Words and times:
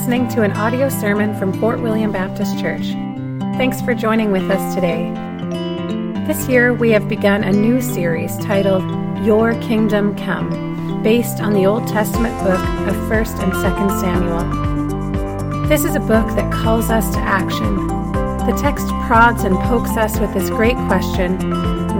listening 0.00 0.26
to 0.28 0.40
an 0.40 0.52
audio 0.52 0.88
sermon 0.88 1.38
from 1.38 1.52
Fort 1.60 1.78
William 1.78 2.10
Baptist 2.10 2.58
Church. 2.58 2.86
Thanks 3.58 3.82
for 3.82 3.92
joining 3.92 4.32
with 4.32 4.50
us 4.50 4.74
today. 4.74 5.12
This 6.26 6.48
year, 6.48 6.72
we 6.72 6.90
have 6.92 7.06
begun 7.06 7.44
a 7.44 7.52
new 7.52 7.82
series 7.82 8.34
titled 8.38 8.82
Your 9.26 9.52
Kingdom 9.60 10.16
Come, 10.16 11.02
based 11.02 11.42
on 11.42 11.52
the 11.52 11.66
Old 11.66 11.86
Testament 11.86 12.34
book 12.38 12.60
of 12.88 12.96
1st 13.10 13.42
and 13.42 13.52
2nd 13.52 14.00
Samuel. 14.00 15.68
This 15.68 15.84
is 15.84 15.94
a 15.96 16.00
book 16.00 16.26
that 16.28 16.50
calls 16.50 16.88
us 16.88 17.12
to 17.12 17.18
action. 17.18 17.86
The 18.46 18.58
text 18.58 18.86
prods 19.06 19.44
and 19.44 19.54
pokes 19.54 19.98
us 19.98 20.18
with 20.18 20.32
this 20.32 20.48
great 20.48 20.76
question 20.88 21.36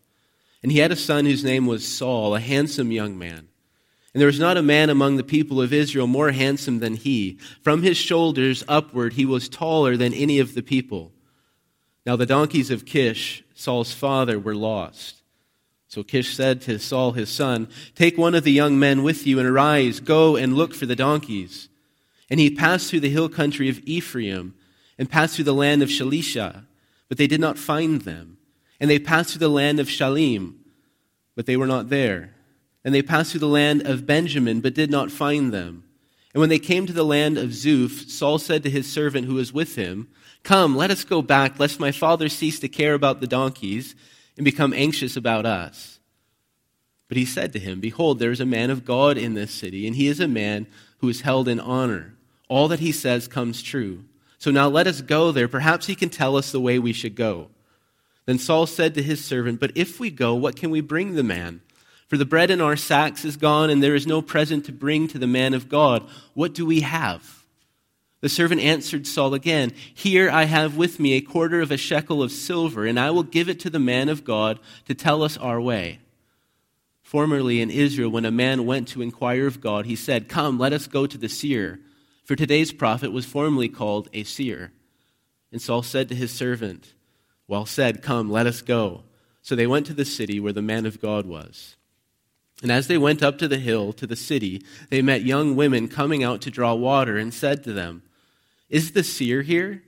And 0.63 0.71
he 0.71 0.79
had 0.79 0.93
a 0.93 0.97
son 0.97 1.25
whose 1.25 1.43
name 1.43 1.67
was 1.67 1.87
Saul, 1.87 2.35
a 2.35 2.41
handsome 2.41 2.93
young 2.93 3.19
man. 3.19 3.49
And 4.13 4.21
there 4.21 4.27
was 4.27 4.39
not 4.39 4.57
a 4.57 4.63
man 4.63 4.91
among 4.91 5.17
the 5.17 5.25
people 5.25 5.61
of 5.61 5.73
Israel 5.73 6.07
more 6.07 6.31
handsome 6.31 6.79
than 6.79 6.95
he. 6.95 7.39
From 7.63 7.83
his 7.83 7.97
shoulders 7.97 8.63
upward, 8.69 9.15
he 9.15 9.27
was 9.27 9.49
taller 9.49 9.97
than 9.97 10.15
any 10.15 10.39
of 10.39 10.55
the 10.55 10.63
people. 10.63 11.11
Now 12.07 12.17
the 12.17 12.27
donkeys 12.27 12.71
of 12.71 12.85
Kish, 12.85 13.43
Saul's 13.55 13.93
father, 13.93 14.39
were 14.39 14.55
lost. 14.55 15.23
So 15.89 16.03
Kish 16.03 16.35
said 16.35 16.61
to 16.63 16.79
Saul 16.79 17.13
his 17.13 17.29
son, 17.29 17.69
Take 17.95 18.19
one 18.19 18.35
of 18.35 18.45
the 18.45 18.53
young 18.53 18.79
men 18.79 19.03
with 19.03 19.27
you 19.27 19.39
and 19.39 19.49
arise, 19.49 20.01
go 20.01 20.37
and 20.37 20.55
look 20.55 20.75
for 20.75 20.87
the 20.87 20.97
donkeys. 20.97 21.69
And 22.31 22.41
he 22.41 22.51
passed 22.51 22.89
through 22.89 23.01
the 23.01 23.11
hill 23.11 23.29
country 23.29 23.69
of 23.69 23.81
Ephraim 23.85 24.55
and 24.99 25.11
passed 25.11 25.37
through 25.37 25.45
the 25.45 25.55
land 25.55 25.83
of 25.83 25.89
Shalisha, 25.89 26.65
but 27.09 27.19
they 27.19 27.27
did 27.27 27.41
not 27.41 27.59
find 27.59 28.03
them. 28.03 28.39
And 28.81 28.91
they 28.91 28.99
passed 28.99 29.31
through 29.31 29.41
the 29.41 29.49
land 29.49 29.81
of 29.81 29.89
Shaalim, 29.89 30.55
but 31.35 31.47
they 31.47 31.57
were 31.57 31.67
not 31.67 31.89
there. 31.89 32.35
And 32.85 32.95
they 32.95 33.03
passed 33.03 33.31
through 33.31 33.41
the 33.41 33.47
land 33.47 33.87
of 33.87 34.07
Benjamin, 34.07 34.61
but 34.61 34.75
did 34.75 34.91
not 34.91 35.11
find 35.11 35.53
them. 35.53 35.85
And 36.35 36.41
when 36.41 36.51
they 36.51 36.59
came 36.59 36.87
to 36.87 36.93
the 36.93 37.05
land 37.05 37.39
of 37.39 37.51
Zuph, 37.51 38.11
Saul 38.11 38.39
said 38.39 38.63
to 38.65 38.71
his 38.71 38.91
servant 38.91 39.27
who 39.27 39.35
was 39.35 39.53
with 39.53 39.77
him, 39.77 40.09
Come, 40.43 40.77
let 40.77 40.91
us 40.91 41.05
go 41.05 41.23
back, 41.23 41.59
lest 41.59 41.81
my 41.81 41.93
father 41.93 42.29
cease 42.29 42.59
to 42.61 42.69
care 42.69 42.95
about 42.95 43.21
the 43.21 43.27
donkeys 43.27 43.95
and 44.37 44.45
become 44.45 44.75
anxious 44.75 45.17
about 45.17 45.47
us. 45.47 46.01
But 47.09 47.17
he 47.17 47.25
said 47.25 47.53
to 47.53 47.59
him, 47.59 47.81
Behold, 47.81 48.19
there 48.19 48.33
is 48.33 48.41
a 48.41 48.47
man 48.47 48.71
of 48.71 48.85
God 48.85 49.17
in 49.17 49.35
this 49.35 49.53
city, 49.53 49.87
and 49.87 49.95
he 49.95 50.09
is 50.09 50.21
a 50.21 50.29
man 50.29 50.67
who 50.99 51.09
is 51.09 51.23
held 51.23 51.49
in 51.49 51.61
honor. 51.61 52.15
All 52.49 52.69
that 52.69 52.81
he 52.81 52.93
says 52.93 53.29
comes 53.29 53.63
true. 53.63 54.05
So 54.39 54.51
now 54.51 54.69
let 54.69 54.87
us 54.87 55.01
go 55.01 55.33
there. 55.33 55.49
Perhaps 55.49 55.87
he 55.87 55.95
can 55.95 56.11
tell 56.11 56.37
us 56.37 56.53
the 56.53 56.61
way 56.61 56.79
we 56.79 56.93
should 56.93 57.15
go. 57.15 57.49
Then 58.27 58.39
Saul 58.39 58.67
said 58.67 58.95
to 58.95 59.03
his 59.03 59.25
servant, 59.25 59.61
But 59.61 59.73
if 59.75 60.01
we 60.01 60.11
go, 60.11 60.35
what 60.35 60.57
can 60.57 60.71
we 60.71 60.81
bring 60.81 61.15
the 61.15 61.23
man? 61.23 61.61
For 62.09 62.17
the 62.17 62.25
bread 62.25 62.51
in 62.51 62.61
our 62.61 62.77
sacks 62.77 63.25
is 63.25 63.37
gone, 63.37 63.71
and 63.71 63.83
there 63.83 63.95
is 63.95 64.07
no 64.07 64.23
present 64.23 64.67
to 64.67 64.73
bring 64.73 65.09
to 65.09 65.19
the 65.19 65.27
man 65.27 65.55
of 65.55 65.69
God. 65.69 66.07
What 66.35 66.55
do 66.55 66.67
we 66.67 66.81
have? 66.81 67.45
The 68.21 68.29
servant 68.29 68.61
answered 68.61 69.07
Saul 69.07 69.35
again, 69.35 69.73
Here 69.93 70.31
I 70.31 70.45
have 70.45 70.77
with 70.77 70.99
me 70.99 71.15
a 71.15 71.21
quarter 71.21 71.61
of 71.61 71.71
a 71.71 71.77
shekel 71.77 72.23
of 72.23 72.33
silver, 72.33 72.87
and 72.87 72.99
I 72.99 73.11
will 73.11 73.23
give 73.23 73.49
it 73.49 73.61
to 73.61 73.71
the 73.71 73.79
man 73.79 74.09
of 74.09 74.25
God 74.25 74.59
to 74.87 74.95
tell 74.95 75.23
us 75.23 75.37
our 75.37 75.61
way. 75.61 75.99
Formerly 77.05 77.61
in 77.61 77.71
Israel, 77.71 78.11
when 78.11 78.25
a 78.25 78.33
man 78.33 78.67
went 78.67 78.89
to 78.89 79.03
inquire 79.03 79.47
of 79.47 79.61
God, 79.61 79.87
he 79.87 79.95
said, 79.95 80.29
Come, 80.29 80.59
let 80.59 80.73
us 80.73 80.89
go 80.89 81.07
to 81.07 81.17
the 81.17 81.29
seer. 81.29 81.79
For 82.25 82.35
today's 82.35 82.73
prophet 82.73 83.13
was 83.13 83.27
formerly 83.27 83.69
called 83.69 84.09
a 84.13 84.25
seer. 84.25 84.73
And 85.53 85.63
Saul 85.63 85.83
said 85.83 86.09
to 86.09 86.15
his 86.17 86.33
servant, 86.33 86.95
Well 87.47 87.67
said, 87.67 88.03
come, 88.03 88.31
let 88.31 88.47
us 88.47 88.63
go. 88.63 89.05
So 89.43 89.55
they 89.55 89.67
went 89.67 89.87
to 89.87 89.95
the 89.95 90.05
city 90.05 90.41
where 90.41 90.53
the 90.53 90.63
man 90.63 90.87
of 90.87 91.01
God 91.01 91.27
was. 91.27 91.77
And 92.63 92.73
as 92.73 92.89
they 92.89 92.99
went 92.99 93.23
up 93.23 93.39
to 93.39 93.47
the 93.47 93.59
hill, 93.59 93.93
to 93.93 94.07
the 94.07 94.17
city, 94.17 94.65
they 94.89 95.03
met 95.03 95.23
young 95.23 95.55
women 95.55 95.87
coming 95.87 96.25
out 96.25 96.41
to 96.41 96.51
draw 96.51 96.75
water 96.75 97.19
and 97.19 97.33
said 97.33 97.63
to 97.65 97.73
them, 97.73 98.03
is 98.69 98.93
the 98.93 99.05
seer 99.05 99.43
here? 99.43 99.83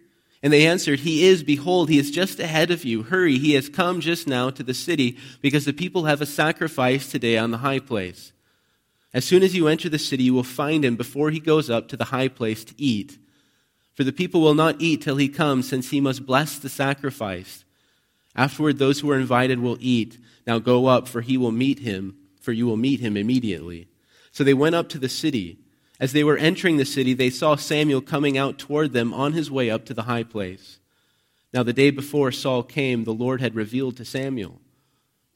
And 0.46 0.52
they 0.52 0.64
answered, 0.64 1.00
He 1.00 1.26
is. 1.26 1.42
Behold, 1.42 1.88
he 1.88 1.98
is 1.98 2.12
just 2.12 2.38
ahead 2.38 2.70
of 2.70 2.84
you. 2.84 3.02
Hurry, 3.02 3.36
he 3.36 3.54
has 3.54 3.68
come 3.68 3.98
just 3.98 4.28
now 4.28 4.48
to 4.50 4.62
the 4.62 4.74
city, 4.74 5.18
because 5.42 5.64
the 5.64 5.72
people 5.72 6.04
have 6.04 6.20
a 6.20 6.24
sacrifice 6.24 7.10
today 7.10 7.36
on 7.36 7.50
the 7.50 7.58
high 7.58 7.80
place. 7.80 8.32
As 9.12 9.24
soon 9.24 9.42
as 9.42 9.56
you 9.56 9.66
enter 9.66 9.88
the 9.88 9.98
city, 9.98 10.22
you 10.22 10.34
will 10.34 10.44
find 10.44 10.84
him 10.84 10.94
before 10.94 11.32
he 11.32 11.40
goes 11.40 11.68
up 11.68 11.88
to 11.88 11.96
the 11.96 12.04
high 12.04 12.28
place 12.28 12.64
to 12.66 12.74
eat. 12.78 13.18
For 13.94 14.04
the 14.04 14.12
people 14.12 14.40
will 14.40 14.54
not 14.54 14.76
eat 14.80 15.02
till 15.02 15.16
he 15.16 15.28
comes, 15.28 15.68
since 15.68 15.90
he 15.90 16.00
must 16.00 16.24
bless 16.24 16.60
the 16.60 16.68
sacrifice. 16.68 17.64
Afterward, 18.36 18.78
those 18.78 19.00
who 19.00 19.10
are 19.10 19.18
invited 19.18 19.58
will 19.58 19.78
eat. 19.80 20.16
Now 20.46 20.60
go 20.60 20.86
up, 20.86 21.08
for 21.08 21.22
he 21.22 21.36
will 21.36 21.50
meet 21.50 21.80
him, 21.80 22.18
for 22.40 22.52
you 22.52 22.66
will 22.68 22.76
meet 22.76 23.00
him 23.00 23.16
immediately. 23.16 23.88
So 24.30 24.44
they 24.44 24.54
went 24.54 24.76
up 24.76 24.88
to 24.90 24.98
the 25.00 25.08
city. 25.08 25.58
As 25.98 26.12
they 26.12 26.24
were 26.24 26.36
entering 26.36 26.76
the 26.76 26.84
city, 26.84 27.14
they 27.14 27.30
saw 27.30 27.56
Samuel 27.56 28.02
coming 28.02 28.36
out 28.36 28.58
toward 28.58 28.92
them 28.92 29.14
on 29.14 29.32
his 29.32 29.50
way 29.50 29.70
up 29.70 29.84
to 29.86 29.94
the 29.94 30.02
high 30.02 30.24
place. 30.24 30.78
Now, 31.54 31.62
the 31.62 31.72
day 31.72 31.90
before 31.90 32.32
Saul 32.32 32.62
came, 32.62 33.04
the 33.04 33.14
Lord 33.14 33.40
had 33.40 33.54
revealed 33.54 33.96
to 33.96 34.04
Samuel 34.04 34.60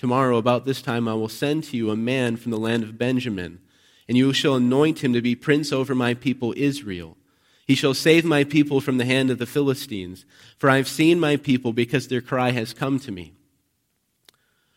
Tomorrow, 0.01 0.39
about 0.39 0.65
this 0.65 0.81
time, 0.81 1.07
I 1.07 1.13
will 1.13 1.29
send 1.29 1.65
to 1.65 1.77
you 1.77 1.91
a 1.91 1.97
man 1.97 2.39
from 2.39 2.53
the 2.53 2.59
land 2.59 2.83
of 2.83 2.97
Benjamin, 2.97 3.61
and 4.09 4.17
you 4.17 4.33
shall 4.33 4.55
anoint 4.55 5.05
him 5.05 5.13
to 5.13 5.21
be 5.21 5.35
prince 5.35 5.73
over 5.73 5.95
my 5.95 6.15
people 6.15 6.55
Israel. 6.57 7.19
He 7.67 7.75
shall 7.75 7.93
save 7.93 8.25
my 8.25 8.45
people 8.45 8.81
from 8.81 8.97
the 8.97 9.05
hand 9.05 9.29
of 9.29 9.37
the 9.37 9.45
Philistines, 9.45 10.25
for 10.57 10.71
I 10.71 10.79
have 10.79 10.89
seen 10.89 11.21
my 11.21 11.37
people 11.37 11.75
because 11.75 12.09
their 12.09 12.23
cry 12.23 12.53
has 12.53 12.73
come 12.73 12.99
to 13.01 13.13
me. 13.13 13.35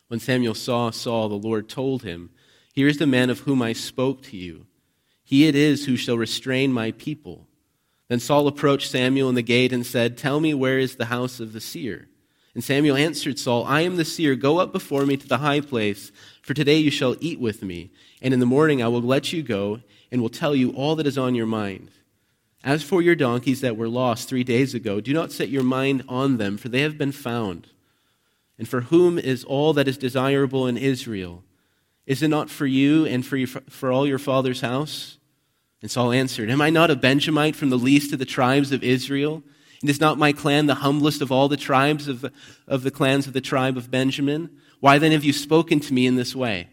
When 0.09 0.19
Samuel 0.19 0.55
saw 0.55 0.91
Saul, 0.91 1.29
the 1.29 1.35
Lord 1.35 1.69
told 1.69 2.03
him, 2.03 2.29
Here 2.73 2.89
is 2.89 2.97
the 2.97 3.07
man 3.07 3.29
of 3.29 3.39
whom 3.39 3.61
I 3.61 3.71
spoke 3.71 4.23
to 4.23 4.35
you. 4.35 4.65
He 5.33 5.47
it 5.47 5.55
is 5.55 5.87
who 5.87 5.95
shall 5.95 6.15
restrain 6.15 6.71
my 6.71 6.91
people. 6.91 7.47
Then 8.07 8.19
Saul 8.19 8.45
approached 8.45 8.91
Samuel 8.91 9.29
in 9.29 9.33
the 9.33 9.41
gate 9.41 9.73
and 9.73 9.83
said, 9.83 10.15
Tell 10.15 10.39
me 10.39 10.53
where 10.53 10.77
is 10.77 10.95
the 10.95 11.05
house 11.05 11.39
of 11.39 11.53
the 11.53 11.59
seer? 11.59 12.07
And 12.53 12.63
Samuel 12.63 12.95
answered 12.95 13.39
Saul, 13.39 13.65
I 13.65 13.81
am 13.81 13.95
the 13.95 14.05
seer. 14.05 14.35
Go 14.35 14.59
up 14.59 14.71
before 14.71 15.07
me 15.07 15.17
to 15.17 15.27
the 15.27 15.39
high 15.39 15.59
place, 15.59 16.11
for 16.43 16.53
today 16.53 16.77
you 16.77 16.91
shall 16.91 17.15
eat 17.19 17.39
with 17.39 17.63
me. 17.63 17.89
And 18.21 18.31
in 18.31 18.39
the 18.39 18.45
morning 18.45 18.83
I 18.83 18.89
will 18.89 19.01
let 19.01 19.33
you 19.33 19.41
go 19.41 19.81
and 20.11 20.21
will 20.21 20.29
tell 20.29 20.55
you 20.55 20.69
all 20.73 20.95
that 20.97 21.07
is 21.07 21.17
on 21.17 21.33
your 21.33 21.47
mind. 21.47 21.89
As 22.63 22.83
for 22.83 23.01
your 23.01 23.15
donkeys 23.15 23.61
that 23.61 23.75
were 23.75 23.89
lost 23.89 24.29
three 24.29 24.43
days 24.43 24.75
ago, 24.75 25.01
do 25.01 25.13
not 25.13 25.31
set 25.31 25.49
your 25.49 25.63
mind 25.63 26.03
on 26.07 26.37
them, 26.37 26.57
for 26.57 26.69
they 26.69 26.81
have 26.81 26.99
been 26.99 27.11
found. 27.11 27.69
And 28.59 28.69
for 28.69 28.81
whom 28.81 29.17
is 29.17 29.43
all 29.43 29.73
that 29.73 29.87
is 29.87 29.97
desirable 29.97 30.67
in 30.67 30.77
Israel? 30.77 31.43
Is 32.05 32.21
it 32.21 32.27
not 32.27 32.51
for 32.51 32.67
you 32.67 33.07
and 33.07 33.25
for, 33.25 33.43
for 33.47 33.91
all 33.91 34.05
your 34.05 34.19
father's 34.19 34.61
house? 34.61 35.17
And 35.83 35.91
Saul 35.91 36.13
answered, 36.13 36.49
Am 36.49 36.61
I 36.61 36.69
not 36.69 36.89
a 36.89 36.95
Benjamite 36.95 37.57
from 37.57 37.69
the 37.69 37.77
least 37.77 38.13
of 38.13 38.19
the 38.19 38.25
tribes 38.25 38.71
of 38.71 38.85
Israel? 38.85 39.43
And 39.81 39.89
is 39.89 39.99
not 39.99 40.17
my 40.17 40.31
clan 40.31 40.65
the 40.65 40.75
humblest 40.75 41.21
of 41.21 41.29
all 41.29 41.49
the 41.49 41.57
tribes 41.57 42.07
of 42.07 42.21
the, 42.21 42.31
of 42.69 42.83
the 42.83 42.89
clans 42.89 43.27
of 43.27 43.33
the 43.33 43.41
tribe 43.41 43.75
of 43.75 43.91
Benjamin? 43.91 44.49
Why 44.79 44.97
then 44.97 45.11
have 45.11 45.25
you 45.25 45.33
spoken 45.33 45.81
to 45.81 45.93
me 45.93 46.07
in 46.07 46.15
this 46.15 46.33
way? 46.33 46.69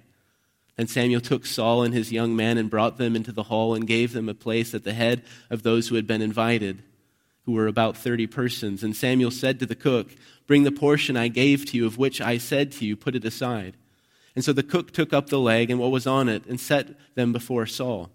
Then 0.76 0.86
Samuel 0.86 1.20
took 1.20 1.44
Saul 1.44 1.82
and 1.82 1.92
his 1.92 2.12
young 2.12 2.36
men 2.36 2.56
and 2.56 2.70
brought 2.70 2.98
them 2.98 3.16
into 3.16 3.32
the 3.32 3.42
hall 3.42 3.74
and 3.74 3.84
gave 3.84 4.12
them 4.12 4.28
a 4.28 4.34
place 4.34 4.74
at 4.74 4.84
the 4.84 4.92
head 4.92 5.24
of 5.50 5.64
those 5.64 5.88
who 5.88 5.96
had 5.96 6.06
been 6.06 6.22
invited. 6.22 6.84
who 7.46 7.52
were 7.52 7.66
about 7.66 7.96
30 7.96 8.28
persons. 8.28 8.84
And 8.84 8.94
Samuel 8.94 9.32
said 9.32 9.58
to 9.58 9.66
the 9.66 9.74
cook, 9.74 10.14
Bring 10.46 10.62
the 10.62 10.70
portion 10.70 11.16
I 11.16 11.26
gave 11.26 11.66
to 11.66 11.76
you, 11.76 11.84
of 11.84 11.98
which 11.98 12.20
I 12.20 12.38
said 12.38 12.70
to 12.72 12.84
you, 12.84 12.96
Put 12.96 13.16
it 13.16 13.24
aside. 13.24 13.76
And 14.36 14.44
so 14.44 14.52
the 14.52 14.62
cook 14.62 14.92
took 14.92 15.12
up 15.12 15.30
the 15.30 15.38
leg 15.40 15.68
and 15.68 15.80
what 15.80 15.90
was 15.90 16.06
on 16.06 16.28
it 16.28 16.46
and 16.46 16.60
set 16.60 16.90
them 17.16 17.32
before 17.32 17.66
Saul. 17.66 18.10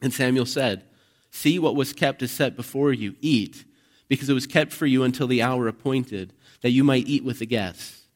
And 0.00 0.12
Samuel 0.12 0.46
said, 0.46 0.84
See 1.30 1.58
what 1.58 1.76
was 1.76 1.92
kept 1.92 2.22
is 2.22 2.32
set 2.32 2.56
before 2.56 2.92
you. 2.92 3.14
Eat, 3.20 3.64
because 4.08 4.28
it 4.28 4.34
was 4.34 4.46
kept 4.46 4.72
for 4.72 4.86
you 4.86 5.04
until 5.04 5.26
the 5.26 5.42
hour 5.42 5.68
appointed, 5.68 6.32
that 6.62 6.70
you 6.70 6.82
might 6.82 7.06
eat 7.06 7.24
with 7.24 7.38
the 7.38 7.46
guests. 7.46 8.06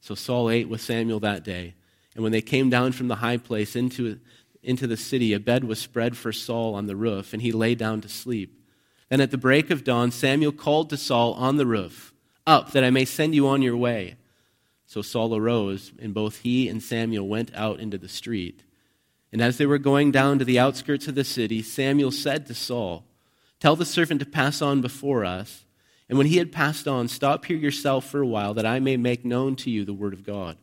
So 0.00 0.14
Saul 0.14 0.50
ate 0.50 0.68
with 0.68 0.80
Samuel 0.80 1.20
that 1.20 1.44
day. 1.44 1.74
And 2.14 2.22
when 2.22 2.32
they 2.32 2.42
came 2.42 2.70
down 2.70 2.92
from 2.92 3.08
the 3.08 3.16
high 3.16 3.36
place 3.36 3.76
into, 3.76 4.18
into 4.62 4.86
the 4.86 4.96
city, 4.96 5.32
a 5.32 5.40
bed 5.40 5.64
was 5.64 5.78
spread 5.78 6.16
for 6.16 6.32
Saul 6.32 6.74
on 6.74 6.86
the 6.86 6.96
roof, 6.96 7.32
and 7.32 7.40
he 7.40 7.52
lay 7.52 7.74
down 7.74 8.00
to 8.02 8.08
sleep. 8.08 8.60
Then 9.08 9.20
at 9.20 9.30
the 9.30 9.38
break 9.38 9.70
of 9.70 9.84
dawn, 9.84 10.10
Samuel 10.10 10.52
called 10.52 10.90
to 10.90 10.96
Saul 10.96 11.34
on 11.34 11.56
the 11.56 11.66
roof, 11.66 12.12
Up, 12.46 12.72
that 12.72 12.84
I 12.84 12.90
may 12.90 13.04
send 13.04 13.34
you 13.34 13.48
on 13.48 13.62
your 13.62 13.76
way. 13.76 14.16
So 14.86 15.02
Saul 15.02 15.36
arose, 15.36 15.92
and 16.00 16.12
both 16.12 16.38
he 16.38 16.68
and 16.68 16.82
Samuel 16.82 17.28
went 17.28 17.54
out 17.54 17.80
into 17.80 17.98
the 17.98 18.08
street. 18.08 18.64
And 19.32 19.40
as 19.40 19.58
they 19.58 19.66
were 19.66 19.78
going 19.78 20.10
down 20.10 20.38
to 20.38 20.44
the 20.44 20.58
outskirts 20.58 21.06
of 21.06 21.14
the 21.14 21.24
city, 21.24 21.62
Samuel 21.62 22.10
said 22.10 22.46
to 22.46 22.54
Saul, 22.54 23.04
Tell 23.60 23.76
the 23.76 23.84
servant 23.84 24.20
to 24.20 24.26
pass 24.26 24.60
on 24.60 24.80
before 24.80 25.24
us. 25.24 25.64
And 26.08 26.18
when 26.18 26.26
he 26.26 26.38
had 26.38 26.50
passed 26.50 26.88
on, 26.88 27.06
stop 27.06 27.44
here 27.44 27.56
yourself 27.56 28.04
for 28.04 28.20
a 28.20 28.26
while, 28.26 28.54
that 28.54 28.66
I 28.66 28.80
may 28.80 28.96
make 28.96 29.24
known 29.24 29.54
to 29.56 29.70
you 29.70 29.84
the 29.84 29.92
word 29.92 30.12
of 30.12 30.24
God. 30.24 30.56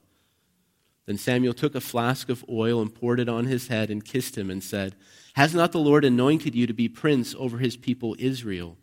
Then 1.06 1.18
Samuel 1.18 1.54
took 1.54 1.74
a 1.74 1.80
flask 1.80 2.28
of 2.28 2.44
oil 2.50 2.81
and 2.81 2.94
poured 2.94 3.22
it 3.22 3.30
on 3.30 3.46
his 3.46 3.69
head 3.69 3.90
and 3.90 4.04
kissed 4.04 4.38
him 4.38 4.50
and 4.50 4.62
said, 4.62 4.96
Has 5.36 5.56
not 5.56 5.72
the 5.72 5.80
Lord 5.80 6.04
anointed 6.04 6.54
you 6.54 6.68
to 6.68 6.74
be 6.74 6.90
prince 6.90 7.34
over 7.40 7.60
his 7.60 7.78
people 7.78 8.16
Israel? 8.20 8.78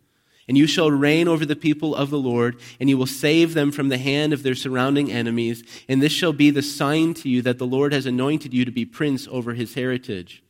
And 0.46 0.58
you 0.58 0.66
shall 0.66 0.90
reign 0.90 1.26
over 1.26 1.46
the 1.46 1.56
people 1.56 1.94
of 1.94 2.10
the 2.10 2.18
Lord, 2.18 2.60
and 2.78 2.90
you 2.90 2.98
will 2.98 3.06
save 3.06 3.54
them 3.54 3.72
from 3.72 3.88
the 3.88 3.98
hand 3.98 4.32
of 4.32 4.42
their 4.42 4.54
surrounding 4.54 5.10
enemies. 5.10 5.64
And 5.88 6.02
this 6.02 6.12
shall 6.12 6.34
be 6.34 6.50
the 6.50 6.62
sign 6.62 7.14
to 7.14 7.28
you 7.28 7.40
that 7.42 7.58
the 7.58 7.66
Lord 7.66 7.92
has 7.92 8.04
anointed 8.04 8.52
you 8.52 8.64
to 8.64 8.70
be 8.70 8.84
prince 8.84 9.26
over 9.30 9.54
his 9.54 9.74
heritage. 9.74 10.42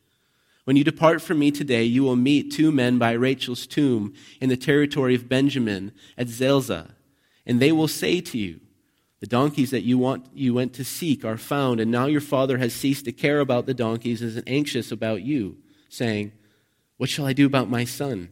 When 0.65 0.75
you 0.75 0.83
depart 0.83 1.21
from 1.21 1.39
me 1.39 1.51
today, 1.51 1.83
you 1.83 2.03
will 2.03 2.15
meet 2.15 2.51
two 2.51 2.71
men 2.71 2.97
by 2.97 3.11
Rachel's 3.11 3.67
tomb 3.67 4.13
in 4.41 4.49
the 4.49 4.57
territory 4.57 5.15
of 5.15 5.29
Benjamin 5.29 5.91
at 6.17 6.27
Zelzah. 6.27 6.95
And 7.45 7.61
they 7.61 7.71
will 7.71 7.87
say 7.87 8.19
to 8.19 8.37
you, 8.37 8.59
The 9.19 9.27
donkeys 9.27 9.69
that 9.69 9.83
you, 9.83 9.99
want, 9.99 10.25
you 10.33 10.55
went 10.55 10.73
to 10.73 10.83
seek 10.83 11.23
are 11.23 11.37
found, 11.37 11.79
and 11.79 11.91
now 11.91 12.07
your 12.07 12.19
father 12.19 12.57
has 12.57 12.73
ceased 12.73 13.05
to 13.05 13.11
care 13.11 13.39
about 13.39 13.67
the 13.67 13.75
donkeys 13.75 14.21
and 14.21 14.35
is 14.35 14.43
anxious 14.47 14.91
about 14.91 15.21
you, 15.21 15.57
saying, 15.87 16.31
What 16.97 17.09
shall 17.09 17.27
I 17.27 17.33
do 17.33 17.45
about 17.45 17.69
my 17.69 17.85
son? 17.85 18.29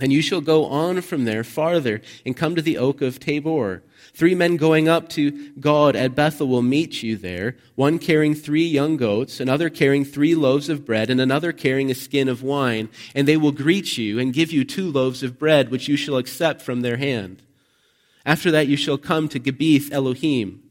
And 0.00 0.12
you 0.12 0.22
shall 0.22 0.40
go 0.40 0.64
on 0.64 1.02
from 1.02 1.24
there 1.24 1.44
farther 1.44 2.00
and 2.24 2.36
come 2.36 2.56
to 2.56 2.62
the 2.62 2.78
oak 2.78 3.02
of 3.02 3.20
Tabor. 3.20 3.82
Three 4.14 4.34
men 4.34 4.56
going 4.56 4.88
up 4.88 5.08
to 5.10 5.50
God 5.60 5.94
at 5.94 6.14
Bethel 6.14 6.48
will 6.48 6.62
meet 6.62 7.02
you 7.02 7.16
there, 7.16 7.56
one 7.74 7.98
carrying 7.98 8.34
three 8.34 8.66
young 8.66 8.96
goats, 8.96 9.40
another 9.40 9.68
carrying 9.68 10.04
three 10.04 10.34
loaves 10.34 10.68
of 10.68 10.86
bread, 10.86 11.10
and 11.10 11.20
another 11.20 11.52
carrying 11.52 11.90
a 11.90 11.94
skin 11.94 12.28
of 12.28 12.42
wine. 12.42 12.88
And 13.14 13.28
they 13.28 13.36
will 13.36 13.52
greet 13.52 13.98
you 13.98 14.18
and 14.18 14.32
give 14.32 14.52
you 14.52 14.64
two 14.64 14.90
loaves 14.90 15.22
of 15.22 15.38
bread, 15.38 15.70
which 15.70 15.86
you 15.86 15.96
shall 15.96 16.16
accept 16.16 16.62
from 16.62 16.80
their 16.80 16.96
hand. 16.96 17.42
After 18.24 18.50
that, 18.50 18.68
you 18.68 18.76
shall 18.76 18.98
come 18.98 19.28
to 19.28 19.40
Gibeath 19.40 19.92
Elohim, 19.92 20.62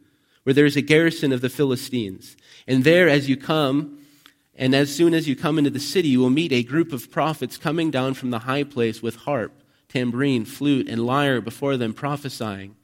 where 0.44 0.54
there 0.54 0.66
is 0.66 0.76
a 0.76 0.82
garrison 0.82 1.32
of 1.32 1.42
the 1.42 1.50
Philistines. 1.50 2.36
And 2.68 2.84
there, 2.84 3.08
as 3.08 3.30
you 3.30 3.38
come, 3.38 3.99
and 4.60 4.76
as 4.76 4.94
soon 4.94 5.14
as 5.14 5.26
you 5.26 5.38
come 5.38 5.58
into 5.58 5.70
the 5.70 5.80
city, 5.80 6.10
you 6.10 6.20
will 6.20 6.30
meet 6.30 6.52
a 6.52 6.64
group 6.64 6.92
of 6.92 7.10
prophets 7.10 7.58
coming 7.58 7.90
down 7.90 8.14
from 8.14 8.30
the 8.30 8.40
high 8.40 8.66
place 8.66 9.02
with 9.02 9.16
harp, 9.16 9.54
tambourine, 9.88 10.44
flute, 10.44 10.90
and 10.90 11.06
lyre 11.06 11.40
before 11.40 11.78
them, 11.78 11.94
prophesying. 11.94 12.76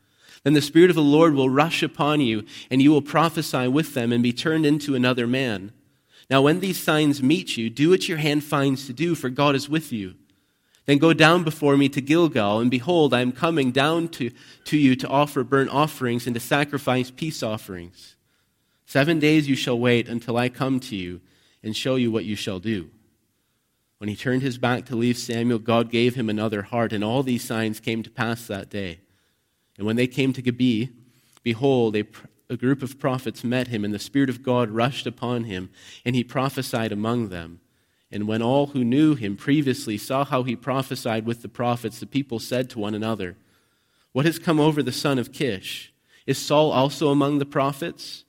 Then 0.44 0.54
the 0.54 0.62
Spirit 0.62 0.90
of 0.90 0.96
the 0.96 1.02
Lord 1.02 1.34
will 1.34 1.50
rush 1.50 1.84
upon 1.84 2.22
you, 2.22 2.46
and 2.72 2.82
you 2.82 2.92
will 2.92 3.02
prophesy 3.02 3.68
with 3.68 3.94
them 3.94 4.14
and 4.14 4.24
be 4.24 4.32
turned 4.32 4.66
into 4.66 4.96
another 4.96 5.28
man. 5.28 5.74
Now, 6.30 6.42
when 6.42 6.62
these 6.62 6.82
signs 6.82 7.22
meet 7.22 7.58
you, 7.58 7.70
do 7.70 7.90
what 7.90 8.08
your 8.08 8.20
hand 8.20 8.46
finds 8.46 8.88
to 8.88 8.94
do, 8.94 9.14
for 9.14 9.30
God 9.30 9.54
is 9.54 9.68
with 9.68 9.92
you. 9.92 10.16
Then 10.86 10.98
go 10.98 11.12
down 11.12 11.44
before 11.44 11.76
me 11.76 11.90
to 11.90 12.00
Gilgal, 12.00 12.60
and 12.62 12.72
behold, 12.72 13.14
I 13.14 13.20
am 13.20 13.34
coming 13.34 13.72
down 13.72 14.08
to, 14.10 14.32
to 14.64 14.78
you 14.78 14.96
to 14.96 15.10
offer 15.10 15.44
burnt 15.44 15.72
offerings 15.72 16.26
and 16.26 16.36
to 16.36 16.40
sacrifice 16.40 17.12
peace 17.12 17.44
offerings. 17.44 18.16
Seven 18.86 19.20
days 19.20 19.50
you 19.50 19.58
shall 19.58 19.78
wait 19.78 20.08
until 20.08 20.38
I 20.38 20.48
come 20.48 20.80
to 20.80 20.96
you 20.96 21.20
and 21.66 21.76
show 21.76 21.96
you 21.96 22.12
what 22.12 22.24
you 22.24 22.36
shall 22.36 22.60
do. 22.60 22.90
When 23.98 24.08
he 24.08 24.16
turned 24.16 24.44
his 24.44 24.58
back 24.58 24.86
to 24.86 24.96
leave 24.96 25.18
Samuel, 25.18 25.60
God 25.60 25.90
gave 25.90 26.16
him 26.16 26.30
another 26.30 26.62
heart, 26.62 26.94
and 26.94 27.04
all 27.04 27.24
these 27.24 27.44
signs 27.44 27.80
came 27.80 28.04
to 28.04 28.10
pass 28.10 28.46
that 28.48 28.70
day. 28.70 29.00
And 29.78 29.86
when 29.86 29.96
they 29.96 30.08
came 30.08 30.32
to 30.34 30.42
Gibeah, 30.42 30.90
behold, 31.44 31.96
a, 31.96 32.06
a 32.50 32.56
group 32.56 32.84
of 32.84 33.00
prophets 33.00 33.44
met 33.44 33.70
him, 33.70 33.84
and 33.84 33.94
the 33.94 34.00
Spirit 34.00 34.30
of 34.30 34.44
God 34.44 34.70
rushed 34.70 35.08
upon 35.08 35.46
him, 35.46 35.72
and 36.06 36.16
he 36.16 36.24
prophesied 36.24 36.92
among 36.92 37.30
them. 37.30 37.62
And 38.12 38.28
when 38.28 38.42
all 38.42 38.68
who 38.68 38.84
knew 38.84 39.16
him 39.16 39.36
previously 39.36 39.98
saw 39.98 40.24
how 40.24 40.44
he 40.44 40.56
prophesied 40.56 41.26
with 41.26 41.42
the 41.42 41.50
prophets, 41.50 42.00
the 42.00 42.06
people 42.06 42.40
said 42.40 42.70
to 42.70 42.80
one 42.80 42.94
another, 42.94 43.38
What 44.12 44.26
has 44.26 44.40
come 44.40 44.60
over 44.60 44.84
the 44.84 44.92
son 44.92 45.18
of 45.18 45.34
Kish? 45.34 45.92
Is 46.28 46.38
Saul 46.38 46.72
also 46.72 47.10
among 47.10 47.40
the 47.40 47.46
prophets? 47.46 48.24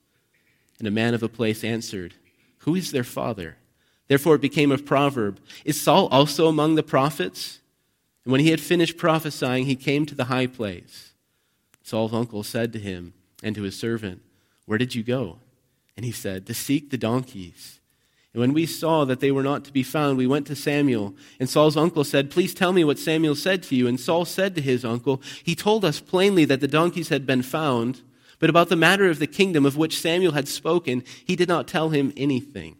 And 0.78 0.88
a 0.88 0.90
man 0.90 1.14
of 1.14 1.20
the 1.20 1.28
place 1.28 1.62
answered, 1.62 2.14
who 2.66 2.74
is 2.74 2.90
their 2.90 3.04
father? 3.04 3.56
Therefore 4.08 4.34
it 4.34 4.42
became 4.42 4.70
a 4.70 4.78
proverb 4.78 5.40
Is 5.64 5.80
Saul 5.80 6.08
also 6.08 6.48
among 6.48 6.74
the 6.74 6.82
prophets? 6.82 7.60
And 8.24 8.32
when 8.32 8.40
he 8.40 8.50
had 8.50 8.60
finished 8.60 8.98
prophesying, 8.98 9.66
he 9.66 9.76
came 9.76 10.04
to 10.04 10.14
the 10.14 10.24
high 10.24 10.48
place. 10.48 11.12
Saul's 11.82 12.12
uncle 12.12 12.42
said 12.42 12.72
to 12.72 12.80
him 12.80 13.14
and 13.42 13.54
to 13.54 13.62
his 13.62 13.78
servant, 13.78 14.20
Where 14.66 14.78
did 14.78 14.96
you 14.96 15.04
go? 15.04 15.38
And 15.96 16.04
he 16.04 16.10
said, 16.10 16.44
To 16.46 16.54
seek 16.54 16.90
the 16.90 16.98
donkeys. 16.98 17.78
And 18.34 18.40
when 18.40 18.52
we 18.52 18.66
saw 18.66 19.04
that 19.04 19.20
they 19.20 19.30
were 19.30 19.44
not 19.44 19.64
to 19.64 19.72
be 19.72 19.84
found, 19.84 20.18
we 20.18 20.26
went 20.26 20.48
to 20.48 20.56
Samuel. 20.56 21.14
And 21.38 21.48
Saul's 21.48 21.76
uncle 21.76 22.02
said, 22.02 22.32
Please 22.32 22.52
tell 22.52 22.72
me 22.72 22.82
what 22.82 22.98
Samuel 22.98 23.36
said 23.36 23.62
to 23.62 23.76
you. 23.76 23.86
And 23.86 23.98
Saul 23.98 24.24
said 24.24 24.56
to 24.56 24.60
his 24.60 24.84
uncle, 24.84 25.22
He 25.44 25.54
told 25.54 25.84
us 25.84 26.00
plainly 26.00 26.44
that 26.46 26.60
the 26.60 26.68
donkeys 26.68 27.08
had 27.08 27.24
been 27.26 27.42
found 27.42 28.02
but 28.38 28.50
about 28.50 28.68
the 28.68 28.76
matter 28.76 29.08
of 29.08 29.18
the 29.18 29.26
kingdom 29.26 29.64
of 29.64 29.76
which 29.76 30.00
Samuel 30.00 30.32
had 30.32 30.48
spoken, 30.48 31.04
he 31.24 31.36
did 31.36 31.48
not 31.48 31.68
tell 31.68 31.90
him 31.90 32.12
anything. 32.16 32.76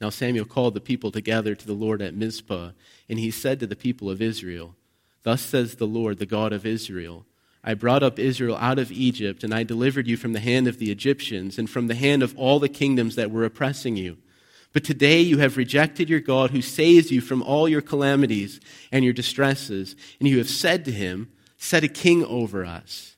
Now 0.00 0.10
Samuel 0.10 0.44
called 0.44 0.74
the 0.74 0.80
people 0.80 1.10
together 1.10 1.54
to 1.54 1.66
the 1.66 1.72
Lord 1.72 2.00
at 2.00 2.14
Mizpah, 2.14 2.70
and 3.08 3.18
he 3.18 3.30
said 3.30 3.58
to 3.60 3.66
the 3.66 3.76
people 3.76 4.08
of 4.10 4.22
Israel, 4.22 4.74
Thus 5.24 5.42
says 5.42 5.74
the 5.74 5.86
Lord, 5.86 6.18
the 6.18 6.26
God 6.26 6.52
of 6.52 6.64
Israel 6.64 7.26
I 7.68 7.74
brought 7.74 8.02
up 8.02 8.18
Israel 8.18 8.56
out 8.56 8.78
of 8.78 8.92
Egypt, 8.92 9.44
and 9.44 9.52
I 9.52 9.62
delivered 9.62 10.06
you 10.06 10.16
from 10.16 10.32
the 10.32 10.40
hand 10.40 10.68
of 10.68 10.78
the 10.78 10.90
Egyptians, 10.90 11.58
and 11.58 11.68
from 11.68 11.86
the 11.86 11.94
hand 11.94 12.22
of 12.22 12.34
all 12.38 12.58
the 12.58 12.68
kingdoms 12.68 13.16
that 13.16 13.30
were 13.30 13.44
oppressing 13.44 13.96
you. 13.96 14.16
But 14.72 14.84
today 14.84 15.20
you 15.20 15.38
have 15.38 15.58
rejected 15.58 16.08
your 16.08 16.20
God 16.20 16.50
who 16.50 16.62
saves 16.62 17.10
you 17.10 17.20
from 17.20 17.42
all 17.42 17.68
your 17.68 17.82
calamities 17.82 18.60
and 18.92 19.04
your 19.04 19.12
distresses, 19.12 19.96
and 20.18 20.26
you 20.26 20.38
have 20.38 20.48
said 20.48 20.84
to 20.84 20.92
him, 20.92 21.30
Set 21.56 21.84
a 21.84 21.88
king 21.88 22.24
over 22.24 22.64
us. 22.64 23.16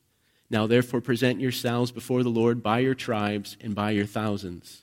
Now 0.51 0.67
therefore 0.67 1.01
present 1.01 1.41
yourselves 1.41 1.93
before 1.93 2.25
the 2.25 2.29
Lord 2.29 2.63
by 2.63 2.81
your 2.81 2.95
tribes 2.95 3.57
and 3.61 3.75
by 3.75 3.93
your 3.93 4.07
thousands. 4.07 4.83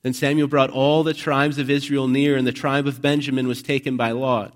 Then 0.00 0.14
Samuel 0.14 0.48
brought 0.48 0.70
all 0.70 1.04
the 1.04 1.14
tribes 1.14 1.58
of 1.58 1.70
Israel 1.70 2.08
near, 2.08 2.36
and 2.36 2.46
the 2.46 2.52
tribe 2.52 2.86
of 2.88 3.02
Benjamin 3.02 3.46
was 3.46 3.62
taken 3.62 3.96
by 3.96 4.10
Lot. 4.10 4.54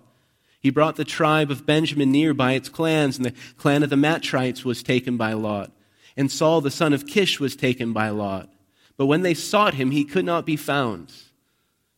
He 0.58 0.70
brought 0.70 0.96
the 0.96 1.04
tribe 1.04 1.50
of 1.50 1.66
Benjamin 1.66 2.10
near 2.10 2.34
by 2.34 2.52
its 2.54 2.68
clans, 2.68 3.16
and 3.16 3.24
the 3.24 3.34
clan 3.56 3.84
of 3.84 3.90
the 3.90 3.96
Matrites 3.96 4.64
was 4.64 4.82
taken 4.82 5.16
by 5.16 5.34
Lot. 5.34 5.70
And 6.16 6.32
Saul 6.32 6.60
the 6.62 6.70
son 6.70 6.92
of 6.92 7.06
Kish 7.06 7.38
was 7.38 7.54
taken 7.54 7.92
by 7.92 8.08
Lot. 8.08 8.48
But 8.96 9.06
when 9.06 9.22
they 9.22 9.34
sought 9.34 9.74
him, 9.74 9.90
he 9.90 10.04
could 10.04 10.24
not 10.24 10.46
be 10.46 10.56
found. 10.56 11.12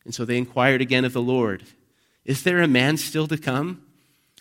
And 0.03 0.13
so 0.13 0.25
they 0.25 0.37
inquired 0.37 0.81
again 0.81 1.05
of 1.05 1.13
the 1.13 1.21
Lord, 1.21 1.63
Is 2.25 2.43
there 2.43 2.61
a 2.61 2.67
man 2.67 2.97
still 2.97 3.27
to 3.27 3.37
come? 3.37 3.83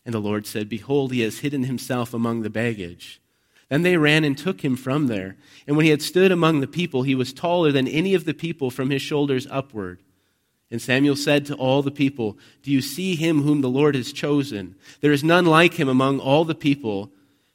And 0.04 0.12
the 0.12 0.18
Lord 0.18 0.46
said, 0.46 0.68
Behold, 0.68 1.12
he 1.12 1.20
has 1.20 1.38
hidden 1.38 1.64
himself 1.64 2.12
among 2.12 2.42
the 2.42 2.50
baggage. 2.50 3.20
Then 3.68 3.82
they 3.82 3.96
ran 3.96 4.24
and 4.24 4.36
took 4.36 4.64
him 4.64 4.76
from 4.76 5.06
there. 5.08 5.36
And 5.66 5.76
when 5.76 5.84
he 5.84 5.90
had 5.90 6.00
stood 6.00 6.32
among 6.32 6.60
the 6.60 6.66
people, 6.66 7.02
he 7.02 7.14
was 7.14 7.32
taller 7.32 7.70
than 7.70 7.86
any 7.86 8.14
of 8.14 8.24
the 8.24 8.34
people 8.34 8.70
from 8.70 8.90
his 8.90 9.02
shoulders 9.02 9.46
upward. 9.50 10.00
And 10.70 10.80
Samuel 10.80 11.16
said 11.16 11.46
to 11.46 11.54
all 11.54 11.82
the 11.82 11.90
people, 11.90 12.38
Do 12.62 12.70
you 12.70 12.80
see 12.80 13.14
him 13.14 13.42
whom 13.42 13.60
the 13.60 13.70
Lord 13.70 13.94
has 13.94 14.12
chosen? 14.12 14.74
There 15.00 15.12
is 15.12 15.24
none 15.24 15.46
like 15.46 15.74
him 15.74 15.88
among 15.88 16.20
all 16.20 16.44
the 16.44 16.54
people. 16.54 17.10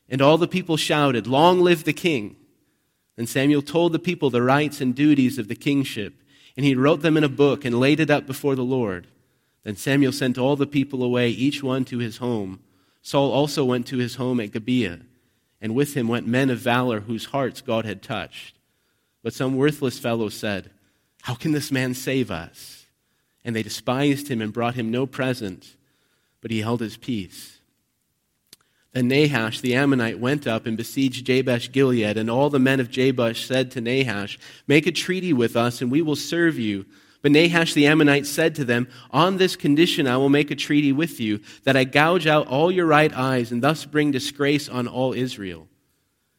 And 0.09 0.21
all 0.21 0.37
the 0.37 0.47
people 0.47 0.77
shouted, 0.77 1.25
Long 1.25 1.61
live 1.61 1.83
the 1.83 1.93
king! 1.93 2.35
And 3.17 3.29
Samuel 3.29 3.61
told 3.61 3.91
the 3.91 3.99
people 3.99 4.29
the 4.29 4.41
rights 4.41 4.81
and 4.81 4.95
duties 4.95 5.37
of 5.37 5.47
the 5.47 5.55
kingship. 5.55 6.15
And 6.55 6.65
he 6.65 6.75
wrote 6.75 7.01
them 7.01 7.17
in 7.17 7.23
a 7.23 7.29
book 7.29 7.65
and 7.65 7.79
laid 7.79 7.99
it 7.99 8.11
up 8.11 8.27
before 8.27 8.55
the 8.55 8.63
Lord. 8.63 9.07
Then 9.63 9.75
Samuel 9.75 10.11
sent 10.11 10.37
all 10.37 10.55
the 10.55 10.67
people 10.67 11.03
away, 11.03 11.29
each 11.29 11.63
one 11.63 11.85
to 11.85 11.99
his 11.99 12.17
home. 12.17 12.59
Saul 13.01 13.31
also 13.31 13.63
went 13.65 13.87
to 13.87 13.97
his 13.97 14.15
home 14.15 14.39
at 14.39 14.51
Gibeah 14.51 14.99
and 15.63 15.73
with 15.73 15.95
him 15.95 16.09
went 16.09 16.27
men 16.27 16.49
of 16.49 16.59
valor 16.59 16.99
whose 16.99 17.25
hearts 17.25 17.61
God 17.61 17.85
had 17.85 18.03
touched. 18.03 18.55
But 19.23 19.33
some 19.33 19.55
worthless 19.55 19.97
fellow 19.97 20.27
said, 20.27 20.69
How 21.21 21.35
can 21.35 21.53
this 21.53 21.71
man 21.71 21.93
save 21.93 22.29
us? 22.29 22.85
And 23.45 23.55
they 23.55 23.63
despised 23.63 24.27
him 24.27 24.41
and 24.41 24.51
brought 24.51 24.75
him 24.75 24.91
no 24.91 25.07
present. 25.07 25.77
but 26.41 26.51
he 26.51 26.59
held 26.59 26.81
his 26.81 26.97
peace. 26.97 27.61
Then 28.91 29.07
Nahash 29.07 29.61
the 29.61 29.75
Ammonite 29.75 30.19
went 30.19 30.45
up 30.45 30.65
and 30.65 30.75
besieged 30.75 31.25
Jabesh 31.25 31.71
Gilead, 31.71 32.17
and 32.17 32.29
all 32.29 32.49
the 32.49 32.59
men 32.59 32.81
of 32.81 32.91
Jabesh 32.91 33.45
said 33.45 33.71
to 33.71 33.81
Nahash, 33.81 34.37
Make 34.67 34.85
a 34.85 34.91
treaty 34.91 35.31
with 35.31 35.55
us, 35.55 35.81
and 35.81 35.89
we 35.89 36.01
will 36.01 36.17
serve 36.17 36.59
you. 36.59 36.85
But 37.23 37.31
Nahash 37.31 37.73
the 37.73 37.87
Ammonite 37.87 38.27
said 38.27 38.53
to 38.55 38.65
them, 38.65 38.89
On 39.09 39.37
this 39.37 39.55
condition 39.55 40.07
I 40.07 40.17
will 40.17 40.29
make 40.29 40.51
a 40.51 40.55
treaty 40.55 40.91
with 40.91 41.21
you, 41.21 41.39
that 41.63 41.77
I 41.77 41.85
gouge 41.85 42.27
out 42.27 42.47
all 42.47 42.69
your 42.69 42.85
right 42.85 43.11
eyes, 43.13 43.51
and 43.51 43.63
thus 43.63 43.85
bring 43.85 44.11
disgrace 44.11 44.67
on 44.67 44.89
all 44.89 45.13
Israel. 45.13 45.67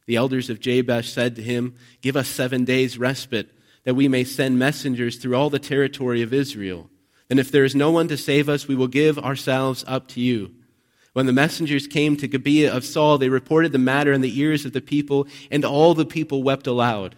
The 0.07 0.17
elders 0.17 0.51
of 0.51 0.61
Jabesh 0.61 1.09
said 1.11 1.37
to 1.37 1.43
him, 1.43 1.75
Give 2.03 2.17
us 2.17 2.29
seven 2.29 2.67
days' 2.67 2.99
respite, 2.99 3.49
that 3.85 3.95
we 3.95 4.09
may 4.09 4.25
send 4.25 4.59
messengers 4.59 5.17
through 5.17 5.35
all 5.35 5.49
the 5.49 5.59
territory 5.59 6.21
of 6.21 6.35
Israel. 6.35 6.91
And 7.31 7.41
if 7.41 7.51
there 7.51 7.65
is 7.65 7.75
no 7.75 7.91
one 7.91 8.09
to 8.09 8.19
save 8.19 8.51
us, 8.51 8.69
we 8.69 8.75
will 8.75 8.87
give 8.87 9.19
ourselves 9.19 9.85
up 9.89 10.07
to 10.09 10.21
you. 10.21 10.53
When 11.15 11.25
the 11.25 11.33
messengers 11.33 11.87
came 11.87 12.19
to 12.19 12.29
Gibeah 12.29 12.75
of 12.75 12.85
Saul, 12.85 13.17
they 13.17 13.31
reported 13.31 13.73
the 13.73 13.79
matter 13.79 14.13
in 14.13 14.21
the 14.21 14.39
ears 14.39 14.67
of 14.67 14.75
the 14.75 14.83
people, 14.83 15.27
and 15.51 15.65
all 15.65 15.95
the 15.95 16.05
people 16.05 16.43
wept 16.43 16.67
aloud. 16.67 17.17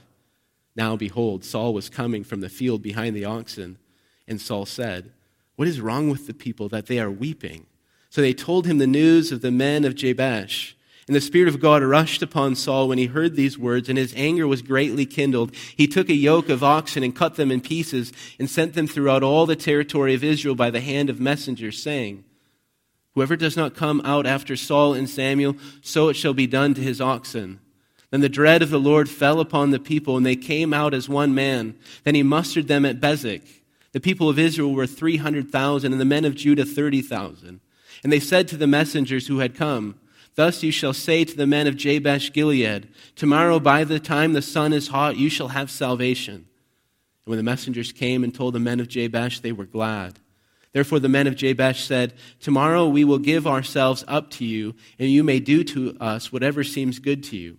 Now, 0.76 0.94
behold, 0.94 1.42
Saul 1.42 1.72
was 1.72 1.88
coming 1.88 2.22
from 2.22 2.42
the 2.42 2.50
field 2.50 2.82
behind 2.82 3.16
the 3.16 3.24
oxen. 3.24 3.78
And 4.28 4.40
Saul 4.40 4.66
said, 4.66 5.10
What 5.56 5.68
is 5.68 5.80
wrong 5.80 6.10
with 6.10 6.26
the 6.26 6.34
people 6.34 6.68
that 6.68 6.86
they 6.86 7.00
are 7.00 7.10
weeping? 7.10 7.66
So 8.10 8.20
they 8.20 8.34
told 8.34 8.66
him 8.66 8.78
the 8.78 8.86
news 8.86 9.32
of 9.32 9.40
the 9.40 9.50
men 9.50 9.84
of 9.84 9.94
Jabesh. 9.94 10.74
And 11.06 11.14
the 11.14 11.20
Spirit 11.20 11.48
of 11.48 11.60
God 11.60 11.82
rushed 11.82 12.20
upon 12.20 12.56
Saul 12.56 12.88
when 12.88 12.98
he 12.98 13.06
heard 13.06 13.36
these 13.36 13.56
words, 13.56 13.88
and 13.88 13.96
his 13.96 14.12
anger 14.16 14.46
was 14.46 14.60
greatly 14.60 15.06
kindled. 15.06 15.54
He 15.54 15.86
took 15.86 16.08
a 16.08 16.14
yoke 16.14 16.48
of 16.48 16.64
oxen 16.64 17.04
and 17.04 17.14
cut 17.14 17.36
them 17.36 17.52
in 17.52 17.60
pieces, 17.60 18.12
and 18.40 18.50
sent 18.50 18.74
them 18.74 18.88
throughout 18.88 19.22
all 19.22 19.46
the 19.46 19.54
territory 19.54 20.14
of 20.14 20.24
Israel 20.24 20.56
by 20.56 20.70
the 20.70 20.80
hand 20.80 21.08
of 21.08 21.20
messengers, 21.20 21.80
saying, 21.80 22.24
Whoever 23.14 23.36
does 23.36 23.56
not 23.56 23.76
come 23.76 24.02
out 24.04 24.26
after 24.26 24.56
Saul 24.56 24.94
and 24.94 25.08
Samuel, 25.08 25.56
so 25.80 26.08
it 26.08 26.14
shall 26.14 26.34
be 26.34 26.48
done 26.48 26.74
to 26.74 26.82
his 26.82 27.00
oxen. 27.00 27.60
Then 28.16 28.22
the 28.22 28.30
dread 28.30 28.62
of 28.62 28.70
the 28.70 28.80
Lord 28.80 29.10
fell 29.10 29.40
upon 29.40 29.72
the 29.72 29.78
people, 29.78 30.16
and 30.16 30.24
they 30.24 30.36
came 30.36 30.72
out 30.72 30.94
as 30.94 31.06
one 31.06 31.34
man. 31.34 31.74
Then 32.02 32.14
he 32.14 32.22
mustered 32.22 32.66
them 32.66 32.86
at 32.86 32.98
Bezek. 32.98 33.42
The 33.92 34.00
people 34.00 34.30
of 34.30 34.38
Israel 34.38 34.72
were 34.72 34.86
300,000, 34.86 35.92
and 35.92 36.00
the 36.00 36.06
men 36.06 36.24
of 36.24 36.34
Judah 36.34 36.64
30,000. 36.64 37.60
And 38.02 38.10
they 38.10 38.18
said 38.18 38.48
to 38.48 38.56
the 38.56 38.66
messengers 38.66 39.26
who 39.26 39.40
had 39.40 39.54
come, 39.54 40.00
Thus 40.34 40.62
you 40.62 40.72
shall 40.72 40.94
say 40.94 41.26
to 41.26 41.36
the 41.36 41.46
men 41.46 41.66
of 41.66 41.76
Jabesh 41.76 42.32
Gilead, 42.32 42.88
Tomorrow 43.16 43.60
by 43.60 43.84
the 43.84 44.00
time 44.00 44.32
the 44.32 44.40
sun 44.40 44.72
is 44.72 44.88
hot, 44.88 45.18
you 45.18 45.28
shall 45.28 45.48
have 45.48 45.70
salvation. 45.70 46.36
And 46.36 46.46
when 47.26 47.36
the 47.36 47.42
messengers 47.42 47.92
came 47.92 48.24
and 48.24 48.34
told 48.34 48.54
the 48.54 48.60
men 48.60 48.80
of 48.80 48.88
Jabesh, 48.88 49.40
they 49.40 49.52
were 49.52 49.66
glad. 49.66 50.20
Therefore, 50.72 51.00
the 51.00 51.10
men 51.10 51.26
of 51.26 51.36
Jabesh 51.36 51.84
said, 51.84 52.14
Tomorrow 52.40 52.88
we 52.88 53.04
will 53.04 53.18
give 53.18 53.46
ourselves 53.46 54.06
up 54.08 54.30
to 54.30 54.46
you, 54.46 54.74
and 54.98 55.10
you 55.10 55.22
may 55.22 55.38
do 55.38 55.62
to 55.64 55.98
us 56.00 56.32
whatever 56.32 56.64
seems 56.64 56.98
good 56.98 57.22
to 57.24 57.36
you. 57.36 57.58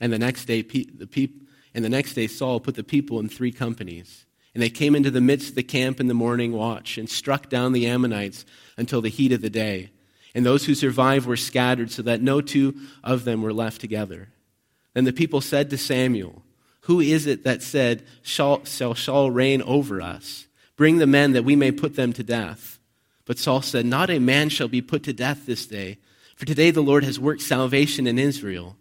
And 0.00 0.12
the 0.12 0.18
next 0.18 0.44
day, 0.46 0.62
the 0.62 1.06
peop- 1.06 1.48
and 1.74 1.84
the 1.84 1.88
next 1.88 2.14
day 2.14 2.26
Saul 2.26 2.60
put 2.60 2.74
the 2.74 2.84
people 2.84 3.18
in 3.20 3.28
three 3.28 3.52
companies. 3.52 4.24
And 4.54 4.62
they 4.62 4.70
came 4.70 4.94
into 4.94 5.10
the 5.10 5.20
midst 5.20 5.50
of 5.50 5.54
the 5.56 5.62
camp 5.64 5.98
in 5.98 6.06
the 6.06 6.14
morning 6.14 6.52
watch 6.52 6.96
and 6.96 7.10
struck 7.10 7.48
down 7.48 7.72
the 7.72 7.86
Ammonites 7.86 8.44
until 8.76 9.00
the 9.00 9.08
heat 9.08 9.32
of 9.32 9.40
the 9.40 9.50
day. 9.50 9.90
And 10.34 10.46
those 10.46 10.64
who 10.64 10.74
survived 10.74 11.26
were 11.26 11.36
scattered 11.36 11.90
so 11.90 12.02
that 12.02 12.22
no 12.22 12.40
two 12.40 12.74
of 13.02 13.24
them 13.24 13.42
were 13.42 13.52
left 13.52 13.80
together. 13.80 14.28
Then 14.94 15.04
the 15.04 15.12
people 15.12 15.40
said 15.40 15.70
to 15.70 15.78
Samuel, 15.78 16.42
Who 16.82 17.00
is 17.00 17.26
it 17.26 17.42
that 17.44 17.62
said, 17.62 18.04
Shall, 18.22 18.64
shall 18.64 18.94
Saul 18.94 19.30
reign 19.30 19.60
over 19.62 20.00
us? 20.00 20.46
Bring 20.76 20.98
the 20.98 21.06
men 21.06 21.32
that 21.32 21.44
we 21.44 21.56
may 21.56 21.72
put 21.72 21.96
them 21.96 22.12
to 22.12 22.22
death. 22.22 22.78
But 23.24 23.38
Saul 23.38 23.62
said, 23.62 23.86
Not 23.86 24.10
a 24.10 24.18
man 24.18 24.48
shall 24.48 24.68
be 24.68 24.82
put 24.82 25.02
to 25.04 25.12
death 25.12 25.46
this 25.46 25.66
day, 25.66 25.98
for 26.36 26.46
today 26.46 26.70
the 26.70 26.82
Lord 26.82 27.04
has 27.04 27.18
worked 27.18 27.42
salvation 27.42 28.06
in 28.06 28.18
Israel. 28.18 28.76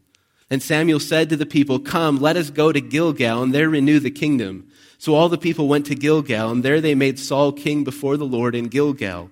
And 0.54 0.62
Samuel 0.62 1.00
said 1.00 1.30
to 1.30 1.36
the 1.36 1.48
people, 1.48 1.80
Come, 1.80 2.20
let 2.20 2.38
us 2.38 2.52
go 2.52 2.72
to 2.72 2.80
Gilgal, 2.80 3.42
and 3.42 3.52
there 3.52 3.72
renew 3.72 4.00
the 4.00 4.12
kingdom. 4.12 4.68
So 5.00 5.16
all 5.16 5.28
the 5.28 5.36
people 5.36 5.68
went 5.68 5.88
to 5.88 5.96
Gilgal, 5.96 6.52
and 6.52 6.62
there 6.62 6.80
they 6.80 6.94
made 6.94 7.18
Saul 7.18 7.52
king 7.52 7.84
before 7.84 8.18
the 8.18 8.28
Lord 8.28 8.54
in 8.54 8.66
Gilgal. 8.66 9.32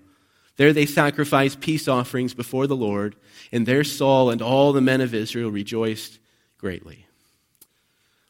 There 0.58 0.74
they 0.74 0.88
sacrificed 0.88 1.62
peace 1.62 1.88
offerings 1.88 2.34
before 2.34 2.66
the 2.66 2.76
Lord, 2.76 3.16
and 3.52 3.68
there 3.68 3.84
Saul 3.84 4.32
and 4.32 4.42
all 4.42 4.74
the 4.74 4.82
men 4.82 5.00
of 5.00 5.14
Israel 5.14 5.52
rejoiced 5.52 6.18
greatly. 6.58 7.06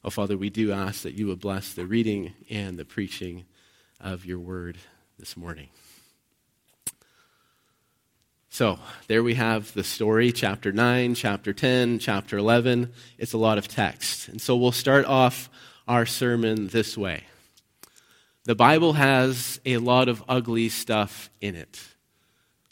Oh, 0.04 0.10
Father, 0.10 0.36
we 0.36 0.50
do 0.50 0.74
ask 0.74 1.04
that 1.04 1.14
you 1.14 1.28
would 1.28 1.40
bless 1.40 1.74
the 1.74 1.86
reading 1.86 2.34
and 2.50 2.78
the 2.78 2.84
preaching 2.84 3.46
of 4.02 4.26
your 4.26 4.40
word 4.40 4.76
this 5.18 5.38
morning. 5.38 5.70
So, 8.54 8.80
there 9.08 9.24
we 9.24 9.36
have 9.36 9.74
the 9.76 9.84
story, 9.84 10.34
chapter 10.34 10.74
9, 10.74 11.16
chapter 11.16 11.54
10, 11.54 12.00
chapter 12.00 12.38
11. 12.38 12.92
It's 13.18 13.32
a 13.32 13.38
lot 13.38 13.58
of 13.58 13.70
text. 13.70 14.28
And 14.28 14.42
so 14.42 14.58
we'll 14.58 14.74
start 14.74 15.06
off 15.06 15.50
our 15.88 16.06
sermon 16.06 16.68
this 16.68 16.98
way 16.98 17.24
The 18.44 18.54
Bible 18.54 18.92
has 18.92 19.62
a 19.66 19.78
lot 19.78 20.10
of 20.10 20.22
ugly 20.28 20.68
stuff 20.68 21.30
in 21.40 21.56
it. 21.56 21.80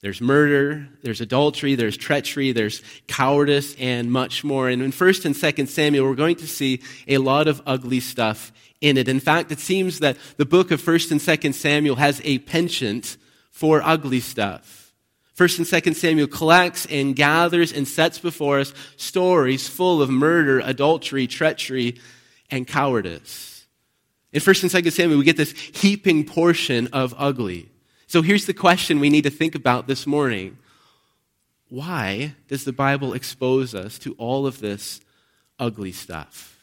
There's 0.02 0.20
murder, 0.20 0.90
there's 1.02 1.22
adultery, 1.22 1.76
there's 1.76 1.96
treachery, 1.96 2.52
there's 2.52 2.84
cowardice, 3.08 3.74
and 3.80 4.12
much 4.12 4.44
more. 4.44 4.68
And 4.68 4.82
in 4.82 4.92
1st 4.92 5.28
and 5.28 5.36
2nd 5.36 5.70
Samuel, 5.70 6.10
we're 6.10 6.16
going 6.16 6.36
to 6.38 6.48
see 6.48 6.82
a 7.08 7.20
lot 7.20 7.48
of 7.48 7.62
ugly 7.66 8.02
stuff 8.02 8.52
in 8.82 8.98
it. 8.98 9.08
In 9.08 9.22
fact, 9.22 9.50
it 9.54 9.60
seems 9.60 10.00
that 10.00 10.18
the 10.36 10.46
book 10.46 10.72
of 10.72 10.82
1st 10.82 11.12
and 11.12 11.22
2nd 11.22 11.54
Samuel 11.54 11.96
has 11.96 12.20
a 12.26 12.40
penchant 12.40 13.16
for 13.50 13.82
ugly 13.82 14.20
stuff. 14.20 14.79
1st 15.40 15.60
and 15.60 15.68
2nd 15.68 15.96
Samuel 15.96 16.28
collects 16.28 16.86
and 16.88 17.16
gathers 17.16 17.72
and 17.72 17.88
sets 17.88 18.20
before 18.20 18.60
us 18.60 18.74
stories 18.98 19.70
full 19.70 20.02
of 20.02 20.10
murder, 20.10 20.60
adultery, 20.60 21.28
treachery, 21.28 21.98
and 22.52 22.68
cowardice. 22.68 23.66
In 24.34 24.42
1st 24.42 24.64
and 24.64 24.86
2nd 24.86 24.92
Samuel, 24.92 25.18
we 25.18 25.24
get 25.24 25.38
this 25.38 25.54
heaping 25.54 26.26
portion 26.26 26.88
of 26.88 27.16
ugly. 27.18 27.70
So 28.08 28.22
here's 28.22 28.48
the 28.48 28.54
question 28.54 29.00
we 29.00 29.10
need 29.10 29.24
to 29.24 29.30
think 29.30 29.56
about 29.56 29.88
this 29.88 30.06
morning. 30.06 30.58
Why 31.70 32.36
does 32.50 32.66
the 32.66 32.74
Bible 32.74 33.14
expose 33.14 33.74
us 33.74 33.98
to 34.00 34.16
all 34.16 34.46
of 34.46 34.60
this 34.60 35.00
ugly 35.58 35.94
stuff? 35.94 36.58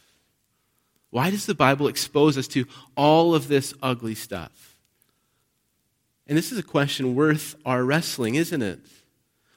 Why 1.09 1.31
does 1.31 1.47
the 1.47 1.55
Bible 1.55 1.89
expose 1.89 2.37
us 2.37 2.49
to 2.49 2.67
all 2.95 3.35
of 3.35 3.49
this 3.49 3.73
ugly 3.81 4.17
stuff? 4.17 4.66
And 6.27 6.37
this 6.37 6.51
is 6.51 6.59
a 6.59 6.63
question 6.63 7.15
worth 7.15 7.55
our 7.65 7.85
wrestling, 7.85 8.35
isn't 8.35 8.63
it? 8.63 8.81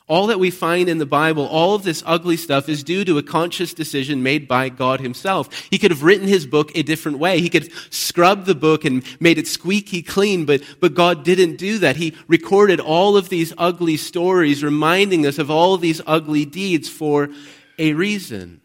All 0.08 0.28
that 0.28 0.40
we 0.40 0.50
find 0.50 0.90
in 0.90 0.98
the 0.98 1.06
Bible, 1.06 1.46
all 1.46 1.76
of 1.76 1.84
this 1.84 2.02
ugly 2.04 2.36
stuff, 2.36 2.68
is 2.68 2.84
due 2.84 3.06
to 3.06 3.20
a 3.20 3.24
conscious 3.24 3.76
decision 3.76 4.24
made 4.24 4.48
by 4.48 4.70
God 4.70 5.02
Himself. 5.02 5.54
He 5.70 5.78
could 5.78 5.92
have 5.92 6.02
written 6.02 6.28
His 6.28 6.48
book 6.48 6.72
a 6.74 6.82
different 6.82 7.20
way. 7.20 7.42
He 7.42 7.50
could 7.50 7.64
have 7.64 7.88
scrubbed 7.92 8.48
the 8.48 8.56
book 8.56 8.86
and 8.86 9.04
made 9.20 9.38
it 9.38 9.48
squeaky 9.48 10.02
clean, 10.02 10.46
but, 10.46 10.64
but 10.80 10.96
God 10.96 11.24
didn't 11.24 11.58
do 11.58 11.78
that. 11.80 11.96
He 11.96 12.16
recorded 12.28 12.80
all 12.80 13.18
of 13.18 13.30
these 13.30 13.54
ugly 13.56 13.98
stories, 13.98 14.64
reminding 14.64 15.28
us 15.28 15.38
of 15.38 15.52
all 15.52 15.76
of 15.76 15.82
these 15.82 16.02
ugly 16.08 16.44
deeds 16.44 16.90
for 16.90 17.30
a 17.78 17.94
reason. 17.94 18.62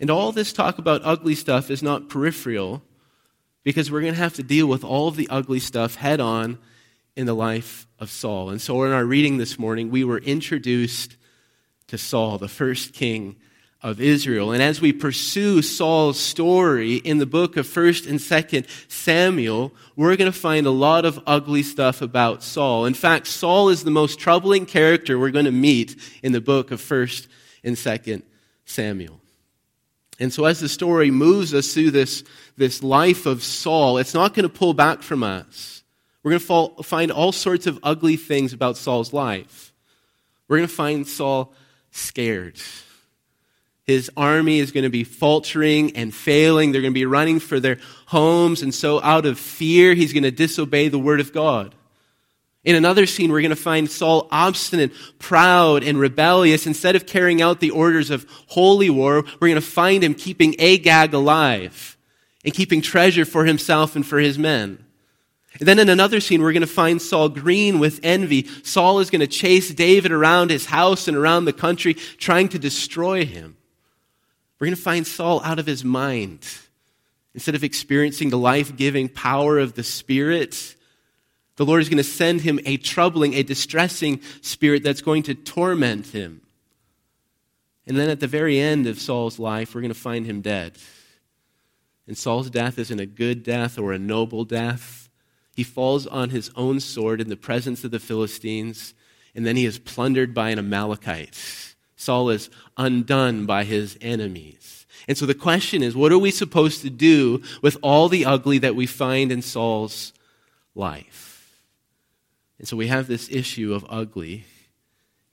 And 0.00 0.10
all 0.10 0.32
this 0.32 0.52
talk 0.52 0.76
about 0.76 1.00
ugly 1.02 1.34
stuff 1.34 1.70
is 1.70 1.82
not 1.82 2.10
peripheral 2.10 2.82
because 3.64 3.90
we're 3.90 4.00
going 4.00 4.14
to 4.14 4.20
have 4.20 4.34
to 4.34 4.42
deal 4.42 4.66
with 4.66 4.84
all 4.84 5.08
of 5.08 5.16
the 5.16 5.28
ugly 5.28 5.60
stuff 5.60 5.96
head 5.96 6.20
on 6.20 6.58
in 7.16 7.26
the 7.26 7.34
life 7.34 7.86
of 7.98 8.10
Saul. 8.10 8.50
And 8.50 8.60
so 8.60 8.84
in 8.84 8.92
our 8.92 9.04
reading 9.04 9.38
this 9.38 9.58
morning, 9.58 9.90
we 9.90 10.04
were 10.04 10.18
introduced 10.18 11.16
to 11.88 11.98
Saul, 11.98 12.38
the 12.38 12.48
first 12.48 12.92
king 12.92 13.36
of 13.80 14.00
Israel. 14.00 14.52
And 14.52 14.62
as 14.62 14.80
we 14.80 14.92
pursue 14.92 15.62
Saul's 15.62 16.18
story 16.18 16.96
in 16.96 17.18
the 17.18 17.26
book 17.26 17.56
of 17.56 17.66
1st 17.66 18.08
and 18.08 18.18
2nd 18.18 18.66
Samuel, 18.90 19.72
we're 19.94 20.16
going 20.16 20.30
to 20.30 20.38
find 20.38 20.66
a 20.66 20.70
lot 20.70 21.04
of 21.04 21.20
ugly 21.26 21.62
stuff 21.62 22.02
about 22.02 22.42
Saul. 22.42 22.86
In 22.86 22.94
fact, 22.94 23.28
Saul 23.28 23.68
is 23.68 23.84
the 23.84 23.90
most 23.90 24.18
troubling 24.18 24.66
character 24.66 25.18
we're 25.18 25.30
going 25.30 25.44
to 25.44 25.52
meet 25.52 25.96
in 26.22 26.32
the 26.32 26.40
book 26.40 26.70
of 26.70 26.80
1st 26.80 27.28
and 27.62 27.76
2nd 27.76 28.22
Samuel. 28.64 29.20
And 30.20 30.32
so, 30.32 30.46
as 30.46 30.58
the 30.58 30.68
story 30.68 31.12
moves 31.12 31.54
us 31.54 31.72
through 31.72 31.92
this, 31.92 32.24
this 32.58 32.82
life 32.82 33.24
of 33.26 33.42
Saul, 33.42 33.98
it's 33.98 34.14
not 34.14 34.34
going 34.34 34.42
to 34.42 34.54
pull 34.54 34.74
back 34.74 35.02
from 35.02 35.22
us. 35.22 35.82
We're 36.22 36.32
going 36.32 36.40
to 36.40 36.46
fall, 36.46 36.82
find 36.82 37.10
all 37.10 37.32
sorts 37.32 37.66
of 37.66 37.78
ugly 37.82 38.16
things 38.16 38.52
about 38.52 38.76
Saul's 38.76 39.12
life. 39.12 39.72
We're 40.48 40.58
going 40.58 40.68
to 40.68 40.74
find 40.74 41.06
Saul 41.06 41.52
scared. 41.90 42.56
His 43.84 44.10
army 44.16 44.58
is 44.58 44.72
going 44.72 44.84
to 44.84 44.90
be 44.90 45.04
faltering 45.04 45.96
and 45.96 46.14
failing. 46.14 46.72
They're 46.72 46.82
going 46.82 46.92
to 46.92 47.00
be 47.00 47.06
running 47.06 47.40
for 47.40 47.60
their 47.60 47.78
homes. 48.06 48.62
And 48.62 48.74
so, 48.74 49.00
out 49.00 49.24
of 49.24 49.38
fear, 49.38 49.94
he's 49.94 50.12
going 50.12 50.24
to 50.24 50.30
disobey 50.30 50.88
the 50.88 50.98
word 50.98 51.20
of 51.20 51.32
God. 51.32 51.74
In 52.64 52.74
another 52.74 53.06
scene, 53.06 53.30
we're 53.30 53.40
going 53.40 53.50
to 53.50 53.56
find 53.56 53.90
Saul 53.90 54.28
obstinate, 54.30 54.92
proud, 55.18 55.84
and 55.84 55.98
rebellious. 55.98 56.66
Instead 56.66 56.96
of 56.96 57.06
carrying 57.06 57.40
out 57.40 57.60
the 57.60 57.70
orders 57.70 58.10
of 58.10 58.26
holy 58.48 58.90
war, 58.90 59.24
we're 59.40 59.48
going 59.48 59.54
to 59.54 59.62
find 59.62 60.04
him 60.04 60.14
keeping 60.14 60.60
Agag 60.60 61.14
alive 61.14 61.97
and 62.44 62.54
keeping 62.54 62.80
treasure 62.80 63.24
for 63.24 63.44
himself 63.44 63.96
and 63.96 64.06
for 64.06 64.18
his 64.18 64.38
men. 64.38 64.84
And 65.58 65.66
then 65.66 65.78
in 65.78 65.88
another 65.88 66.20
scene, 66.20 66.42
we're 66.42 66.52
going 66.52 66.60
to 66.60 66.66
find 66.66 67.00
Saul 67.02 67.28
green 67.28 67.78
with 67.78 68.00
envy. 68.02 68.46
Saul 68.62 69.00
is 69.00 69.10
going 69.10 69.20
to 69.20 69.26
chase 69.26 69.70
David 69.70 70.12
around 70.12 70.50
his 70.50 70.66
house 70.66 71.08
and 71.08 71.16
around 71.16 71.46
the 71.46 71.52
country, 71.52 71.94
trying 71.94 72.48
to 72.50 72.58
destroy 72.58 73.24
him. 73.24 73.56
We're 74.58 74.66
going 74.66 74.76
to 74.76 74.82
find 74.82 75.06
Saul 75.06 75.42
out 75.42 75.58
of 75.58 75.66
his 75.66 75.84
mind. 75.84 76.46
Instead 77.34 77.54
of 77.54 77.64
experiencing 77.64 78.30
the 78.30 78.38
life 78.38 78.76
giving 78.76 79.08
power 79.08 79.58
of 79.58 79.74
the 79.74 79.84
Spirit, 79.84 80.74
the 81.56 81.64
Lord 81.64 81.82
is 81.82 81.88
going 81.88 81.98
to 81.98 82.04
send 82.04 82.40
him 82.40 82.60
a 82.64 82.76
troubling, 82.76 83.34
a 83.34 83.42
distressing 83.42 84.20
spirit 84.42 84.82
that's 84.84 85.02
going 85.02 85.24
to 85.24 85.34
torment 85.34 86.06
him. 86.06 86.40
And 87.86 87.96
then 87.96 88.10
at 88.10 88.20
the 88.20 88.26
very 88.26 88.60
end 88.60 88.86
of 88.86 89.00
Saul's 89.00 89.38
life, 89.38 89.74
we're 89.74 89.80
going 89.80 89.92
to 89.92 89.98
find 89.98 90.26
him 90.26 90.40
dead. 90.40 90.78
And 92.08 92.16
Saul's 92.16 92.48
death 92.48 92.78
isn't 92.78 92.98
a 92.98 93.06
good 93.06 93.42
death 93.42 93.78
or 93.78 93.92
a 93.92 93.98
noble 93.98 94.44
death. 94.44 95.10
He 95.54 95.62
falls 95.62 96.06
on 96.06 96.30
his 96.30 96.50
own 96.56 96.80
sword 96.80 97.20
in 97.20 97.28
the 97.28 97.36
presence 97.36 97.84
of 97.84 97.90
the 97.90 98.00
Philistines, 98.00 98.94
and 99.34 99.46
then 99.46 99.56
he 99.56 99.66
is 99.66 99.78
plundered 99.78 100.32
by 100.32 100.48
an 100.48 100.58
Amalekite. 100.58 101.38
Saul 101.96 102.30
is 102.30 102.48
undone 102.78 103.44
by 103.44 103.64
his 103.64 103.98
enemies. 104.00 104.86
And 105.06 105.18
so 105.18 105.26
the 105.26 105.34
question 105.34 105.82
is 105.82 105.94
what 105.94 106.10
are 106.10 106.18
we 106.18 106.30
supposed 106.30 106.80
to 106.80 106.90
do 106.90 107.42
with 107.60 107.76
all 107.82 108.08
the 108.08 108.24
ugly 108.24 108.56
that 108.58 108.74
we 108.74 108.86
find 108.86 109.30
in 109.30 109.42
Saul's 109.42 110.14
life? 110.74 111.60
And 112.58 112.66
so 112.66 112.76
we 112.76 112.86
have 112.86 113.06
this 113.06 113.28
issue 113.30 113.74
of 113.74 113.84
ugly, 113.88 114.44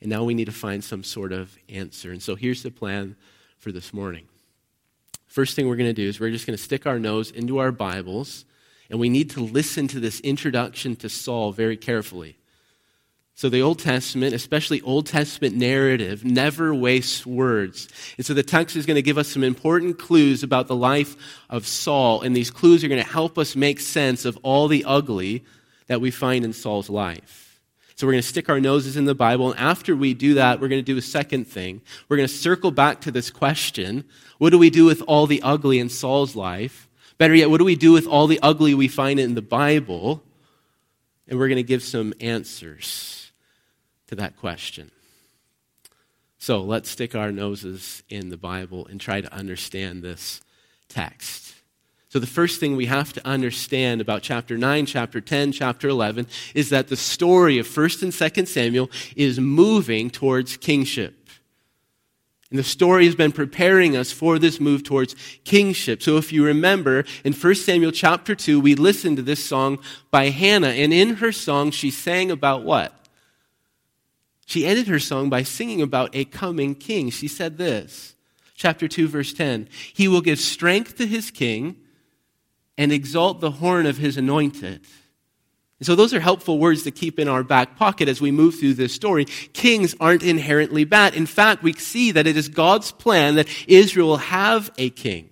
and 0.01 0.10
now 0.10 0.25
we 0.25 0.34
need 0.34 0.46
to 0.46 0.51
find 0.51 0.84
some 0.84 1.03
sort 1.03 1.32
of 1.32 1.58
answer. 1.70 2.12
And 2.12 2.22
so 2.22 2.36
here's 2.36 2.63
the 2.63 2.72
plan 2.72 3.15
for 3.58 3.72
this 3.72 3.94
morning. 3.94 4.27
First 5.35 5.57
thing 5.57 5.67
we're 5.67 5.75
going 5.75 5.89
to 5.89 5.93
do 5.93 6.07
is 6.07 6.17
we're 6.17 6.31
just 6.31 6.47
going 6.47 6.55
to 6.55 6.63
stick 6.63 6.87
our 6.87 6.97
nose 6.97 7.29
into 7.29 7.57
our 7.57 7.73
Bibles, 7.73 8.45
and 8.89 9.01
we 9.01 9.09
need 9.09 9.31
to 9.31 9.41
listen 9.41 9.85
to 9.89 9.99
this 9.99 10.21
introduction 10.21 10.95
to 10.95 11.09
Saul 11.09 11.51
very 11.51 11.75
carefully. 11.75 12.37
So, 13.33 13.49
the 13.49 13.61
Old 13.61 13.79
Testament, 13.79 14.33
especially 14.33 14.79
Old 14.79 15.07
Testament 15.07 15.53
narrative, 15.53 16.23
never 16.23 16.73
wastes 16.73 17.25
words. 17.25 17.89
And 18.15 18.25
so, 18.25 18.33
the 18.33 18.43
text 18.43 18.77
is 18.77 18.85
going 18.85 18.95
to 18.95 19.01
give 19.01 19.17
us 19.17 19.27
some 19.27 19.43
important 19.43 19.99
clues 19.99 20.41
about 20.41 20.67
the 20.67 20.75
life 20.77 21.17
of 21.49 21.67
Saul, 21.67 22.21
and 22.21 22.33
these 22.33 22.49
clues 22.49 22.85
are 22.85 22.87
going 22.87 23.03
to 23.03 23.11
help 23.11 23.37
us 23.37 23.57
make 23.57 23.81
sense 23.81 24.23
of 24.23 24.37
all 24.41 24.69
the 24.69 24.85
ugly 24.85 25.43
that 25.87 25.99
we 25.99 26.11
find 26.11 26.45
in 26.45 26.53
Saul's 26.53 26.89
life. 26.89 27.44
So 27.95 28.05
we're 28.05 28.13
going 28.13 28.23
to 28.23 28.27
stick 28.27 28.49
our 28.49 28.59
noses 28.59 28.97
in 28.97 29.05
the 29.05 29.15
Bible, 29.15 29.51
and 29.51 29.59
after 29.59 29.95
we 29.95 30.13
do 30.13 30.33
that, 30.33 30.59
we're 30.59 30.67
going 30.67 30.83
to 30.83 30.93
do 30.93 30.97
a 30.97 31.01
second 31.01 31.45
thing. 31.45 31.81
We're 32.09 32.17
going 32.17 32.27
to 32.27 32.33
circle 32.33 32.71
back 32.71 33.01
to 33.01 33.11
this 33.11 33.31
question 33.31 34.03
what 34.37 34.49
do 34.49 34.57
we 34.57 34.69
do 34.69 34.83
with 34.83 35.01
all 35.07 35.27
the 35.27 35.41
ugly 35.41 35.79
in 35.79 35.87
Saul's 35.87 36.35
life? 36.35 36.89
Better 37.17 37.33
yet, 37.33 37.49
what 37.49 37.59
do 37.59 37.63
we 37.63 37.77
do 37.77 37.93
with 37.93 38.05
all 38.05 38.27
the 38.27 38.39
ugly 38.43 38.73
we 38.73 38.89
find 38.89 39.17
in 39.17 39.33
the 39.33 39.41
Bible? 39.41 40.21
And 41.27 41.39
we're 41.39 41.47
going 41.47 41.55
to 41.55 41.63
give 41.63 41.81
some 41.81 42.13
answers 42.19 43.31
to 44.07 44.15
that 44.15 44.35
question. 44.35 44.91
So 46.37 46.61
let's 46.61 46.89
stick 46.89 47.15
our 47.15 47.31
noses 47.31 48.03
in 48.09 48.29
the 48.29 48.37
Bible 48.37 48.85
and 48.87 48.99
try 48.99 49.21
to 49.21 49.33
understand 49.33 50.03
this 50.03 50.41
text. 50.89 51.54
So, 52.15 52.19
the 52.19 52.27
first 52.27 52.62
thing 52.62 52.77
we 52.77 52.86
have 52.86 53.12
to 53.12 53.27
understand 53.27 54.00
about 54.00 54.22
chapter 54.22 54.57
9, 54.57 54.86
chapter 54.86 55.19
10, 55.19 55.51
chapter 55.51 55.89
11 55.89 56.27
is 56.53 56.69
that 56.69 56.88
the 56.88 56.95
story 56.95 57.57
of 57.57 57.67
1st 57.67 58.03
and 58.03 58.12
2nd 58.13 58.48
Samuel 58.48 58.89
is 59.17 59.38
moving 59.38 60.10
towards 60.10 60.55
kingship. 60.55 61.13
And 62.50 62.57
the 62.57 62.63
story 62.63 63.05
has 63.05 63.15
been 63.15 63.34
preparing 63.34 63.98
us 63.98 64.13
for 64.13 64.39
this 64.39 64.62
move 64.62 64.86
towards 64.86 65.13
kingship. 65.43 66.01
So 66.01 66.15
if 66.15 66.31
you 66.31 66.45
remember, 66.45 67.03
in 67.25 67.34
1 67.34 67.55
Samuel 67.55 67.91
chapter 67.91 68.34
2, 68.34 68.62
we 68.62 68.75
listened 68.75 69.17
to 69.17 69.22
this 69.22 69.43
song 69.43 69.79
by 70.10 70.29
Hannah. 70.29 70.69
And 70.69 70.93
in 70.93 71.15
her 71.15 71.34
song, 71.34 71.69
she 71.72 71.91
sang 71.91 72.31
about 72.31 72.63
what? 72.63 72.93
She 74.45 74.65
ended 74.65 74.88
her 74.88 75.00
song 75.00 75.29
by 75.29 75.44
singing 75.44 75.81
about 75.81 76.16
a 76.16 76.24
coming 76.24 76.75
king. 76.75 77.09
She 77.09 77.27
said 77.27 77.57
this, 77.57 78.16
chapter 78.55 78.87
2, 78.87 79.09
verse 79.09 79.33
10 79.33 79.68
He 79.94 80.07
will 80.07 80.22
give 80.22 80.39
strength 80.39 80.96
to 80.96 81.05
his 81.05 81.29
king 81.29 81.81
and 82.77 82.92
exalt 82.92 83.40
the 83.40 83.51
horn 83.51 83.85
of 83.85 83.98
his 83.98 84.18
anointed. 84.18 84.81
And 85.79 85.85
so 85.85 85.96
those 85.96 86.14
are 86.14 86.20
helpful 86.20 86.57
words 86.57 86.83
to 86.83 86.92
keep 86.92 87.20
in 87.20 87.27
our 87.27 87.44
back 87.44 87.75
pocket 87.75 88.07
as 88.07 88.22
we 88.22 88.31
move 88.31 88.55
through 88.55 88.75
this 88.75 88.94
story. 88.94 89.25
Kings 89.25 89.94
aren't 90.00 90.24
inherently 90.24 90.85
bad. 90.85 91.16
In 91.16 91.25
fact, 91.25 91.64
we 91.64 91.74
see 91.74 92.11
that 92.11 92.27
it 92.27 92.38
is 92.38 92.48
God's 92.48 92.92
plan 92.92 93.35
that 93.35 93.50
Israel 93.68 94.07
will 94.07 94.18
have 94.18 94.72
a 94.77 94.90
king. 94.90 95.29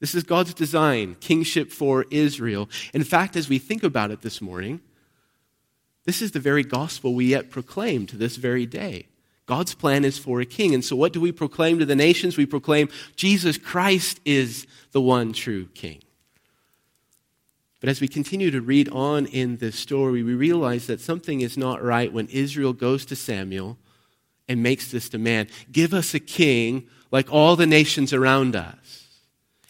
This 0.00 0.16
is 0.16 0.24
God's 0.24 0.52
design, 0.52 1.16
kingship 1.20 1.70
for 1.70 2.06
Israel. 2.10 2.68
In 2.92 3.04
fact, 3.04 3.36
as 3.36 3.48
we 3.48 3.58
think 3.58 3.84
about 3.84 4.10
it 4.10 4.20
this 4.20 4.40
morning, 4.40 4.80
this 6.04 6.20
is 6.20 6.32
the 6.32 6.40
very 6.40 6.64
gospel 6.64 7.14
we 7.14 7.26
yet 7.26 7.50
proclaim 7.50 8.06
to 8.06 8.16
this 8.16 8.36
very 8.36 8.66
day. 8.66 9.06
God's 9.46 9.74
plan 9.74 10.04
is 10.04 10.18
for 10.18 10.40
a 10.40 10.44
king. 10.44 10.74
And 10.74 10.84
so, 10.84 10.96
what 10.96 11.12
do 11.12 11.20
we 11.20 11.30
proclaim 11.30 11.78
to 11.78 11.84
the 11.84 11.94
nations? 11.94 12.36
We 12.36 12.46
proclaim 12.46 12.88
Jesus 13.14 13.58
Christ 13.58 14.18
is 14.24 14.66
the 14.90 15.00
one 15.00 15.32
true 15.32 15.66
king. 15.66 16.00
But 17.82 17.88
as 17.88 18.00
we 18.00 18.06
continue 18.06 18.52
to 18.52 18.60
read 18.60 18.88
on 18.90 19.26
in 19.26 19.56
this 19.56 19.76
story, 19.76 20.22
we 20.22 20.34
realize 20.34 20.86
that 20.86 21.00
something 21.00 21.40
is 21.40 21.58
not 21.58 21.82
right 21.82 22.12
when 22.12 22.28
Israel 22.28 22.72
goes 22.72 23.04
to 23.06 23.16
Samuel 23.16 23.76
and 24.46 24.62
makes 24.62 24.92
this 24.92 25.08
demand 25.08 25.48
Give 25.72 25.92
us 25.92 26.14
a 26.14 26.20
king 26.20 26.86
like 27.10 27.32
all 27.32 27.56
the 27.56 27.66
nations 27.66 28.12
around 28.12 28.54
us. 28.54 29.08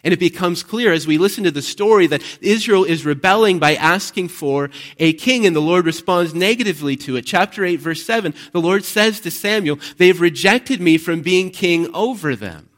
And 0.05 0.13
it 0.13 0.21
becomes 0.21 0.63
clear 0.63 0.93
as 0.93 1.07
we 1.07 1.17
listen 1.17 1.45
to 1.45 1.51
the 1.51 1.63
story 1.63 2.07
that 2.09 2.23
Israel 2.43 2.85
is 2.85 3.07
rebelling 3.07 3.59
by 3.59 3.77
asking 3.77 4.29
for 4.29 4.69
a 4.99 5.15
king, 5.15 5.47
and 5.47 5.57
the 5.57 5.61
Lord 5.61 5.87
responds 5.87 6.35
negatively 6.35 6.97
to 6.97 7.17
it. 7.17 7.23
Chapter 7.23 7.65
8, 7.65 7.77
verse 7.77 8.05
7, 8.05 8.35
the 8.53 8.61
Lord 8.61 8.85
says 8.85 9.21
to 9.21 9.31
Samuel, 9.31 9.79
They've 9.97 10.21
rejected 10.21 10.83
me 10.83 10.99
from 10.99 11.23
being 11.23 11.49
king 11.49 11.89
over 11.95 12.37
them. 12.37 12.69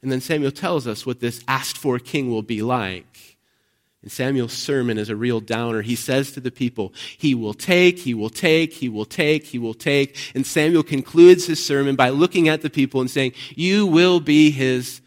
And 0.00 0.10
then 0.10 0.22
Samuel 0.22 0.52
tells 0.52 0.86
us 0.86 1.04
what 1.04 1.20
this 1.20 1.44
asked 1.46 1.76
for 1.76 1.98
king 1.98 2.30
will 2.30 2.40
be 2.40 2.62
like. 2.62 3.25
And 4.06 4.12
Samuel's 4.12 4.52
sermon 4.52 4.98
is 4.98 5.08
a 5.08 5.16
real 5.16 5.40
downer. 5.40 5.82
He 5.82 5.96
says 5.96 6.30
to 6.30 6.40
the 6.40 6.52
people, 6.52 6.94
He 7.18 7.34
will 7.34 7.54
take, 7.54 7.98
He 7.98 8.14
will 8.14 8.30
take, 8.30 8.72
He 8.72 8.88
will 8.88 9.04
take, 9.04 9.46
He 9.46 9.58
will 9.58 9.74
take. 9.74 10.16
And 10.32 10.46
Samuel 10.46 10.84
concludes 10.84 11.46
his 11.46 11.66
sermon 11.66 11.96
by 11.96 12.10
looking 12.10 12.48
at 12.48 12.62
the 12.62 12.70
people 12.70 13.00
and 13.00 13.10
saying, 13.10 13.32
You 13.56 13.84
will 13.84 14.20
be 14.20 14.52
His 14.52 15.00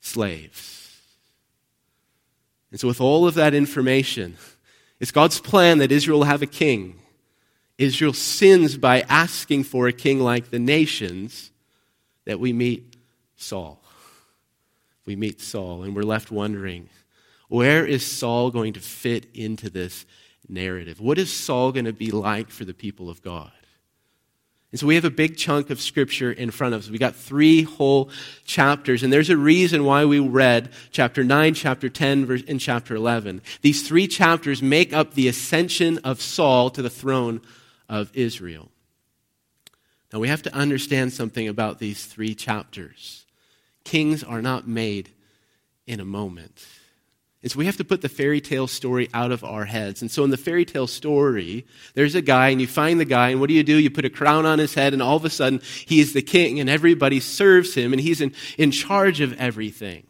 slaves. 0.00 0.90
And 2.70 2.80
so, 2.80 2.88
with 2.88 2.98
all 2.98 3.28
of 3.28 3.34
that 3.34 3.52
information, 3.52 4.38
it's 5.00 5.12
God's 5.12 5.38
plan 5.38 5.76
that 5.76 5.92
Israel 5.92 6.24
have 6.24 6.40
a 6.40 6.46
king. 6.46 6.98
Israel 7.76 8.14
sins 8.14 8.78
by 8.78 9.02
asking 9.02 9.64
for 9.64 9.86
a 9.86 9.92
king 9.92 10.18
like 10.18 10.48
the 10.48 10.58
nations 10.58 11.50
that 12.24 12.40
we 12.40 12.54
meet 12.54 12.96
Saul. 13.36 13.82
We 15.04 15.14
meet 15.14 15.42
Saul, 15.42 15.82
and 15.82 15.94
we're 15.94 16.04
left 16.04 16.30
wondering 16.30 16.88
where 17.48 17.86
is 17.86 18.04
Saul 18.04 18.50
going 18.50 18.72
to 18.74 18.80
fit 18.80 19.26
into 19.34 19.70
this 19.70 20.06
narrative? 20.48 21.00
What 21.00 21.18
is 21.18 21.32
Saul 21.32 21.72
going 21.72 21.84
to 21.84 21.92
be 21.92 22.10
like 22.10 22.50
for 22.50 22.64
the 22.64 22.74
people 22.74 23.08
of 23.08 23.22
God? 23.22 23.50
And 24.72 24.80
so 24.80 24.86
we 24.86 24.96
have 24.96 25.04
a 25.04 25.10
big 25.10 25.36
chunk 25.36 25.70
of 25.70 25.80
scripture 25.80 26.30
in 26.30 26.50
front 26.50 26.74
of 26.74 26.80
us. 26.80 26.90
We 26.90 26.98
got 26.98 27.14
three 27.14 27.62
whole 27.62 28.10
chapters, 28.44 29.02
and 29.02 29.12
there's 29.12 29.30
a 29.30 29.36
reason 29.36 29.84
why 29.84 30.04
we 30.04 30.18
read 30.18 30.70
chapter 30.90 31.22
9, 31.22 31.54
chapter 31.54 31.88
10, 31.88 32.44
and 32.48 32.60
chapter 32.60 32.94
11. 32.94 33.42
These 33.62 33.86
three 33.86 34.08
chapters 34.08 34.62
make 34.62 34.92
up 34.92 35.14
the 35.14 35.28
ascension 35.28 35.98
of 35.98 36.20
Saul 36.20 36.70
to 36.70 36.82
the 36.82 36.90
throne 36.90 37.40
of 37.88 38.10
Israel. 38.12 38.68
Now 40.12 40.18
we 40.18 40.28
have 40.28 40.42
to 40.42 40.54
understand 40.54 41.12
something 41.12 41.48
about 41.48 41.78
these 41.78 42.04
three 42.04 42.34
chapters. 42.34 43.24
Kings 43.84 44.24
are 44.24 44.42
not 44.42 44.66
made 44.66 45.10
in 45.86 46.00
a 46.00 46.04
moment. 46.04 46.66
So 47.48 47.58
we 47.58 47.66
have 47.66 47.76
to 47.76 47.84
put 47.84 48.00
the 48.00 48.08
fairy 48.08 48.40
tale 48.40 48.66
story 48.66 49.08
out 49.14 49.32
of 49.32 49.44
our 49.44 49.64
heads. 49.64 50.02
And 50.02 50.10
so 50.10 50.24
in 50.24 50.30
the 50.30 50.36
fairy 50.36 50.64
tale 50.64 50.86
story, 50.86 51.66
there's 51.94 52.14
a 52.14 52.22
guy, 52.22 52.48
and 52.48 52.60
you 52.60 52.66
find 52.66 52.98
the 52.98 53.04
guy, 53.04 53.30
and 53.30 53.40
what 53.40 53.48
do 53.48 53.54
you 53.54 53.62
do? 53.62 53.76
You 53.76 53.90
put 53.90 54.04
a 54.04 54.10
crown 54.10 54.46
on 54.46 54.58
his 54.58 54.74
head, 54.74 54.92
and 54.92 55.02
all 55.02 55.16
of 55.16 55.24
a 55.24 55.30
sudden, 55.30 55.60
he 55.86 56.00
is 56.00 56.12
the 56.12 56.22
king, 56.22 56.60
and 56.60 56.68
everybody 56.68 57.20
serves 57.20 57.74
him, 57.74 57.92
and 57.92 58.00
he's 58.00 58.20
in, 58.20 58.32
in 58.58 58.70
charge 58.70 59.20
of 59.20 59.32
everything. 59.34 60.06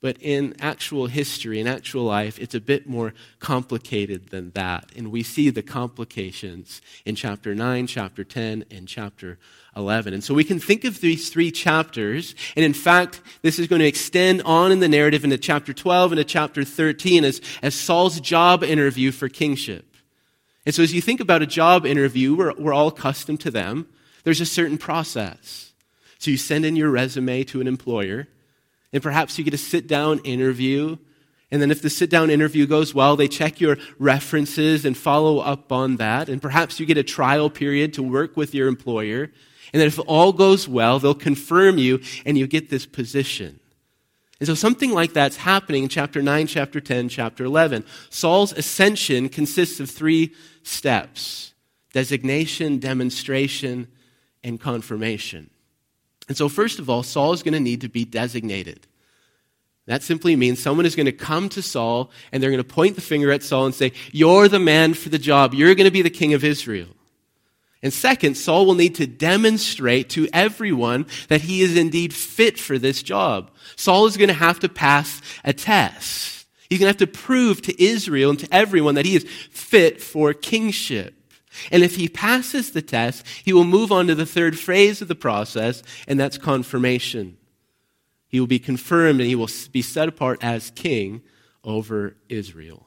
But 0.00 0.16
in 0.20 0.54
actual 0.60 1.08
history, 1.08 1.58
in 1.58 1.66
actual 1.66 2.04
life, 2.04 2.38
it's 2.38 2.54
a 2.54 2.60
bit 2.60 2.86
more 2.86 3.14
complicated 3.40 4.28
than 4.28 4.52
that. 4.52 4.92
And 4.96 5.10
we 5.10 5.24
see 5.24 5.50
the 5.50 5.62
complications 5.62 6.80
in 7.04 7.16
chapter 7.16 7.52
9, 7.52 7.88
chapter 7.88 8.22
10, 8.22 8.66
and 8.70 8.86
chapter 8.86 9.38
11. 9.76 10.14
And 10.14 10.22
so 10.22 10.34
we 10.34 10.44
can 10.44 10.60
think 10.60 10.84
of 10.84 11.00
these 11.00 11.30
three 11.30 11.50
chapters, 11.50 12.36
and 12.54 12.64
in 12.64 12.74
fact, 12.74 13.20
this 13.42 13.58
is 13.58 13.66
going 13.66 13.80
to 13.80 13.88
extend 13.88 14.42
on 14.42 14.70
in 14.70 14.78
the 14.78 14.88
narrative 14.88 15.24
into 15.24 15.36
chapter 15.36 15.72
12 15.72 16.12
and 16.12 16.18
to 16.18 16.24
chapter 16.24 16.62
13 16.62 17.24
as, 17.24 17.40
as 17.60 17.74
Saul's 17.74 18.20
job 18.20 18.62
interview 18.62 19.10
for 19.10 19.28
kingship. 19.28 19.96
And 20.64 20.74
so 20.74 20.82
as 20.82 20.94
you 20.94 21.00
think 21.00 21.20
about 21.20 21.42
a 21.42 21.46
job 21.46 21.86
interview, 21.86 22.36
we're, 22.36 22.52
we're 22.54 22.74
all 22.74 22.88
accustomed 22.88 23.40
to 23.40 23.50
them. 23.50 23.88
There's 24.22 24.40
a 24.40 24.46
certain 24.46 24.78
process. 24.78 25.72
So 26.18 26.30
you 26.30 26.36
send 26.36 26.64
in 26.64 26.76
your 26.76 26.90
resume 26.90 27.42
to 27.44 27.60
an 27.60 27.66
employer, 27.66 28.28
and 28.92 29.02
perhaps 29.02 29.38
you 29.38 29.44
get 29.44 29.54
a 29.54 29.58
sit 29.58 29.86
down 29.86 30.18
interview, 30.20 30.96
And 31.50 31.62
then 31.62 31.70
if 31.70 31.80
the 31.80 31.88
sit 31.88 32.10
down 32.10 32.28
interview 32.28 32.66
goes 32.66 32.94
well, 32.94 33.16
they 33.16 33.28
check 33.28 33.58
your 33.58 33.78
references 33.98 34.84
and 34.84 34.94
follow 34.94 35.38
up 35.38 35.72
on 35.72 35.96
that. 35.96 36.28
And 36.28 36.42
perhaps 36.42 36.78
you 36.78 36.84
get 36.84 36.98
a 36.98 37.02
trial 37.02 37.48
period 37.48 37.94
to 37.94 38.02
work 38.02 38.36
with 38.36 38.54
your 38.54 38.68
employer. 38.68 39.30
And 39.72 39.80
then 39.80 39.86
if 39.86 39.98
all 40.06 40.32
goes 40.32 40.68
well, 40.68 40.98
they'll 40.98 41.14
confirm 41.14 41.78
you 41.78 42.00
and 42.26 42.36
you 42.36 42.46
get 42.46 42.68
this 42.68 42.84
position. 42.84 43.60
And 44.40 44.46
so 44.46 44.54
something 44.54 44.92
like 44.92 45.14
that's 45.14 45.36
happening 45.36 45.84
in 45.84 45.88
chapter 45.88 46.22
9, 46.22 46.46
chapter 46.46 46.80
10, 46.80 47.08
chapter 47.08 47.44
11. 47.44 47.84
Saul's 48.10 48.52
ascension 48.52 49.28
consists 49.28 49.80
of 49.80 49.90
three 49.90 50.34
steps 50.62 51.54
designation, 51.92 52.78
demonstration, 52.78 53.88
and 54.44 54.60
confirmation. 54.60 55.50
And 56.28 56.36
so, 56.36 56.48
first 56.48 56.78
of 56.78 56.90
all, 56.90 57.02
Saul 57.02 57.32
is 57.32 57.42
going 57.42 57.54
to 57.54 57.60
need 57.60 57.80
to 57.80 57.88
be 57.88 58.04
designated. 58.04 58.86
That 59.86 60.02
simply 60.02 60.36
means 60.36 60.60
someone 60.60 60.84
is 60.84 60.94
going 60.94 61.06
to 61.06 61.12
come 61.12 61.48
to 61.48 61.62
Saul 61.62 62.10
and 62.30 62.42
they're 62.42 62.50
going 62.50 62.62
to 62.62 62.74
point 62.74 62.94
the 62.94 63.00
finger 63.00 63.32
at 63.32 63.42
Saul 63.42 63.64
and 63.64 63.74
say, 63.74 63.92
You're 64.12 64.46
the 64.48 64.58
man 64.58 64.92
for 64.92 65.08
the 65.08 65.18
job. 65.18 65.54
You're 65.54 65.74
going 65.74 65.86
to 65.86 65.90
be 65.90 66.02
the 66.02 66.10
king 66.10 66.34
of 66.34 66.44
Israel. 66.44 66.88
And 67.82 67.92
second, 67.92 68.36
Saul 68.36 68.66
will 68.66 68.74
need 68.74 68.96
to 68.96 69.06
demonstrate 69.06 70.10
to 70.10 70.28
everyone 70.32 71.06
that 71.28 71.42
he 71.42 71.62
is 71.62 71.76
indeed 71.76 72.12
fit 72.12 72.58
for 72.58 72.76
this 72.76 73.02
job. 73.02 73.50
Saul 73.76 74.06
is 74.06 74.16
going 74.16 74.28
to 74.28 74.34
have 74.34 74.60
to 74.60 74.68
pass 74.68 75.22
a 75.44 75.52
test. 75.52 76.46
He's 76.68 76.80
going 76.80 76.92
to 76.92 76.98
have 76.98 77.10
to 77.10 77.18
prove 77.18 77.62
to 77.62 77.82
Israel 77.82 78.30
and 78.30 78.38
to 78.40 78.48
everyone 78.52 78.96
that 78.96 79.06
he 79.06 79.16
is 79.16 79.24
fit 79.50 80.02
for 80.02 80.34
kingship. 80.34 81.14
And 81.70 81.82
if 81.82 81.96
he 81.96 82.08
passes 82.08 82.72
the 82.72 82.82
test, 82.82 83.26
he 83.44 83.52
will 83.52 83.64
move 83.64 83.92
on 83.92 84.06
to 84.06 84.14
the 84.14 84.26
third 84.26 84.58
phase 84.58 85.02
of 85.02 85.08
the 85.08 85.14
process, 85.14 85.82
and 86.06 86.18
that's 86.18 86.38
confirmation. 86.38 87.36
He 88.28 88.40
will 88.40 88.46
be 88.46 88.58
confirmed 88.58 89.20
and 89.20 89.28
he 89.28 89.34
will 89.34 89.48
be 89.72 89.82
set 89.82 90.08
apart 90.08 90.44
as 90.44 90.70
king 90.70 91.22
over 91.64 92.16
Israel. 92.28 92.86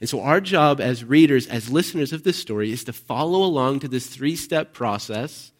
And 0.00 0.08
so, 0.08 0.20
our 0.20 0.40
job 0.40 0.80
as 0.80 1.04
readers, 1.04 1.46
as 1.46 1.70
listeners 1.70 2.12
of 2.12 2.22
this 2.22 2.36
story, 2.36 2.70
is 2.70 2.84
to 2.84 2.92
follow 2.92 3.42
along 3.42 3.80
to 3.80 3.88
this 3.88 4.06
three 4.06 4.36
step 4.36 4.72
process 4.72 5.50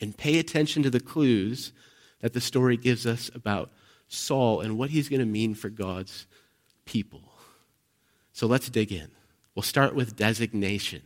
and 0.00 0.16
pay 0.16 0.38
attention 0.38 0.82
to 0.82 0.90
the 0.90 1.00
clues 1.00 1.72
that 2.20 2.32
the 2.32 2.40
story 2.40 2.76
gives 2.76 3.06
us 3.06 3.30
about 3.34 3.70
Saul 4.08 4.60
and 4.60 4.76
what 4.76 4.90
he's 4.90 5.08
going 5.08 5.20
to 5.20 5.26
mean 5.26 5.54
for 5.54 5.68
God's 5.68 6.26
people. 6.86 7.22
So, 8.32 8.48
let's 8.48 8.68
dig 8.68 8.90
in. 8.90 9.10
We'll 9.54 9.62
start 9.62 9.94
with 9.94 10.16
designation. 10.16 11.02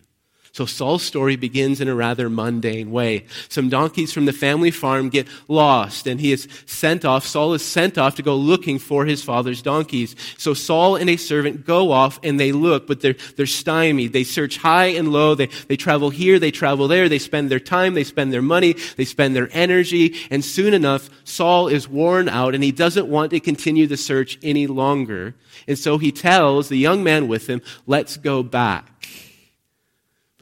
So 0.54 0.66
Saul's 0.66 1.02
story 1.02 1.36
begins 1.36 1.80
in 1.80 1.88
a 1.88 1.94
rather 1.94 2.28
mundane 2.28 2.90
way. 2.90 3.24
Some 3.48 3.70
donkeys 3.70 4.12
from 4.12 4.26
the 4.26 4.34
family 4.34 4.70
farm 4.70 5.08
get 5.08 5.26
lost 5.48 6.06
and 6.06 6.20
he 6.20 6.30
is 6.30 6.46
sent 6.66 7.06
off. 7.06 7.24
Saul 7.24 7.54
is 7.54 7.64
sent 7.64 7.96
off 7.96 8.16
to 8.16 8.22
go 8.22 8.36
looking 8.36 8.78
for 8.78 9.06
his 9.06 9.22
father's 9.22 9.62
donkeys. 9.62 10.14
So 10.36 10.52
Saul 10.52 10.96
and 10.96 11.08
a 11.08 11.16
servant 11.16 11.64
go 11.64 11.90
off 11.90 12.20
and 12.22 12.38
they 12.38 12.52
look, 12.52 12.86
but 12.86 13.00
they're, 13.00 13.16
they're 13.38 13.46
stymied. 13.46 14.12
They 14.12 14.24
search 14.24 14.58
high 14.58 14.88
and 14.88 15.10
low. 15.10 15.34
They, 15.34 15.46
they 15.68 15.78
travel 15.78 16.10
here. 16.10 16.38
They 16.38 16.50
travel 16.50 16.86
there. 16.86 17.08
They 17.08 17.18
spend 17.18 17.50
their 17.50 17.58
time. 17.58 17.94
They 17.94 18.04
spend 18.04 18.30
their 18.30 18.42
money. 18.42 18.74
They 18.98 19.06
spend 19.06 19.34
their 19.34 19.48
energy. 19.52 20.16
And 20.30 20.44
soon 20.44 20.74
enough, 20.74 21.08
Saul 21.24 21.68
is 21.68 21.88
worn 21.88 22.28
out 22.28 22.54
and 22.54 22.62
he 22.62 22.72
doesn't 22.72 23.08
want 23.08 23.30
to 23.30 23.40
continue 23.40 23.86
the 23.86 23.96
search 23.96 24.38
any 24.42 24.66
longer. 24.66 25.34
And 25.66 25.78
so 25.78 25.96
he 25.96 26.12
tells 26.12 26.68
the 26.68 26.76
young 26.76 27.02
man 27.02 27.26
with 27.26 27.46
him, 27.46 27.62
let's 27.86 28.18
go 28.18 28.42
back. 28.42 28.90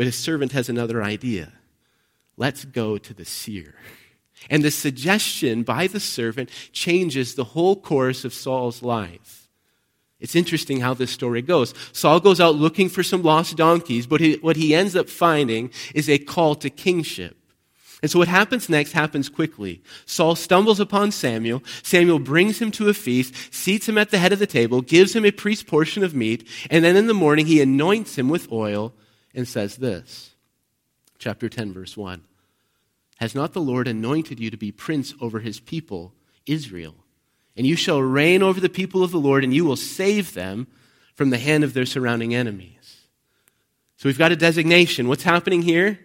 But 0.00 0.06
his 0.06 0.16
servant 0.16 0.52
has 0.52 0.70
another 0.70 1.02
idea. 1.02 1.52
Let's 2.38 2.64
go 2.64 2.96
to 2.96 3.12
the 3.12 3.26
seer. 3.26 3.74
And 4.48 4.62
the 4.62 4.70
suggestion 4.70 5.62
by 5.62 5.88
the 5.88 6.00
servant 6.00 6.48
changes 6.72 7.34
the 7.34 7.44
whole 7.44 7.76
course 7.76 8.24
of 8.24 8.32
Saul's 8.32 8.82
life. 8.82 9.46
It's 10.18 10.34
interesting 10.34 10.80
how 10.80 10.94
this 10.94 11.10
story 11.10 11.42
goes. 11.42 11.74
Saul 11.92 12.18
goes 12.18 12.40
out 12.40 12.54
looking 12.54 12.88
for 12.88 13.02
some 13.02 13.22
lost 13.22 13.58
donkeys, 13.58 14.06
but 14.06 14.22
he, 14.22 14.36
what 14.36 14.56
he 14.56 14.74
ends 14.74 14.96
up 14.96 15.10
finding 15.10 15.70
is 15.94 16.08
a 16.08 16.16
call 16.16 16.54
to 16.54 16.70
kingship. 16.70 17.36
And 18.00 18.10
so 18.10 18.20
what 18.20 18.28
happens 18.28 18.70
next 18.70 18.92
happens 18.92 19.28
quickly. 19.28 19.82
Saul 20.06 20.34
stumbles 20.34 20.80
upon 20.80 21.12
Samuel. 21.12 21.62
Samuel 21.82 22.20
brings 22.20 22.58
him 22.58 22.70
to 22.70 22.88
a 22.88 22.94
feast, 22.94 23.34
seats 23.52 23.86
him 23.86 23.98
at 23.98 24.10
the 24.10 24.18
head 24.18 24.32
of 24.32 24.38
the 24.38 24.46
table, 24.46 24.80
gives 24.80 25.14
him 25.14 25.26
a 25.26 25.30
priest's 25.30 25.62
portion 25.62 26.02
of 26.02 26.14
meat, 26.14 26.48
and 26.70 26.86
then 26.86 26.96
in 26.96 27.06
the 27.06 27.12
morning 27.12 27.44
he 27.44 27.60
anoints 27.60 28.16
him 28.16 28.30
with 28.30 28.50
oil 28.50 28.94
and 29.34 29.46
says 29.46 29.76
this 29.76 30.34
chapter 31.18 31.48
10, 31.48 31.72
verse 31.72 31.96
1 31.96 32.22
Has 33.18 33.34
not 33.34 33.52
the 33.52 33.60
Lord 33.60 33.86
anointed 33.88 34.40
you 34.40 34.50
to 34.50 34.56
be 34.56 34.72
prince 34.72 35.14
over 35.20 35.40
his 35.40 35.60
people, 35.60 36.14
Israel? 36.46 36.94
And 37.56 37.66
you 37.66 37.76
shall 37.76 38.00
reign 38.00 38.42
over 38.42 38.60
the 38.60 38.68
people 38.68 39.02
of 39.02 39.10
the 39.10 39.18
Lord, 39.18 39.44
and 39.44 39.52
you 39.52 39.64
will 39.64 39.76
save 39.76 40.34
them 40.34 40.66
from 41.14 41.30
the 41.30 41.38
hand 41.38 41.64
of 41.64 41.74
their 41.74 41.84
surrounding 41.84 42.34
enemies. 42.34 43.00
So 43.96 44.08
we've 44.08 44.16
got 44.16 44.32
a 44.32 44.36
designation. 44.36 45.08
What's 45.08 45.24
happening 45.24 45.60
here? 45.62 45.98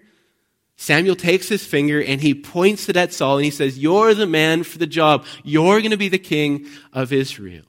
Samuel 0.75 1.15
takes 1.15 1.47
his 1.47 1.65
finger 1.65 2.03
and 2.03 2.19
he 2.19 2.33
points 2.33 2.89
it 2.89 2.97
at 2.97 3.13
Saul 3.13 3.37
and 3.37 3.45
he 3.45 3.51
says, 3.51 3.79
You're 3.79 4.13
the 4.13 4.25
man 4.25 4.63
for 4.63 4.77
the 4.77 4.87
job. 4.87 5.25
You're 5.43 5.79
going 5.79 5.91
to 5.91 5.97
be 5.97 6.09
the 6.09 6.19
king 6.19 6.67
of 6.91 7.13
Israel. 7.13 7.63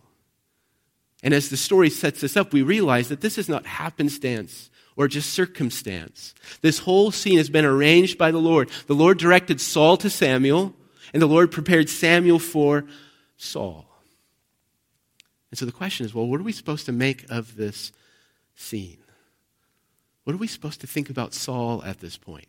And 1.23 1.33
as 1.33 1.49
the 1.49 1.57
story 1.57 1.91
sets 1.91 2.21
this 2.21 2.37
up, 2.37 2.53
we 2.53 2.63
realize 2.63 3.09
that 3.09 3.21
this 3.21 3.39
is 3.39 3.49
not 3.49 3.67
happenstance 3.67 4.71
or 4.97 5.09
just 5.09 5.31
circumstance. 5.31 6.35
This 6.63 6.79
whole 6.81 7.11
scene 7.11 7.39
has 7.39 7.51
been 7.51 7.65
arranged 7.65 8.19
by 8.19 8.31
the 8.31 8.39
Lord. 8.39 8.71
The 8.87 8.95
Lord 8.95 9.19
directed 9.19 9.61
Saul 9.61 9.97
to 9.99 10.11
Samuel, 10.11 10.75
and 11.13 11.23
the 11.23 11.27
Lord 11.27 11.53
prepared 11.53 11.89
Samuel 11.89 12.39
for 12.39 12.85
Saul. 13.37 13.87
And 15.51 15.59
so 15.59 15.67
the 15.67 15.73
question 15.73 16.07
is 16.07 16.15
well, 16.15 16.27
what 16.27 16.41
are 16.41 16.45
we 16.45 16.53
supposed 16.53 16.87
to 16.87 16.93
make 16.93 17.31
of 17.31 17.57
this 17.57 17.93
scene? 18.55 18.99
What 20.25 20.35
are 20.35 20.39
we 20.39 20.49
supposed 20.49 20.81
to 20.81 20.87
think 20.87 21.09
about 21.09 21.35
Saul 21.35 21.85
at 21.85 22.01
this 22.01 22.17
point? 22.17 22.49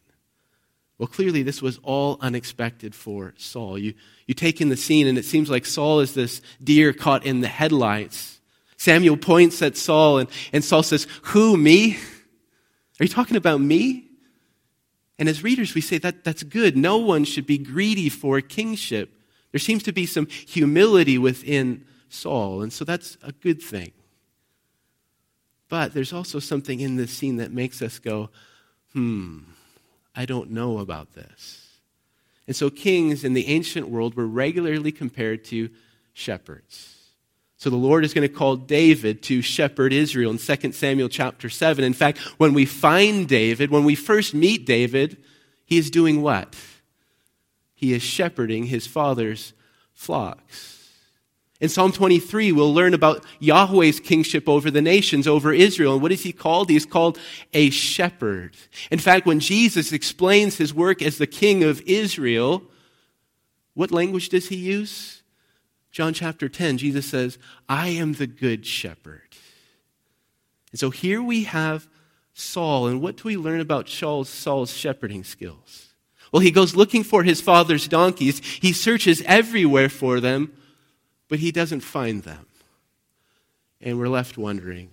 Well, 0.98 1.08
clearly, 1.08 1.44
this 1.44 1.62
was 1.62 1.80
all 1.84 2.18
unexpected 2.22 2.96
for 2.96 3.36
Saul. 3.38 3.78
You, 3.78 3.94
you 4.26 4.34
take 4.34 4.62
in 4.62 4.70
the 4.70 4.78
scene, 4.78 5.06
and 5.06 5.16
it 5.16 5.26
seems 5.26 5.48
like 5.48 5.66
Saul 5.66 6.00
is 6.00 6.16
this 6.16 6.42
deer 6.64 6.92
caught 6.92 7.24
in 7.24 7.42
the 7.42 7.48
headlights. 7.48 8.40
Samuel 8.78 9.18
points 9.18 9.62
at 9.62 9.78
Saul, 9.78 10.18
and, 10.18 10.30
and 10.52 10.64
Saul 10.64 10.82
says, 10.82 11.06
Who, 11.24 11.56
me? 11.56 11.98
Are 13.00 13.04
you 13.04 13.10
talking 13.10 13.38
about 13.38 13.62
me? 13.62 14.06
And 15.20 15.28
as 15.28 15.44
readers, 15.44 15.74
we 15.74 15.82
say 15.82 15.98
that 16.00 16.24
that's 16.24 16.44
good. 16.44 16.78
No 16.78 16.98
one 16.98 17.26
should 17.26 17.48
be 17.48 17.58
greedy 17.58 18.10
for 18.10 18.40
kingship. 18.42 19.12
There 19.52 19.60
seems 19.60 19.84
to 19.84 19.92
be 19.92 20.06
some 20.06 20.28
humility 20.28 21.18
within 21.18 21.86
Saul, 22.10 22.62
and 22.62 22.72
so 22.72 22.86
that's 22.86 23.18
a 23.24 23.32
good 23.32 23.62
thing. 23.62 23.92
But 25.70 25.94
there's 25.94 26.14
also 26.14 26.40
something 26.40 26.80
in 26.80 26.96
this 26.96 27.12
scene 27.12 27.38
that 27.38 27.52
makes 27.52 27.82
us 27.82 28.00
go, 28.00 28.30
hmm, 28.94 29.40
I 30.16 30.26
don't 30.26 30.52
know 30.52 30.80
about 30.80 31.14
this. 31.14 31.68
And 32.48 32.56
so 32.56 32.70
kings 32.70 33.24
in 33.24 33.34
the 33.34 33.48
ancient 33.48 33.90
world 33.90 34.16
were 34.16 34.28
regularly 34.28 34.92
compared 34.92 35.44
to 35.46 35.70
shepherds. 36.14 36.97
So 37.58 37.72
the 37.72 37.76
Lord 37.76 38.06
is 38.06 38.14
going 38.14 38.28
to 38.28 38.34
call 38.34 38.56
David 38.56 39.24
to 39.24 39.42
shepherd 39.42 39.92
Israel 39.92 40.32
in 40.32 40.38
2 40.38 40.72
Samuel 40.72 41.10
chapter 41.10 41.50
7. 41.50 41.84
In 41.84 41.94
fact, 41.94 42.20
when 42.38 42.54
we 42.54 42.66
find 42.66 43.28
David, 43.28 43.72
when 43.72 43.84
we 43.84 43.96
first 43.96 44.36
meet 44.36 44.66
David, 44.66 45.18
he 45.66 45.80
is 45.80 45.90
doing 45.90 46.22
what? 46.22 46.56
He 47.74 47.94
is 47.94 48.04
shepherding 48.04 48.66
his 48.66 48.86
father's 48.86 49.54
flocks. 49.94 50.76
In 51.60 51.70
Psalm 51.70 51.92
23, 51.92 52.52
we'll 52.52 52.72
learn 52.72 52.94
about 52.94 53.26
Yahweh's 53.40 54.00
kingship 54.00 54.48
over 54.48 54.70
the 54.70 54.82
nations, 54.82 55.28
over 55.28 55.52
Israel. 55.52 55.94
And 55.94 56.04
what 56.04 56.12
is 56.12 56.22
he 56.22 56.32
called? 56.32 56.70
He's 56.70 56.86
called 56.86 57.18
a 57.54 57.72
shepherd. 57.72 58.56
In 58.92 59.00
fact, 59.00 59.26
when 59.26 59.40
Jesus 59.40 59.92
explains 59.92 60.58
his 60.58 60.76
work 60.76 61.02
as 61.02 61.18
the 61.18 61.26
king 61.26 61.64
of 61.64 61.82
Israel, 61.88 62.62
what 63.74 63.92
language 63.92 64.30
does 64.30 64.50
he 64.50 64.56
use? 64.56 65.17
John 65.92 66.14
chapter 66.14 66.48
10, 66.48 66.78
Jesus 66.78 67.06
says, 67.06 67.38
I 67.68 67.90
am 67.90 68.14
the 68.14 68.28
good 68.28 68.66
shepherd. 68.66 69.22
And 70.72 70.80
so 70.80 70.90
here 70.90 71.24
we 71.24 71.44
have 71.44 71.88
Saul. 72.34 72.88
And 72.88 73.02
what 73.02 73.18
do 73.18 73.24
we 73.26 73.38
learn 73.38 73.62
about 73.62 73.90
Saul's, 73.90 74.30
Saul's 74.30 74.72
shepherding 74.72 75.24
skills? 75.24 75.94
Well, 76.32 76.42
he 76.42 76.52
goes 76.52 76.76
looking 76.76 77.04
for 77.04 77.24
his 77.24 77.42
father's 77.42 77.88
donkeys. 77.88 78.40
He 78.40 78.74
searches 78.74 79.24
everywhere 79.26 79.90
for 79.90 80.20
them, 80.20 80.54
but 81.30 81.40
he 81.40 81.52
doesn't 81.52 81.82
find 81.82 82.24
them. 82.24 82.46
And 83.82 83.98
we're 83.98 84.10
left 84.10 84.38
wondering 84.38 84.92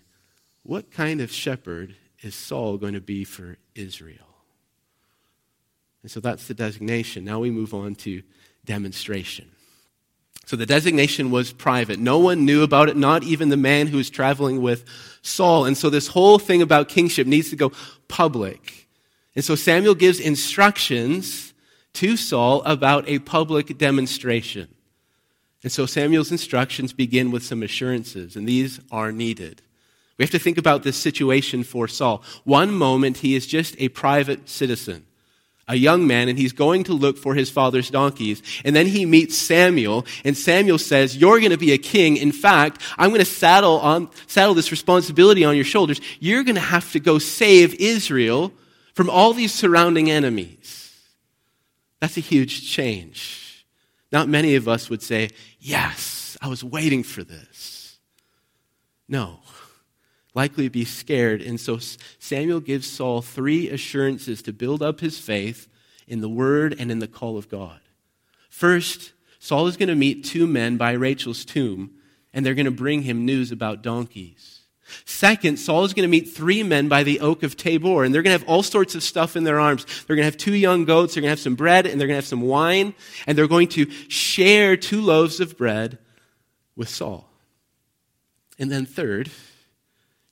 what 0.63 0.91
kind 0.91 1.21
of 1.21 1.31
shepherd 1.31 1.97
is 2.23 2.35
Saul 2.35 2.79
going 2.79 2.95
to 2.95 3.01
be 3.01 3.25
for 3.25 3.59
Israel? 3.75 4.35
And 6.03 6.11
so 6.11 6.21
that's 6.21 6.49
the 6.49 6.55
designation. 6.55 7.25
Now 7.25 7.41
we 7.41 7.51
move 7.51 7.75
on 7.75 7.95
to 7.97 8.23
demonstration. 8.65 9.51
So 10.47 10.57
the 10.57 10.67
designation 10.67 11.31
was 11.31 11.53
private. 11.53 11.99
No 11.99 12.19
one 12.19 12.45
knew 12.45 12.63
about 12.63 12.89
it, 12.89 12.97
not 12.97 13.23
even 13.23 13.49
the 13.49 13.57
man 13.57 13.87
who 13.87 13.97
was 13.97 14.11
traveling 14.11 14.61
with 14.61 14.85
Saul. 15.23 15.65
And 15.65 15.77
so 15.77 15.89
this 15.89 16.09
whole 16.09 16.39
thing 16.39 16.61
about 16.61 16.89
kingship 16.89 17.27
needs 17.27 17.51
to 17.51 17.57
go 17.57 17.73
public. 18.09 18.89
And 19.35 19.45
so 19.45 19.55
Samuel 19.55 19.95
gives 19.95 20.21
instructions 20.21 21.55
to 21.95 22.17
Saul 22.17 22.63
about 22.65 23.09
a 23.09 23.21
public 23.21 23.79
demonstration. 23.79 24.69
And 25.63 25.73
so 25.73 25.87
Samuel's 25.87 26.31
instructions 26.31 26.93
begin 26.93 27.31
with 27.31 27.43
some 27.43 27.63
assurances, 27.63 28.37
and 28.37 28.47
these 28.47 28.81
are 28.93 29.11
needed. 29.11 29.63
We 30.19 30.23
have 30.23 30.31
to 30.33 30.39
think 30.39 30.59
about 30.59 30.83
this 30.83 30.97
situation 30.97 31.65
for 31.65 31.89
Saul. 31.89 32.23
One 32.45 32.71
moment, 32.71 33.19
he 33.19 33.35
is 33.35 33.47
just 33.47 33.75
a 33.79 33.89
private 33.89 34.49
citizen, 34.49 35.07
a 35.67 35.75
young 35.75 36.07
man, 36.07 36.29
and 36.29 36.39
he's 36.39 36.53
going 36.53 36.85
to 36.85 36.93
look 36.93 37.17
for 37.17 37.35
his 37.35 37.51
father's 37.51 37.91
donkeys. 37.91 38.43
And 38.65 38.75
then 38.77 38.87
he 38.87 39.07
meets 39.07 39.37
Samuel, 39.37 40.07
and 40.25 40.37
Samuel 40.37 40.79
says, 40.79 41.17
You're 41.17 41.41
going 41.41 41.53
to 41.53 41.59
be 41.59 41.73
a 41.73 41.79
king. 41.79 42.17
In 42.17 42.33
fact, 42.33 42.81
I'm 42.99 43.11
going 43.11 43.21
to 43.21 43.25
saddle, 43.25 43.81
on, 43.81 44.11
saddle 44.27 44.55
this 44.55 44.71
responsibility 44.71 45.45
on 45.45 45.57
your 45.57 45.65
shoulders. 45.65 46.01
You're 46.21 46.45
going 46.45 46.57
to 46.57 46.61
have 46.61 46.93
to 46.93 47.01
go 47.01 47.19
save 47.19 47.75
Israel 47.75 48.53
from 48.95 49.09
all 49.09 49.33
these 49.33 49.53
surrounding 49.53 50.11
enemies. 50.11 50.93
That's 52.01 52.17
a 52.17 52.21
huge 52.21 52.69
change. 52.71 53.67
Not 54.13 54.29
many 54.29 54.55
of 54.57 54.69
us 54.69 54.91
would 54.91 55.03
say, 55.03 55.31
Yes, 55.61 56.37
I 56.43 56.49
was 56.49 56.63
waiting 56.63 57.03
for 57.03 57.25
this. 57.25 57.99
No 59.09 59.41
likely 60.35 60.69
be 60.69 60.85
scared. 60.85 61.41
And 61.41 61.61
so 61.61 61.79
Samuel 62.19 62.61
gives 62.61 62.91
Saul 62.91 63.23
three 63.23 63.71
assurances 63.71 64.43
to 64.43 64.53
build 64.53 64.83
up 64.83 65.01
his 65.01 65.19
faith 65.19 65.69
in 66.07 66.21
the 66.21 66.29
word 66.29 66.75
and 66.79 66.91
in 66.91 66.99
the 66.99 67.09
call 67.09 67.39
of 67.39 67.49
God. 67.49 67.81
First, 68.51 69.13
Saul 69.39 69.67
is 69.67 69.77
going 69.77 69.89
to 69.89 69.95
meet 69.95 70.25
two 70.25 70.47
men 70.47 70.77
by 70.77 70.93
Rachel's 70.93 71.45
tomb, 71.45 71.93
and 72.33 72.45
they're 72.45 72.55
going 72.55 72.65
to 72.65 72.71
bring 72.71 73.03
him 73.03 73.25
news 73.25 73.53
about 73.53 73.83
donkeys. 73.83 74.61
Second, 75.05 75.59
Saul 75.59 75.85
is 75.85 75.95
going 75.95 76.09
to 76.09 76.11
meet 76.11 76.29
three 76.29 76.63
men 76.63 76.89
by 76.89 77.03
the 77.03 77.21
oak 77.21 77.43
of 77.43 77.57
Tabor, 77.57 78.05
and 78.05 78.15
they're 78.15 78.23
going 78.23 78.35
to 78.35 78.39
have 78.39 78.49
all 78.49 78.63
sorts 78.63 78.95
of 78.95 79.03
stuff 79.03 79.35
in 79.35 79.45
their 79.45 79.59
arms. 79.59 79.85
They're 80.07 80.17
going 80.17 80.25
to 80.25 80.31
have 80.31 80.37
two 80.37 80.55
young 80.55 80.85
goats, 80.85 81.15
they're 81.15 81.23
going 81.23 81.29
to 81.29 81.33
have 81.33 81.41
some 81.41 81.55
bread, 81.55 81.87
and 81.87 81.99
they're 81.99 82.07
going 82.07 82.17
to 82.17 82.23
have 82.23 82.27
some 82.27 82.43
wine, 82.43 82.95
and 83.27 83.37
they're 83.37 83.49
going 83.49 83.69
to 83.69 83.91
share 84.09 84.77
two 84.77 85.01
loaves 85.01 85.41
of 85.41 85.57
bread 85.57 85.99
with 86.77 86.89
Saul. 86.89 87.29
And 88.59 88.71
then 88.71 88.87
third, 88.87 89.31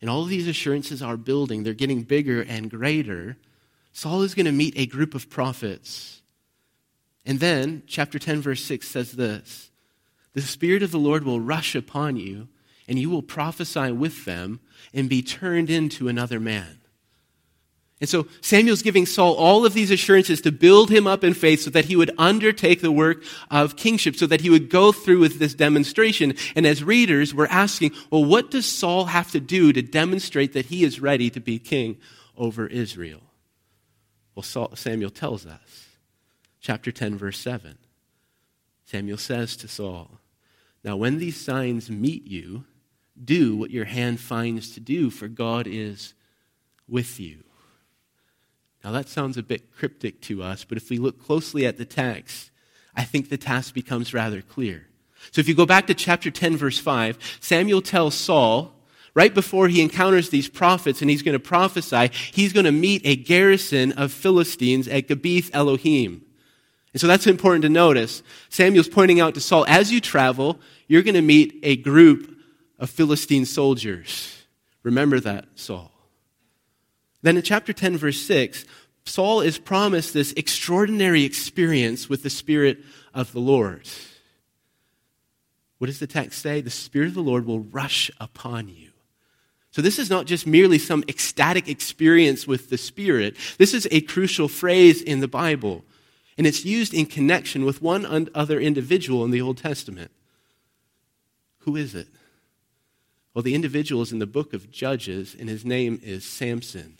and 0.02 0.10
all 0.10 0.22
of 0.22 0.28
these 0.28 0.48
assurances 0.48 1.00
are 1.00 1.16
building, 1.16 1.62
they're 1.62 1.72
getting 1.72 2.02
bigger 2.02 2.42
and 2.42 2.68
greater. 2.68 3.38
Saul 3.92 4.22
is 4.22 4.34
going 4.34 4.46
to 4.46 4.52
meet 4.52 4.74
a 4.76 4.84
group 4.84 5.14
of 5.14 5.30
prophets. 5.30 6.20
And 7.24 7.38
then, 7.38 7.84
chapter 7.86 8.18
10, 8.18 8.40
verse 8.40 8.64
6 8.64 8.86
says 8.86 9.12
this 9.12 9.70
The 10.34 10.42
Spirit 10.42 10.82
of 10.82 10.90
the 10.90 10.98
Lord 10.98 11.24
will 11.24 11.40
rush 11.40 11.76
upon 11.76 12.16
you, 12.16 12.48
and 12.88 12.98
you 12.98 13.08
will 13.08 13.22
prophesy 13.22 13.92
with 13.92 14.24
them 14.24 14.58
and 14.92 15.08
be 15.08 15.22
turned 15.22 15.70
into 15.70 16.08
another 16.08 16.40
man. 16.40 16.81
And 18.02 18.08
so 18.08 18.26
Samuel's 18.40 18.82
giving 18.82 19.06
Saul 19.06 19.34
all 19.34 19.64
of 19.64 19.74
these 19.74 19.92
assurances 19.92 20.40
to 20.40 20.50
build 20.50 20.90
him 20.90 21.06
up 21.06 21.22
in 21.22 21.34
faith 21.34 21.60
so 21.60 21.70
that 21.70 21.84
he 21.84 21.94
would 21.94 22.10
undertake 22.18 22.80
the 22.80 22.90
work 22.90 23.22
of 23.48 23.76
kingship, 23.76 24.16
so 24.16 24.26
that 24.26 24.40
he 24.40 24.50
would 24.50 24.68
go 24.68 24.90
through 24.90 25.20
with 25.20 25.38
this 25.38 25.54
demonstration. 25.54 26.34
And 26.56 26.66
as 26.66 26.82
readers, 26.82 27.32
we're 27.32 27.46
asking, 27.46 27.92
well, 28.10 28.24
what 28.24 28.50
does 28.50 28.66
Saul 28.66 29.04
have 29.04 29.30
to 29.30 29.38
do 29.38 29.72
to 29.72 29.82
demonstrate 29.82 30.52
that 30.52 30.66
he 30.66 30.82
is 30.82 30.98
ready 30.98 31.30
to 31.30 31.38
be 31.38 31.60
king 31.60 31.96
over 32.36 32.66
Israel? 32.66 33.20
Well, 34.34 34.42
Saul, 34.42 34.74
Samuel 34.74 35.10
tells 35.10 35.46
us. 35.46 35.86
Chapter 36.60 36.90
10, 36.90 37.16
verse 37.16 37.38
7. 37.38 37.78
Samuel 38.84 39.16
says 39.16 39.56
to 39.58 39.68
Saul, 39.68 40.18
Now 40.82 40.96
when 40.96 41.18
these 41.18 41.40
signs 41.40 41.88
meet 41.88 42.26
you, 42.26 42.64
do 43.24 43.54
what 43.54 43.70
your 43.70 43.84
hand 43.84 44.18
finds 44.18 44.74
to 44.74 44.80
do, 44.80 45.08
for 45.08 45.28
God 45.28 45.68
is 45.68 46.14
with 46.88 47.20
you. 47.20 47.44
Now, 48.84 48.90
that 48.92 49.08
sounds 49.08 49.36
a 49.36 49.42
bit 49.42 49.72
cryptic 49.72 50.20
to 50.22 50.42
us, 50.42 50.64
but 50.64 50.76
if 50.76 50.90
we 50.90 50.98
look 50.98 51.22
closely 51.22 51.64
at 51.66 51.78
the 51.78 51.84
text, 51.84 52.50
I 52.96 53.04
think 53.04 53.28
the 53.28 53.38
task 53.38 53.74
becomes 53.74 54.12
rather 54.12 54.42
clear. 54.42 54.88
So, 55.30 55.40
if 55.40 55.48
you 55.48 55.54
go 55.54 55.66
back 55.66 55.86
to 55.86 55.94
chapter 55.94 56.30
10, 56.30 56.56
verse 56.56 56.78
5, 56.78 57.38
Samuel 57.40 57.80
tells 57.80 58.14
Saul, 58.14 58.72
right 59.14 59.32
before 59.32 59.68
he 59.68 59.82
encounters 59.82 60.30
these 60.30 60.48
prophets 60.48 61.00
and 61.00 61.08
he's 61.08 61.22
going 61.22 61.34
to 61.34 61.38
prophesy, 61.38 62.10
he's 62.32 62.52
going 62.52 62.64
to 62.64 62.72
meet 62.72 63.02
a 63.04 63.14
garrison 63.14 63.92
of 63.92 64.12
Philistines 64.12 64.88
at 64.88 65.06
Gibeath 65.06 65.50
Elohim. 65.52 66.24
And 66.92 67.00
so 67.00 67.06
that's 67.06 67.26
important 67.26 67.62
to 67.62 67.68
notice. 67.68 68.22
Samuel's 68.48 68.88
pointing 68.88 69.20
out 69.20 69.34
to 69.34 69.40
Saul, 69.40 69.64
as 69.68 69.92
you 69.92 70.00
travel, 70.00 70.58
you're 70.88 71.02
going 71.02 71.14
to 71.14 71.22
meet 71.22 71.58
a 71.62 71.76
group 71.76 72.36
of 72.78 72.90
Philistine 72.90 73.46
soldiers. 73.46 74.44
Remember 74.82 75.20
that, 75.20 75.46
Saul. 75.54 75.91
Then 77.22 77.36
in 77.36 77.42
chapter 77.42 77.72
10, 77.72 77.96
verse 77.96 78.20
6, 78.20 78.64
Saul 79.04 79.40
is 79.40 79.58
promised 79.58 80.12
this 80.12 80.32
extraordinary 80.36 81.24
experience 81.24 82.08
with 82.08 82.22
the 82.22 82.30
Spirit 82.30 82.78
of 83.14 83.32
the 83.32 83.40
Lord. 83.40 83.88
What 85.78 85.86
does 85.86 85.98
the 85.98 86.06
text 86.06 86.40
say? 86.40 86.60
The 86.60 86.70
Spirit 86.70 87.08
of 87.08 87.14
the 87.14 87.22
Lord 87.22 87.46
will 87.46 87.60
rush 87.60 88.10
upon 88.20 88.68
you. 88.68 88.90
So, 89.72 89.80
this 89.80 89.98
is 89.98 90.10
not 90.10 90.26
just 90.26 90.46
merely 90.46 90.78
some 90.78 91.02
ecstatic 91.08 91.66
experience 91.66 92.46
with 92.46 92.68
the 92.68 92.76
Spirit. 92.76 93.36
This 93.56 93.72
is 93.72 93.88
a 93.90 94.02
crucial 94.02 94.46
phrase 94.46 95.00
in 95.00 95.20
the 95.20 95.28
Bible, 95.28 95.82
and 96.36 96.46
it's 96.46 96.64
used 96.64 96.92
in 96.92 97.06
connection 97.06 97.64
with 97.64 97.80
one 97.80 98.28
other 98.34 98.60
individual 98.60 99.24
in 99.24 99.30
the 99.30 99.40
Old 99.40 99.56
Testament. 99.56 100.10
Who 101.60 101.74
is 101.74 101.94
it? 101.94 102.08
Well, 103.32 103.42
the 103.42 103.54
individual 103.54 104.02
is 104.02 104.12
in 104.12 104.18
the 104.18 104.26
book 104.26 104.52
of 104.52 104.70
Judges, 104.70 105.34
and 105.38 105.48
his 105.48 105.64
name 105.64 105.98
is 106.02 106.24
Samson. 106.24 106.98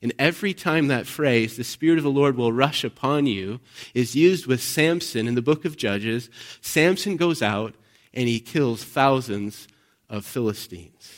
And 0.00 0.12
every 0.18 0.54
time 0.54 0.88
that 0.88 1.06
phrase, 1.06 1.56
the 1.56 1.64
Spirit 1.64 1.98
of 1.98 2.04
the 2.04 2.10
Lord 2.10 2.36
will 2.36 2.52
rush 2.52 2.84
upon 2.84 3.26
you, 3.26 3.60
is 3.94 4.14
used 4.14 4.46
with 4.46 4.62
Samson 4.62 5.26
in 5.26 5.34
the 5.34 5.42
book 5.42 5.64
of 5.64 5.76
Judges, 5.76 6.30
Samson 6.60 7.16
goes 7.16 7.42
out 7.42 7.74
and 8.14 8.28
he 8.28 8.38
kills 8.38 8.84
thousands 8.84 9.66
of 10.08 10.24
Philistines. 10.24 11.12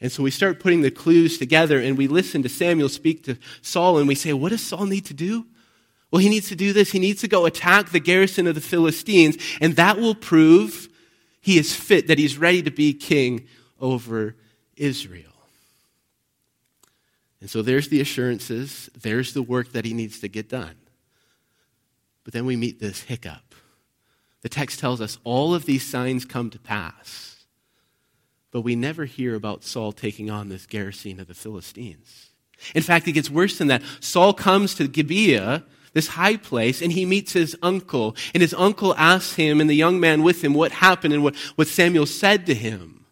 And 0.00 0.10
so 0.10 0.22
we 0.22 0.30
start 0.30 0.60
putting 0.60 0.82
the 0.82 0.90
clues 0.90 1.38
together 1.38 1.78
and 1.78 1.96
we 1.96 2.08
listen 2.08 2.42
to 2.42 2.48
Samuel 2.48 2.88
speak 2.88 3.24
to 3.24 3.38
Saul 3.62 3.98
and 3.98 4.08
we 4.08 4.14
say, 4.16 4.32
what 4.32 4.50
does 4.50 4.60
Saul 4.60 4.86
need 4.86 5.06
to 5.06 5.14
do? 5.14 5.46
Well, 6.10 6.20
he 6.20 6.28
needs 6.28 6.48
to 6.48 6.56
do 6.56 6.72
this. 6.72 6.92
He 6.92 6.98
needs 7.00 7.20
to 7.22 7.28
go 7.28 7.44
attack 7.44 7.90
the 7.90 7.98
garrison 7.98 8.46
of 8.46 8.54
the 8.54 8.60
Philistines, 8.60 9.36
and 9.60 9.74
that 9.74 9.98
will 9.98 10.14
prove 10.14 10.88
he 11.40 11.58
is 11.58 11.74
fit, 11.74 12.06
that 12.06 12.20
he's 12.20 12.38
ready 12.38 12.62
to 12.62 12.70
be 12.70 12.94
king 12.94 13.48
over 13.80 14.36
Israel. 14.76 15.33
And 17.44 17.50
so 17.50 17.60
there's 17.60 17.88
the 17.88 18.00
assurances, 18.00 18.88
there's 18.98 19.34
the 19.34 19.42
work 19.42 19.72
that 19.72 19.84
he 19.84 19.92
needs 19.92 20.18
to 20.20 20.28
get 20.28 20.48
done. 20.48 20.76
But 22.24 22.32
then 22.32 22.46
we 22.46 22.56
meet 22.56 22.80
this 22.80 23.02
hiccup. 23.02 23.54
The 24.40 24.48
text 24.48 24.78
tells 24.78 25.02
us 25.02 25.18
all 25.24 25.54
of 25.54 25.66
these 25.66 25.86
signs 25.86 26.24
come 26.24 26.48
to 26.48 26.58
pass, 26.58 27.44
but 28.50 28.62
we 28.62 28.74
never 28.74 29.04
hear 29.04 29.34
about 29.34 29.62
Saul 29.62 29.92
taking 29.92 30.30
on 30.30 30.48
this 30.48 30.64
garrison 30.64 31.20
of 31.20 31.26
the 31.26 31.34
Philistines. 31.34 32.30
In 32.74 32.82
fact, 32.82 33.06
it 33.08 33.12
gets 33.12 33.28
worse 33.28 33.58
than 33.58 33.68
that. 33.68 33.82
Saul 34.00 34.32
comes 34.32 34.74
to 34.76 34.88
Gibeah, 34.88 35.64
this 35.92 36.06
high 36.06 36.38
place, 36.38 36.80
and 36.80 36.92
he 36.92 37.04
meets 37.04 37.34
his 37.34 37.54
uncle. 37.62 38.16
And 38.32 38.40
his 38.40 38.54
uncle 38.54 38.94
asks 38.96 39.34
him 39.34 39.60
and 39.60 39.68
the 39.68 39.74
young 39.74 40.00
man 40.00 40.22
with 40.22 40.42
him 40.42 40.54
what 40.54 40.72
happened 40.72 41.12
and 41.12 41.22
what, 41.22 41.36
what 41.56 41.68
Samuel 41.68 42.06
said 42.06 42.46
to 42.46 42.54
him. 42.54 43.04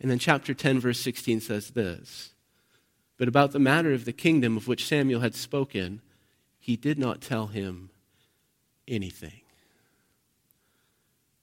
And 0.00 0.08
then 0.08 0.20
chapter 0.20 0.54
10, 0.54 0.78
verse 0.78 1.00
16 1.00 1.40
says 1.40 1.70
this 1.70 2.29
but 3.20 3.28
about 3.28 3.52
the 3.52 3.58
matter 3.58 3.92
of 3.92 4.06
the 4.06 4.14
kingdom 4.14 4.56
of 4.56 4.66
which 4.66 4.86
Samuel 4.86 5.20
had 5.20 5.34
spoken, 5.34 6.00
he 6.58 6.74
did 6.74 6.98
not 6.98 7.20
tell 7.20 7.48
him 7.48 7.90
anything. 8.88 9.42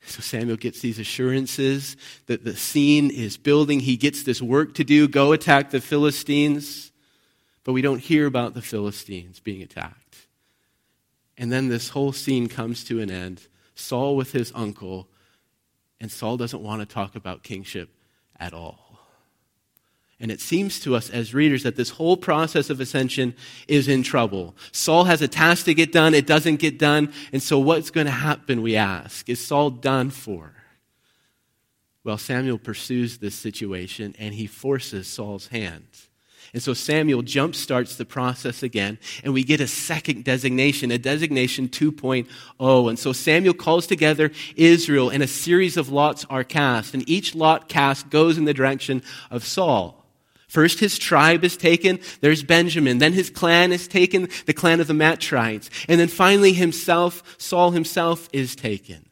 So 0.02 0.22
Samuel 0.22 0.58
gets 0.58 0.80
these 0.80 0.98
assurances 0.98 1.96
that 2.26 2.44
the 2.44 2.56
scene 2.56 3.12
is 3.12 3.38
building. 3.38 3.80
He 3.80 3.96
gets 3.96 4.24
this 4.24 4.42
work 4.42 4.74
to 4.74 4.84
do 4.84 5.08
go 5.08 5.34
attack 5.34 5.70
the 5.70 5.80
Philistines. 5.80 6.92
But 7.64 7.74
we 7.74 7.84
don't 7.84 8.00
hear 8.00 8.26
about 8.26 8.56
the 8.56 8.64
Philistines 8.64 9.40
being 9.40 9.62
attacked. 9.62 10.26
And 11.38 11.52
then 11.52 11.68
this 11.68 11.90
whole 11.90 12.12
scene 12.12 12.48
comes 12.48 12.84
to 12.86 13.02
an 13.02 13.12
end. 13.12 13.48
Saul 13.76 14.16
with 14.16 14.32
his 14.32 14.52
uncle, 14.56 15.10
and 16.02 16.12
Saul 16.12 16.38
doesn't 16.38 16.64
want 16.64 16.82
to 16.82 16.88
talk 16.88 17.16
about 17.16 17.44
kingship 17.44 17.90
at 18.40 18.52
all. 18.52 18.87
And 20.20 20.32
it 20.32 20.42
seems 20.42 20.80
to 20.80 20.96
us 20.96 21.12
as 21.12 21.34
readers 21.34 21.64
that 21.64 21.76
this 21.76 21.92
whole 21.92 22.18
process 22.18 22.72
of 22.72 22.80
ascension 22.80 23.36
is 23.68 23.88
in 23.88 24.02
trouble. 24.02 24.56
Saul 24.72 25.04
has 25.04 25.22
a 25.22 25.28
task 25.28 25.66
to 25.66 25.76
get 25.76 25.92
done, 25.92 26.16
it 26.16 26.26
doesn't 26.26 26.56
get 26.56 26.80
done. 26.80 27.14
And 27.32 27.42
so, 27.42 27.60
what's 27.60 27.92
going 27.92 28.08
to 28.08 28.12
happen, 28.12 28.62
we 28.64 28.76
ask? 28.76 29.30
Is 29.30 29.46
Saul 29.46 29.70
done 29.70 30.10
for? 30.10 30.54
Well, 32.04 32.18
Samuel 32.18 32.58
pursues 32.58 33.18
this 33.18 33.36
situation 33.36 34.16
and 34.18 34.34
he 34.34 34.48
forces 34.48 35.08
Saul's 35.08 35.48
hand. 35.48 35.86
And 36.54 36.64
so 36.64 36.74
Samuel 36.74 37.24
jumpstarts 37.24 37.98
the 37.98 38.06
process 38.06 38.64
again, 38.64 38.98
and 39.24 39.34
we 39.34 39.44
get 39.44 39.60
a 39.60 39.68
second 39.68 40.24
designation, 40.24 40.92
a 40.92 40.98
designation 40.98 41.68
2.0. 41.68 42.90
And 42.90 42.98
so 42.98 43.12
Samuel 43.12 43.54
calls 43.54 43.86
together 43.86 44.32
Israel, 44.56 45.10
and 45.10 45.22
a 45.22 45.28
series 45.28 45.76
of 45.76 45.90
lots 45.90 46.26
are 46.30 46.46
cast, 46.46 46.94
and 46.94 47.08
each 47.10 47.36
lot 47.36 47.68
cast 47.68 48.10
goes 48.10 48.38
in 48.38 48.46
the 48.46 48.54
direction 48.54 49.04
of 49.30 49.44
Saul. 49.44 49.97
First, 50.48 50.80
his 50.80 50.98
tribe 50.98 51.44
is 51.44 51.58
taken. 51.58 52.00
There's 52.22 52.42
Benjamin. 52.42 53.00
Then 53.00 53.14
his 53.14 53.30
clan 53.30 53.74
is 53.74 53.88
taken, 53.88 54.30
the 54.46 54.54
clan 54.54 54.80
of 54.80 54.88
the 54.88 54.94
Matrites. 54.94 55.70
And 55.90 56.00
then 56.00 56.08
finally, 56.08 56.54
himself, 56.54 57.36
Saul 57.38 57.72
himself, 57.72 58.30
is 58.32 58.56
taken. 58.56 59.10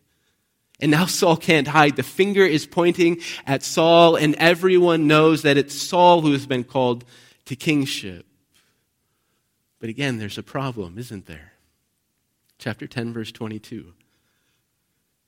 And 0.80 0.91
now 0.91 1.06
Saul 1.06 1.38
can't 1.38 1.67
hide. 1.67 1.98
The 1.98 2.04
finger 2.04 2.45
is 2.45 2.65
pointing 2.65 3.21
at 3.45 3.63
Saul, 3.63 4.15
and 4.15 4.36
everyone 4.36 5.08
knows 5.08 5.41
that 5.41 5.58
it's 5.58 5.76
Saul 5.76 6.21
who 6.21 6.32
has 6.32 6.45
been 6.45 6.63
called 6.63 7.04
to 7.45 7.56
kingship. 7.56 8.26
But 9.80 9.89
again, 9.89 10.17
there's 10.17 10.38
a 10.38 10.43
problem, 10.43 10.98
isn't 10.98 11.26
there? 11.26 11.54
Chapter 12.58 12.88
10, 12.88 13.13
verse 13.13 13.32
22. 13.32 13.93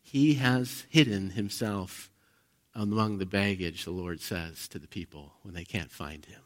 He 0.01 0.35
has 0.35 0.85
hidden 0.89 1.31
himself 1.31 2.09
among 2.77 3.17
the 3.17 3.25
baggage, 3.25 3.85
the 3.85 3.91
Lord 3.91 4.21
says 4.21 4.67
to 4.67 4.77
the 4.77 4.87
people 4.87 5.33
when 5.41 5.55
they 5.55 5.65
can't 5.65 5.91
find 5.91 6.23
him. 6.25 6.41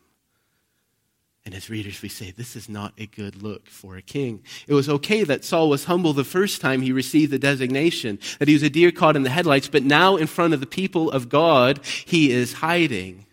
And 1.44 1.54
as 1.54 1.70
readers, 1.70 2.02
we 2.02 2.10
say, 2.10 2.32
this 2.32 2.56
is 2.56 2.70
not 2.70 2.94
a 2.98 3.08
good 3.08 3.42
look 3.42 3.68
for 3.68 3.98
a 3.98 4.02
king. 4.02 4.44
It 4.68 4.74
was 4.74 4.88
okay 4.88 5.24
that 5.24 5.44
Saul 5.44 5.70
was 5.70 5.86
humble 5.86 6.14
the 6.14 6.24
first 6.24 6.62
time 6.62 6.82
he 6.82 6.92
received 6.92 7.34
the 7.34 7.40
designation, 7.40 8.20
that 8.40 8.48
he 8.48 8.54
was 8.54 8.64
a 8.64 8.70
deer 8.70 8.92
caught 8.92 9.16
in 9.16 9.24
the 9.24 9.30
headlights, 9.32 9.68
but 9.68 9.84
now 9.84 10.16
in 10.16 10.28
front 10.28 10.54
of 10.54 10.60
the 10.60 10.68
people 10.68 11.12
of 11.12 11.30
God, 11.30 11.84
he 11.84 12.32
is 12.32 12.54
hiding. 12.54 13.26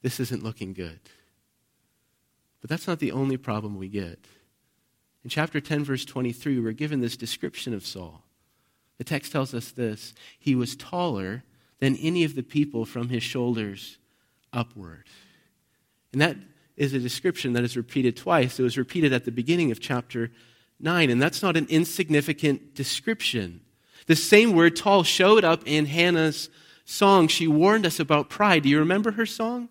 This 0.00 0.18
isn't 0.18 0.42
looking 0.42 0.72
good. 0.72 1.00
But 2.62 2.70
that's 2.70 2.88
not 2.88 2.98
the 2.98 3.12
only 3.12 3.36
problem 3.36 3.76
we 3.76 3.88
get. 3.88 4.18
In 5.22 5.30
chapter 5.30 5.60
10, 5.60 5.84
verse 5.84 6.04
23, 6.04 6.58
we're 6.58 6.72
given 6.72 7.00
this 7.00 7.16
description 7.16 7.74
of 7.74 7.86
Saul. 7.86 8.24
The 8.98 9.04
text 9.04 9.32
tells 9.32 9.54
us 9.54 9.70
this 9.70 10.14
He 10.38 10.54
was 10.54 10.74
taller 10.74 11.44
than 11.82 11.96
any 11.96 12.22
of 12.22 12.36
the 12.36 12.44
people 12.44 12.84
from 12.84 13.08
his 13.08 13.24
shoulders 13.24 13.98
upward. 14.52 15.02
And 16.12 16.22
that 16.22 16.36
is 16.76 16.94
a 16.94 17.00
description 17.00 17.54
that 17.54 17.64
is 17.64 17.76
repeated 17.76 18.16
twice. 18.16 18.60
It 18.60 18.62
was 18.62 18.78
repeated 18.78 19.12
at 19.12 19.24
the 19.24 19.32
beginning 19.32 19.72
of 19.72 19.80
chapter 19.80 20.30
9, 20.78 21.10
and 21.10 21.20
that's 21.20 21.42
not 21.42 21.56
an 21.56 21.66
insignificant 21.68 22.76
description. 22.76 23.62
The 24.06 24.14
same 24.14 24.52
word, 24.52 24.76
tall, 24.76 25.02
showed 25.02 25.42
up 25.42 25.64
in 25.66 25.86
Hannah's 25.86 26.50
song. 26.84 27.26
She 27.26 27.48
warned 27.48 27.84
us 27.84 27.98
about 27.98 28.30
pride. 28.30 28.62
Do 28.62 28.68
you 28.68 28.78
remember 28.78 29.10
her 29.10 29.26
song? 29.26 29.68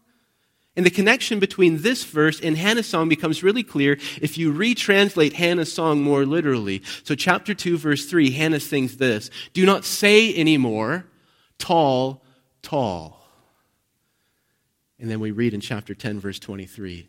And 0.76 0.86
the 0.86 0.89
connection 0.89 1.39
between 1.39 1.82
this 1.82 2.04
verse 2.04 2.41
and 2.41 2.58
Hannah's 2.58 2.88
song 2.88 3.08
becomes 3.08 3.41
really 3.41 3.63
clear 3.63 3.93
if 4.21 4.38
you 4.38 4.52
retranslate 4.52 5.32
Hannah's 5.32 5.71
song 5.71 6.02
more 6.02 6.26
literally. 6.26 6.82
So, 7.06 7.15
chapter 7.15 7.54
2, 7.54 7.78
verse 7.78 8.06
3, 8.06 8.32
Hannah 8.32 8.60
sings 8.60 8.97
this 8.97 9.30
Do 9.54 9.65
not 9.65 9.86
say 9.86 10.36
anymore, 10.36 11.06
tall, 11.62 12.24
tall. 12.62 13.21
And 15.00 15.10
then 15.10 15.19
we 15.19 15.32
read 15.32 15.54
in 15.54 15.62
chapter 15.62 15.95
10, 15.95 16.19
verse 16.19 16.39
23 16.39 17.08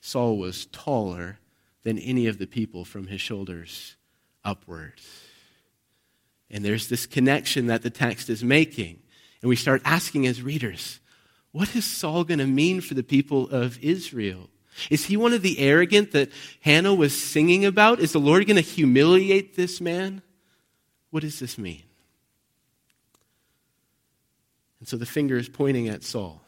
Saul 0.00 0.38
was 0.38 0.66
taller 0.66 1.38
than 1.82 1.98
any 1.98 2.26
of 2.28 2.38
the 2.38 2.46
people 2.46 2.84
from 2.84 3.08
his 3.08 3.20
shoulders 3.20 3.96
upward. 4.44 5.00
And 6.50 6.64
there's 6.64 6.88
this 6.88 7.04
connection 7.04 7.66
that 7.66 7.82
the 7.82 7.90
text 7.90 8.30
is 8.30 8.42
making. 8.42 9.00
And 9.42 9.48
we 9.48 9.56
start 9.56 9.82
asking 9.84 10.26
as 10.26 10.40
readers, 10.40 11.00
what 11.52 11.74
is 11.74 11.84
Saul 11.84 12.24
going 12.24 12.38
to 12.38 12.46
mean 12.46 12.80
for 12.80 12.94
the 12.94 13.02
people 13.02 13.48
of 13.50 13.78
Israel? 13.82 14.48
Is 14.90 15.06
he 15.06 15.16
one 15.16 15.32
of 15.32 15.42
the 15.42 15.58
arrogant 15.58 16.12
that 16.12 16.30
Hannah 16.60 16.94
was 16.94 17.20
singing 17.20 17.64
about? 17.64 17.98
Is 17.98 18.12
the 18.12 18.20
Lord 18.20 18.46
going 18.46 18.56
to 18.56 18.62
humiliate 18.62 19.56
this 19.56 19.80
man? 19.80 20.22
What 21.10 21.22
does 21.22 21.40
this 21.40 21.58
mean? 21.58 21.82
And 24.80 24.88
so 24.88 24.96
the 24.96 25.06
finger 25.06 25.36
is 25.36 25.48
pointing 25.48 25.88
at 25.88 26.04
Saul. 26.04 26.42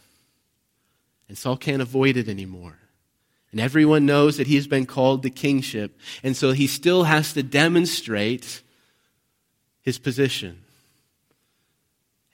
And 1.29 1.37
Saul 1.37 1.57
can't 1.57 1.83
avoid 1.83 2.17
it 2.17 2.29
anymore. 2.29 2.79
And 3.53 3.61
everyone 3.61 4.07
knows 4.07 4.37
that 4.37 4.47
he's 4.47 4.67
been 4.67 4.87
called 4.87 5.23
to 5.23 5.31
kingship. 5.31 5.99
And 6.23 6.37
so 6.37 6.53
he 6.53 6.67
still 6.67 7.05
has 7.05 7.33
to 7.33 7.43
demonstrate 7.43 8.63
his 9.83 9.99
position. 9.99 10.63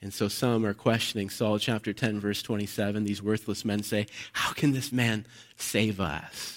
And 0.01 0.13
so 0.13 0.27
some 0.27 0.65
are 0.65 0.75
questioning 0.75 1.29
Saul 1.29 1.57
chapter 1.57 1.91
10, 1.91 2.19
verse 2.19 2.43
27. 2.43 3.03
These 3.03 3.23
worthless 3.23 3.65
men 3.65 3.81
say, 3.81 4.05
How 4.31 4.53
can 4.53 4.71
this 4.71 4.91
man 4.91 5.25
save 5.57 5.99
us? 5.99 6.53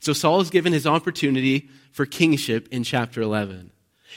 So 0.00 0.12
Saul 0.12 0.40
is 0.40 0.50
given 0.50 0.72
his 0.72 0.86
opportunity 0.86 1.70
for 1.92 2.04
kingship 2.04 2.68
in 2.72 2.82
chapter 2.82 3.22
11. 3.22 3.70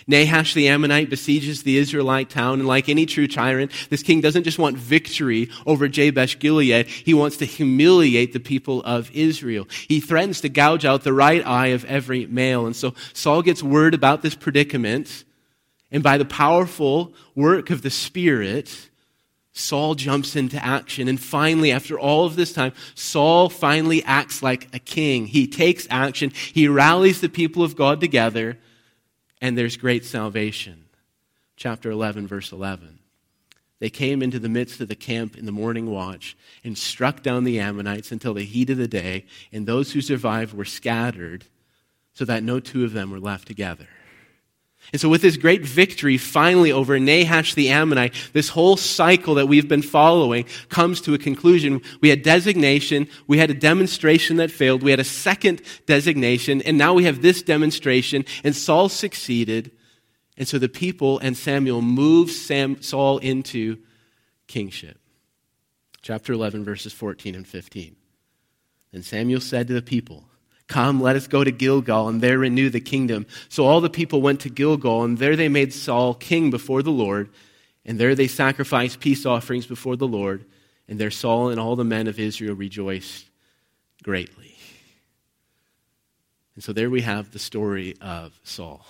Nahash 0.07 0.53
the 0.53 0.67
Ammonite 0.67 1.09
besieges 1.09 1.63
the 1.63 1.77
Israelite 1.77 2.29
town, 2.29 2.59
and 2.59 2.67
like 2.67 2.89
any 2.89 3.05
true 3.05 3.27
tyrant, 3.27 3.71
this 3.89 4.03
king 4.03 4.21
doesn't 4.21 4.43
just 4.43 4.59
want 4.59 4.77
victory 4.77 5.49
over 5.65 5.87
Jabesh 5.87 6.39
Gilead, 6.39 6.87
he 6.87 7.13
wants 7.13 7.37
to 7.37 7.45
humiliate 7.45 8.33
the 8.33 8.39
people 8.39 8.83
of 8.83 9.09
Israel. 9.11 9.67
He 9.87 9.99
threatens 9.99 10.41
to 10.41 10.49
gouge 10.49 10.85
out 10.85 11.03
the 11.03 11.13
right 11.13 11.45
eye 11.45 11.67
of 11.67 11.85
every 11.85 12.25
male. 12.25 12.65
And 12.65 12.75
so 12.75 12.93
Saul 13.13 13.41
gets 13.41 13.63
word 13.63 13.93
about 13.93 14.21
this 14.21 14.35
predicament, 14.35 15.23
and 15.91 16.03
by 16.03 16.17
the 16.17 16.25
powerful 16.25 17.13
work 17.35 17.69
of 17.69 17.81
the 17.81 17.89
Spirit, 17.89 18.89
Saul 19.53 19.95
jumps 19.95 20.35
into 20.35 20.63
action. 20.63 21.07
And 21.07 21.19
finally, 21.19 21.71
after 21.71 21.97
all 21.97 22.25
of 22.25 22.35
this 22.35 22.51
time, 22.51 22.73
Saul 22.93 23.49
finally 23.49 24.03
acts 24.03 24.43
like 24.43 24.67
a 24.73 24.79
king. 24.79 25.27
He 25.27 25.47
takes 25.47 25.87
action. 25.89 26.31
He 26.31 26.67
rallies 26.67 27.21
the 27.21 27.29
people 27.29 27.63
of 27.63 27.77
God 27.77 28.01
together 28.01 28.57
and 29.45 29.55
there's 29.55 29.77
great 29.77 30.03
salvation. 30.03 30.85
Chapter 31.55 31.91
11, 31.91 32.25
verse 32.25 32.51
11. 32.51 32.97
They 33.77 33.91
came 33.91 34.23
into 34.23 34.39
the 34.39 34.49
midst 34.49 34.81
of 34.81 34.87
the 34.87 34.95
camp 34.95 35.37
in 35.37 35.45
the 35.45 35.51
morning 35.51 35.85
watch 35.85 36.35
and 36.63 36.75
struck 36.75 37.21
down 37.21 37.43
the 37.43 37.59
Ammonites 37.59 38.11
until 38.11 38.33
the 38.33 38.43
heat 38.43 38.71
of 38.71 38.77
the 38.77 38.87
day, 38.87 39.25
and 39.53 39.67
those 39.67 39.91
who 39.91 40.01
survived 40.01 40.55
were 40.55 40.65
scattered, 40.65 41.45
so 42.15 42.25
that 42.25 42.41
no 42.41 42.59
two 42.59 42.83
of 42.85 42.93
them 42.93 43.11
were 43.11 43.19
left 43.19 43.47
together. 43.47 43.87
And 44.91 45.01
so, 45.01 45.09
with 45.09 45.21
this 45.21 45.37
great 45.37 45.65
victory 45.65 46.17
finally 46.17 46.71
over 46.71 46.99
Nahash 46.99 47.55
the 47.55 47.69
Ammonite, 47.69 48.13
this 48.33 48.49
whole 48.49 48.77
cycle 48.77 49.35
that 49.35 49.47
we've 49.47 49.67
been 49.67 49.81
following 49.81 50.45
comes 50.69 51.01
to 51.01 51.13
a 51.13 51.17
conclusion. 51.17 51.81
We 52.01 52.09
had 52.09 52.21
designation, 52.21 53.07
we 53.27 53.37
had 53.37 53.49
a 53.49 53.55
demonstration 53.55 54.37
that 54.37 54.51
failed, 54.51 54.83
we 54.83 54.91
had 54.91 54.99
a 54.99 55.03
second 55.05 55.61
designation, 55.85 56.61
and 56.61 56.77
now 56.77 56.93
we 56.93 57.05
have 57.05 57.21
this 57.21 57.41
demonstration, 57.41 58.25
and 58.43 58.55
Saul 58.55 58.89
succeeded. 58.89 59.71
And 60.37 60.47
so 60.47 60.59
the 60.59 60.69
people 60.69 61.17
and 61.19 61.35
Samuel 61.35 61.81
moved 61.81 62.31
Sam, 62.31 62.81
Saul 62.81 63.19
into 63.19 63.77
kingship. 64.47 64.99
Chapter 66.01 66.33
11, 66.33 66.63
verses 66.63 66.93
14 66.93 67.35
and 67.35 67.47
15. 67.47 67.95
And 68.93 69.03
Samuel 69.03 69.41
said 69.41 69.67
to 69.67 69.73
the 69.73 69.81
people, 69.81 70.25
Come, 70.67 70.99
let 70.99 71.15
us 71.15 71.27
go 71.27 71.43
to 71.43 71.51
Gilgal 71.51 72.07
and 72.07 72.21
there 72.21 72.39
renew 72.39 72.69
the 72.69 72.79
kingdom. 72.79 73.27
So 73.49 73.65
all 73.65 73.81
the 73.81 73.89
people 73.89 74.21
went 74.21 74.39
to 74.41 74.49
Gilgal, 74.49 75.03
and 75.03 75.17
there 75.17 75.35
they 75.35 75.49
made 75.49 75.73
Saul 75.73 76.13
king 76.15 76.49
before 76.49 76.81
the 76.81 76.91
Lord. 76.91 77.29
And 77.85 77.99
there 77.99 78.15
they 78.15 78.27
sacrificed 78.27 78.99
peace 78.99 79.25
offerings 79.25 79.67
before 79.67 79.95
the 79.95 80.07
Lord. 80.07 80.45
And 80.87 80.99
there 80.99 81.11
Saul 81.11 81.49
and 81.49 81.59
all 81.59 81.75
the 81.75 81.83
men 81.83 82.07
of 82.07 82.19
Israel 82.19 82.55
rejoiced 82.55 83.29
greatly. 84.03 84.57
And 86.55 86.63
so 86.63 86.73
there 86.73 86.89
we 86.89 87.01
have 87.01 87.31
the 87.31 87.39
story 87.39 87.95
of 88.01 88.39
Saul. 88.43 88.85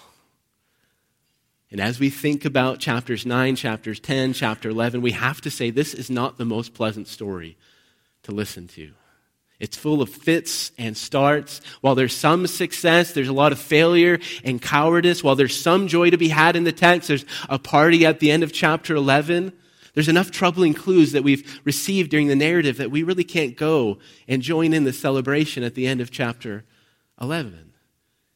And 1.71 1.81
as 1.81 1.99
we 1.99 2.09
think 2.09 2.45
about 2.45 2.79
chapters 2.79 3.25
9, 3.25 3.55
chapters 3.57 3.99
10, 3.99 4.33
chapter 4.33 4.69
11, 4.69 5.01
we 5.01 5.11
have 5.11 5.41
to 5.41 5.51
say 5.51 5.71
this 5.71 5.93
is 5.93 6.09
not 6.09 6.37
the 6.37 6.45
most 6.45 6.73
pleasant 6.73 7.07
story 7.07 7.57
to 8.23 8.31
listen 8.31 8.67
to. 8.69 8.91
It's 9.59 9.77
full 9.77 10.01
of 10.01 10.09
fits 10.09 10.71
and 10.77 10.97
starts. 10.97 11.61
While 11.81 11.95
there's 11.95 12.15
some 12.15 12.45
success, 12.47 13.13
there's 13.13 13.29
a 13.29 13.33
lot 13.33 13.53
of 13.53 13.59
failure 13.59 14.19
and 14.43 14.61
cowardice. 14.61 15.23
While 15.23 15.35
there's 15.35 15.59
some 15.59 15.87
joy 15.87 16.09
to 16.09 16.17
be 16.17 16.27
had 16.27 16.55
in 16.55 16.65
the 16.65 16.73
text, 16.73 17.07
there's 17.07 17.25
a 17.47 17.57
party 17.57 18.05
at 18.05 18.19
the 18.19 18.31
end 18.31 18.43
of 18.43 18.51
chapter 18.51 18.95
11. 18.95 19.53
There's 19.93 20.09
enough 20.09 20.29
troubling 20.29 20.73
clues 20.73 21.13
that 21.13 21.23
we've 21.23 21.61
received 21.63 22.11
during 22.11 22.27
the 22.27 22.35
narrative 22.35 22.77
that 22.77 22.91
we 22.91 23.03
really 23.03 23.23
can't 23.23 23.55
go 23.55 23.97
and 24.27 24.41
join 24.41 24.73
in 24.73 24.83
the 24.83 24.91
celebration 24.91 25.63
at 25.63 25.73
the 25.73 25.87
end 25.87 26.01
of 26.01 26.11
chapter 26.11 26.65
11. 27.21 27.71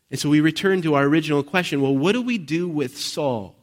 And 0.10 0.19
so 0.19 0.29
we 0.29 0.39
return 0.39 0.82
to 0.84 0.95
our 0.95 1.03
original 1.03 1.43
question 1.43 1.82
well, 1.82 1.95
what 1.95 2.13
do 2.13 2.21
we 2.21 2.38
do 2.38 2.69
with 2.69 2.97
Saul? 2.97 3.58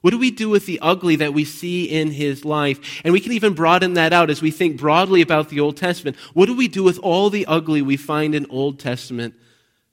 What 0.00 0.12
do 0.12 0.18
we 0.18 0.30
do 0.30 0.48
with 0.48 0.66
the 0.66 0.80
ugly 0.80 1.16
that 1.16 1.34
we 1.34 1.44
see 1.44 1.84
in 1.84 2.10
his 2.10 2.44
life? 2.44 3.00
And 3.04 3.12
we 3.12 3.20
can 3.20 3.32
even 3.32 3.54
broaden 3.54 3.94
that 3.94 4.12
out 4.12 4.30
as 4.30 4.40
we 4.40 4.50
think 4.50 4.78
broadly 4.78 5.20
about 5.20 5.50
the 5.50 5.60
Old 5.60 5.76
Testament. 5.76 6.16
What 6.32 6.46
do 6.46 6.56
we 6.56 6.68
do 6.68 6.82
with 6.82 6.98
all 7.00 7.28
the 7.28 7.44
ugly 7.46 7.82
we 7.82 7.96
find 7.96 8.34
in 8.34 8.46
Old 8.48 8.78
Testament 8.78 9.34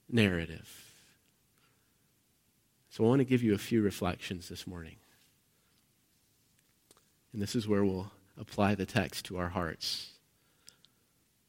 narrative? 0.08 0.66
So 2.90 3.04
I 3.04 3.08
want 3.08 3.20
to 3.20 3.24
give 3.24 3.42
you 3.42 3.54
a 3.54 3.58
few 3.58 3.82
reflections 3.82 4.48
this 4.48 4.66
morning. 4.66 4.96
And 7.32 7.42
this 7.42 7.54
is 7.54 7.68
where 7.68 7.84
we'll 7.84 8.10
apply 8.40 8.74
the 8.74 8.86
text 8.86 9.26
to 9.26 9.36
our 9.38 9.48
hearts. 9.48 10.10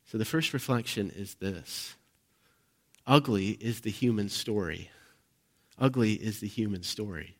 So 0.05 0.17
the 0.17 0.25
first 0.25 0.53
reflection 0.53 1.11
is 1.15 1.35
this 1.35 1.95
ugly 3.07 3.51
is 3.61 3.81
the 3.81 3.89
human 3.89 4.29
story. 4.29 4.91
Ugly 5.79 6.13
is 6.13 6.41
the 6.41 6.47
human 6.47 6.83
story. 6.83 7.38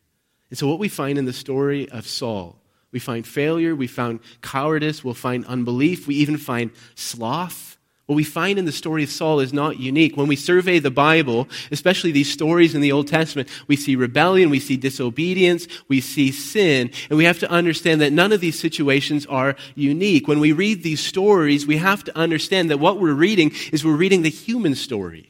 And 0.50 0.58
so, 0.58 0.66
what 0.66 0.78
we 0.78 0.88
find 0.88 1.16
in 1.16 1.24
the 1.24 1.32
story 1.32 1.88
of 1.88 2.06
Saul, 2.06 2.56
we 2.92 2.98
find 2.98 3.26
failure, 3.26 3.74
we 3.74 3.86
find 3.86 4.20
cowardice, 4.42 5.04
we'll 5.04 5.14
find 5.14 5.46
unbelief, 5.46 6.06
we 6.06 6.16
even 6.16 6.36
find 6.36 6.70
sloth. 6.96 7.78
What 8.06 8.16
we 8.16 8.24
find 8.24 8.58
in 8.58 8.64
the 8.64 8.72
story 8.72 9.04
of 9.04 9.10
Saul 9.10 9.38
is 9.38 9.52
not 9.52 9.78
unique. 9.78 10.16
When 10.16 10.26
we 10.26 10.34
survey 10.34 10.80
the 10.80 10.90
Bible, 10.90 11.48
especially 11.70 12.10
these 12.10 12.28
stories 12.28 12.74
in 12.74 12.80
the 12.80 12.90
Old 12.90 13.06
Testament, 13.06 13.48
we 13.68 13.76
see 13.76 13.94
rebellion, 13.94 14.50
we 14.50 14.58
see 14.58 14.76
disobedience, 14.76 15.68
we 15.86 16.00
see 16.00 16.32
sin, 16.32 16.90
and 17.08 17.16
we 17.16 17.24
have 17.24 17.38
to 17.38 17.48
understand 17.48 18.00
that 18.00 18.12
none 18.12 18.32
of 18.32 18.40
these 18.40 18.58
situations 18.58 19.26
are 19.26 19.54
unique. 19.76 20.26
When 20.26 20.40
we 20.40 20.50
read 20.50 20.82
these 20.82 20.98
stories, 20.98 21.68
we 21.68 21.76
have 21.76 22.02
to 22.02 22.18
understand 22.18 22.68
that 22.70 22.78
what 22.78 22.98
we're 22.98 23.14
reading 23.14 23.52
is 23.72 23.84
we're 23.84 23.94
reading 23.94 24.22
the 24.22 24.28
human 24.28 24.74
story. 24.74 25.29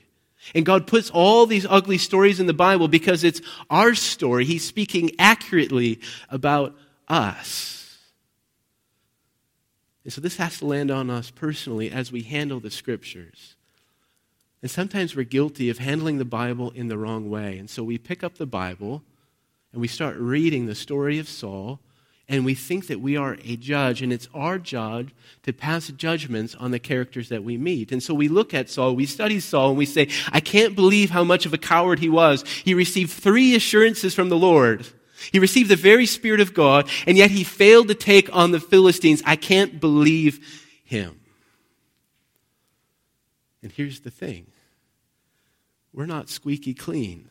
And 0.55 0.67
God 0.67 0.87
puts 0.87 1.11
all 1.11 1.47
these 1.47 1.67
ugly 1.69 1.99
stories 1.99 2.41
in 2.41 2.47
the 2.47 2.53
Bible 2.53 2.89
because 2.89 3.25
it's 3.25 3.41
our 3.69 3.95
story. 3.95 4.45
He's 4.45 4.65
speaking 4.65 5.13
accurately 5.19 6.01
about 6.29 6.77
us. 7.09 7.99
And 10.05 10.13
so 10.13 10.21
this 10.21 10.37
has 10.37 10.59
to 10.59 10.67
land 10.67 10.91
on 10.91 11.11
us 11.11 11.31
personally 11.31 11.91
as 11.91 12.11
we 12.11 12.23
handle 12.23 12.61
the 12.61 12.71
scriptures. 12.71 13.55
And 14.63 14.71
sometimes 14.71 15.15
we're 15.15 15.25
guilty 15.25 15.71
of 15.71 15.79
handling 15.79 16.19
the 16.19 16.25
Bible 16.25 16.71
in 16.71 16.89
the 16.89 16.99
wrong 16.99 17.31
way. 17.31 17.59
And 17.59 17.69
so 17.69 17.83
we 17.83 17.99
pick 17.99 18.23
up 18.23 18.37
the 18.37 18.47
Bible 18.47 19.03
and 19.73 19.81
we 19.81 19.89
start 19.89 20.17
reading 20.17 20.67
the 20.67 20.75
story 20.75 21.19
of 21.19 21.29
Saul 21.29 21.81
and 22.31 22.45
we 22.45 22.55
think 22.55 22.87
that 22.87 23.01
we 23.01 23.17
are 23.17 23.37
a 23.45 23.57
judge, 23.57 24.03
and 24.03 24.13
it's 24.13 24.29
our 24.33 24.57
job 24.57 25.11
to 25.43 25.53
pass 25.53 25.89
judgments 25.89 26.55
on 26.55 26.71
the 26.71 26.79
characters 26.79 27.29
that 27.29 27.43
we 27.43 27.59
meet. 27.59 27.91
And 27.91 28.01
so 28.01 28.15
we 28.15 28.29
look 28.29 28.55
at 28.55 28.71
Saul, 28.71 28.95
we 28.95 29.05
study 29.05 29.41
Saul, 29.41 29.71
and 29.71 29.79
we 29.79 29.85
say, 29.85 30.09
I 30.31 30.39
can't 30.39 30.77
believe 30.77 31.11
how 31.11 31.25
much 31.25 31.45
of 31.45 31.53
a 31.53 31.59
coward 31.59 31.99
he 31.99 32.09
was. 32.09 32.45
He 32.65 32.73
received 32.73 33.11
three 33.11 33.57
assurances 33.57 34.15
from 34.15 34.29
the 34.29 34.37
Lord. 34.37 34.87
He 35.33 35.41
received 35.41 35.71
the 35.71 35.77
very 35.77 36.07
Spirit 36.07 36.41
of 36.41 36.55
God, 36.55 36.89
and 37.05 37.19
yet 37.19 37.33
he 37.33 37.43
failed 37.43 37.89
to 37.89 37.95
take 37.97 38.35
on 38.35 38.53
the 38.53 38.61
Philistines. 38.61 39.23
I 39.27 39.35
can't 39.35 39.81
believe 39.81 40.65
him. 40.85 41.19
And 43.61 43.73
here's 43.73 44.01
the 44.01 44.11
thing 44.11 44.47
we're 45.93 46.07
not 46.07 46.29
squeaky 46.29 46.75
clean. 46.75 47.30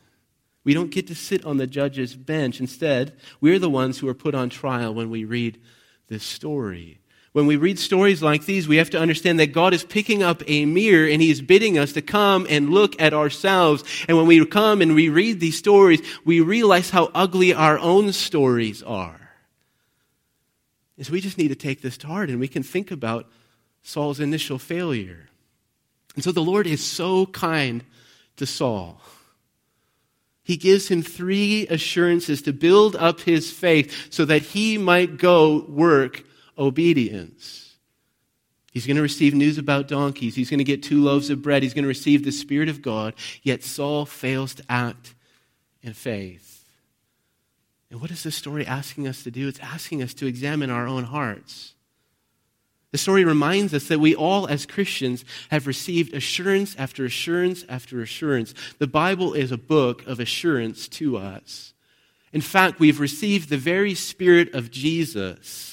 We 0.64 0.74
don't 0.74 0.90
get 0.90 1.06
to 1.06 1.14
sit 1.14 1.44
on 1.44 1.56
the 1.56 1.66
judge's 1.66 2.14
bench. 2.14 2.60
Instead, 2.60 3.14
we're 3.40 3.58
the 3.58 3.70
ones 3.70 3.98
who 3.98 4.08
are 4.08 4.14
put 4.14 4.34
on 4.34 4.50
trial 4.50 4.92
when 4.92 5.10
we 5.10 5.24
read 5.24 5.60
this 6.08 6.22
story. 6.22 7.00
When 7.32 7.46
we 7.46 7.56
read 7.56 7.78
stories 7.78 8.22
like 8.22 8.44
these, 8.44 8.66
we 8.66 8.76
have 8.76 8.90
to 8.90 8.98
understand 8.98 9.38
that 9.38 9.52
God 9.52 9.72
is 9.72 9.84
picking 9.84 10.22
up 10.22 10.42
a 10.48 10.66
mirror 10.66 11.08
and 11.08 11.22
He 11.22 11.30
is 11.30 11.40
bidding 11.40 11.78
us 11.78 11.92
to 11.92 12.02
come 12.02 12.46
and 12.50 12.70
look 12.70 13.00
at 13.00 13.14
ourselves. 13.14 13.84
And 14.08 14.16
when 14.16 14.26
we 14.26 14.44
come 14.44 14.82
and 14.82 14.94
we 14.94 15.08
read 15.08 15.38
these 15.38 15.56
stories, 15.56 16.02
we 16.24 16.40
realize 16.40 16.90
how 16.90 17.10
ugly 17.14 17.54
our 17.54 17.78
own 17.78 18.12
stories 18.12 18.82
are. 18.82 19.20
And 20.96 21.06
so 21.06 21.12
we 21.12 21.20
just 21.20 21.38
need 21.38 21.48
to 21.48 21.54
take 21.54 21.80
this 21.80 21.96
to 21.98 22.08
heart 22.08 22.30
and 22.30 22.40
we 22.40 22.48
can 22.48 22.64
think 22.64 22.90
about 22.90 23.30
Saul's 23.82 24.20
initial 24.20 24.58
failure. 24.58 25.28
And 26.16 26.24
so 26.24 26.32
the 26.32 26.42
Lord 26.42 26.66
is 26.66 26.84
so 26.84 27.26
kind 27.26 27.84
to 28.36 28.44
Saul. 28.44 29.00
He 30.50 30.56
gives 30.56 30.88
him 30.88 31.00
three 31.00 31.68
assurances 31.68 32.42
to 32.42 32.52
build 32.52 32.96
up 32.96 33.20
his 33.20 33.52
faith 33.52 34.12
so 34.12 34.24
that 34.24 34.42
he 34.42 34.78
might 34.78 35.16
go 35.16 35.64
work 35.68 36.24
obedience. 36.58 37.76
He's 38.72 38.84
going 38.84 38.96
to 38.96 39.02
receive 39.02 39.32
news 39.32 39.58
about 39.58 39.86
donkeys. 39.86 40.34
He's 40.34 40.50
going 40.50 40.58
to 40.58 40.64
get 40.64 40.82
two 40.82 41.04
loaves 41.04 41.30
of 41.30 41.40
bread. 41.40 41.62
He's 41.62 41.72
going 41.72 41.84
to 41.84 41.88
receive 41.88 42.24
the 42.24 42.32
Spirit 42.32 42.68
of 42.68 42.82
God. 42.82 43.14
Yet 43.44 43.62
Saul 43.62 44.06
fails 44.06 44.56
to 44.56 44.64
act 44.68 45.14
in 45.84 45.92
faith. 45.92 46.64
And 47.88 48.00
what 48.00 48.10
is 48.10 48.24
this 48.24 48.34
story 48.34 48.66
asking 48.66 49.06
us 49.06 49.22
to 49.22 49.30
do? 49.30 49.46
It's 49.46 49.60
asking 49.60 50.02
us 50.02 50.14
to 50.14 50.26
examine 50.26 50.68
our 50.68 50.88
own 50.88 51.04
hearts. 51.04 51.74
The 52.92 52.98
story 52.98 53.24
reminds 53.24 53.72
us 53.72 53.88
that 53.88 54.00
we 54.00 54.14
all, 54.14 54.46
as 54.46 54.66
Christians, 54.66 55.24
have 55.50 55.66
received 55.66 56.12
assurance 56.14 56.74
after 56.76 57.04
assurance 57.04 57.64
after 57.68 58.02
assurance. 58.02 58.52
The 58.78 58.86
Bible 58.86 59.32
is 59.32 59.52
a 59.52 59.58
book 59.58 60.06
of 60.06 60.18
assurance 60.18 60.88
to 60.88 61.16
us. 61.16 61.72
In 62.32 62.40
fact, 62.40 62.80
we've 62.80 63.00
received 63.00 63.48
the 63.48 63.56
very 63.56 63.94
Spirit 63.94 64.54
of 64.54 64.70
Jesus 64.70 65.70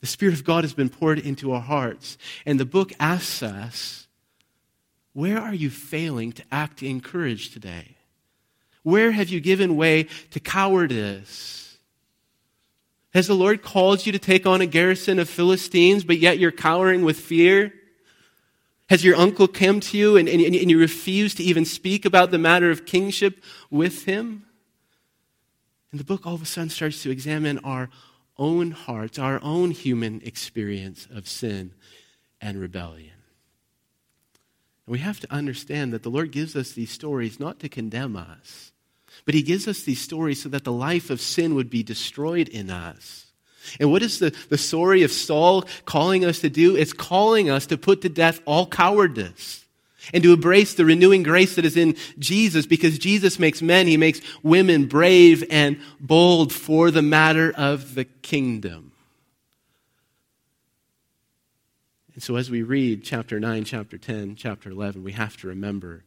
the 0.00 0.06
Spirit 0.06 0.34
of 0.34 0.44
God 0.44 0.64
has 0.64 0.74
been 0.74 0.88
poured 0.88 1.18
into 1.18 1.52
our 1.52 1.60
hearts. 1.60 2.18
And 2.46 2.58
the 2.58 2.64
book 2.64 2.92
asks 3.00 3.42
us, 3.42 4.06
where 5.12 5.38
are 5.38 5.54
you 5.54 5.70
failing 5.70 6.32
to 6.32 6.44
act 6.52 6.82
in 6.82 7.00
courage 7.00 7.50
today? 7.50 7.96
Where 8.84 9.10
have 9.10 9.28
you 9.28 9.40
given 9.40 9.76
way 9.76 10.04
to 10.30 10.40
cowardice? 10.40 11.67
Has 13.18 13.26
the 13.26 13.34
Lord 13.34 13.62
called 13.62 14.06
you 14.06 14.12
to 14.12 14.18
take 14.20 14.46
on 14.46 14.60
a 14.60 14.66
garrison 14.66 15.18
of 15.18 15.28
Philistines, 15.28 16.04
but 16.04 16.18
yet 16.18 16.38
you're 16.38 16.52
cowering 16.52 17.04
with 17.04 17.18
fear? 17.18 17.74
Has 18.88 19.04
your 19.04 19.16
uncle 19.16 19.48
come 19.48 19.80
to 19.80 19.98
you 19.98 20.16
and, 20.16 20.28
and, 20.28 20.40
and 20.40 20.70
you 20.70 20.78
refuse 20.78 21.34
to 21.34 21.42
even 21.42 21.64
speak 21.64 22.04
about 22.04 22.30
the 22.30 22.38
matter 22.38 22.70
of 22.70 22.86
kingship 22.86 23.42
with 23.72 24.04
him? 24.04 24.46
And 25.90 25.98
the 25.98 26.04
book 26.04 26.28
all 26.28 26.34
of 26.34 26.42
a 26.42 26.46
sudden 26.46 26.70
starts 26.70 27.02
to 27.02 27.10
examine 27.10 27.58
our 27.64 27.90
own 28.36 28.70
hearts, 28.70 29.18
our 29.18 29.40
own 29.42 29.72
human 29.72 30.20
experience 30.24 31.08
of 31.12 31.26
sin 31.26 31.72
and 32.40 32.60
rebellion. 32.60 33.16
And 34.86 34.92
we 34.92 35.00
have 35.00 35.18
to 35.18 35.32
understand 35.32 35.92
that 35.92 36.04
the 36.04 36.08
Lord 36.08 36.30
gives 36.30 36.54
us 36.54 36.70
these 36.70 36.92
stories 36.92 37.40
not 37.40 37.58
to 37.58 37.68
condemn 37.68 38.14
us, 38.14 38.70
but 39.24 39.34
He 39.34 39.42
gives 39.42 39.68
us 39.68 39.82
these 39.82 40.00
stories 40.00 40.42
so 40.42 40.48
that 40.50 40.64
the 40.64 40.72
life 40.72 41.10
of 41.10 41.20
sin 41.20 41.54
would 41.54 41.70
be 41.70 41.82
destroyed 41.82 42.48
in 42.48 42.70
us. 42.70 43.26
And 43.78 43.90
what 43.90 44.02
is 44.02 44.18
the, 44.18 44.34
the 44.48 44.58
story 44.58 45.02
of 45.02 45.12
Saul 45.12 45.64
calling 45.84 46.24
us 46.24 46.40
to 46.40 46.50
do? 46.50 46.76
It's 46.76 46.92
calling 46.92 47.50
us 47.50 47.66
to 47.66 47.76
put 47.76 48.02
to 48.02 48.08
death 48.08 48.40
all 48.46 48.66
cowardice 48.66 49.64
and 50.12 50.22
to 50.22 50.32
embrace 50.32 50.74
the 50.74 50.84
renewing 50.84 51.22
grace 51.22 51.56
that 51.56 51.64
is 51.64 51.76
in 51.76 51.96
Jesus 52.18 52.66
because 52.66 52.98
Jesus 52.98 53.38
makes 53.38 53.60
men, 53.60 53.86
he 53.86 53.96
makes 53.96 54.20
women 54.42 54.86
brave 54.86 55.44
and 55.50 55.78
bold 56.00 56.52
for 56.52 56.90
the 56.90 57.02
matter 57.02 57.52
of 57.56 57.94
the 57.94 58.04
kingdom. 58.04 58.92
And 62.14 62.22
so 62.22 62.36
as 62.36 62.50
we 62.50 62.62
read 62.62 63.04
chapter 63.04 63.38
9, 63.38 63.64
chapter 63.64 63.98
10, 63.98 64.36
chapter 64.36 64.70
11, 64.70 65.04
we 65.04 65.12
have 65.12 65.36
to 65.38 65.48
remember 65.48 66.04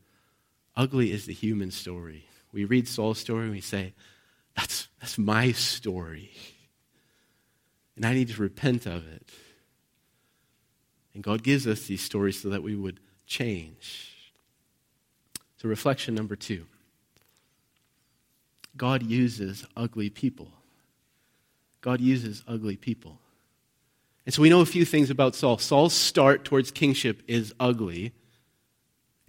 ugly 0.75 1.11
is 1.11 1.25
the 1.25 1.33
human 1.33 1.71
story. 1.71 2.25
We 2.51 2.65
read 2.65 2.87
Saul's 2.87 3.19
story 3.19 3.43
and 3.43 3.51
we 3.51 3.61
say, 3.61 3.93
that's, 4.55 4.87
that's 4.99 5.17
my 5.17 5.51
story. 5.51 6.31
And 7.95 8.05
I 8.05 8.13
need 8.13 8.29
to 8.29 8.41
repent 8.41 8.85
of 8.85 9.07
it. 9.07 9.29
And 11.13 11.23
God 11.23 11.43
gives 11.43 11.67
us 11.67 11.83
these 11.83 12.01
stories 12.01 12.41
so 12.41 12.49
that 12.49 12.63
we 12.63 12.75
would 12.75 12.99
change. 13.25 14.33
So, 15.57 15.69
reflection 15.69 16.15
number 16.15 16.35
two 16.35 16.65
God 18.75 19.03
uses 19.03 19.65
ugly 19.75 20.09
people. 20.09 20.51
God 21.81 21.99
uses 21.99 22.43
ugly 22.47 22.77
people. 22.77 23.19
And 24.25 24.33
so 24.33 24.41
we 24.41 24.49
know 24.49 24.61
a 24.61 24.65
few 24.65 24.85
things 24.85 25.09
about 25.09 25.35
Saul. 25.35 25.57
Saul's 25.57 25.93
start 25.93 26.45
towards 26.45 26.71
kingship 26.71 27.23
is 27.27 27.53
ugly. 27.59 28.13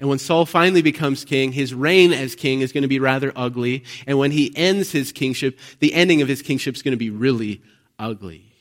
And 0.03 0.09
when 0.09 0.19
Saul 0.19 0.47
finally 0.47 0.83
becomes 0.83 1.25
king, 1.25 1.53
his 1.53 1.73
reign 1.73 2.13
as 2.13 2.35
king 2.35 2.61
is 2.61 2.73
going 2.73 2.83
to 2.83 2.89
be 2.89 2.99
rather 2.99 3.33
ugly. 3.37 3.85
And 4.05 4.19
when 4.19 4.33
he 4.33 4.53
ends 4.57 4.91
his 4.91 5.13
kingship, 5.13 5.61
the 5.79 5.95
ending 5.95 6.21
of 6.21 6.27
his 6.27 6.43
kingship 6.43 6.75
is 6.75 6.83
going 6.83 6.91
to 6.91 6.99
be 6.99 7.11
really 7.11 7.63
ugly. 8.01 8.53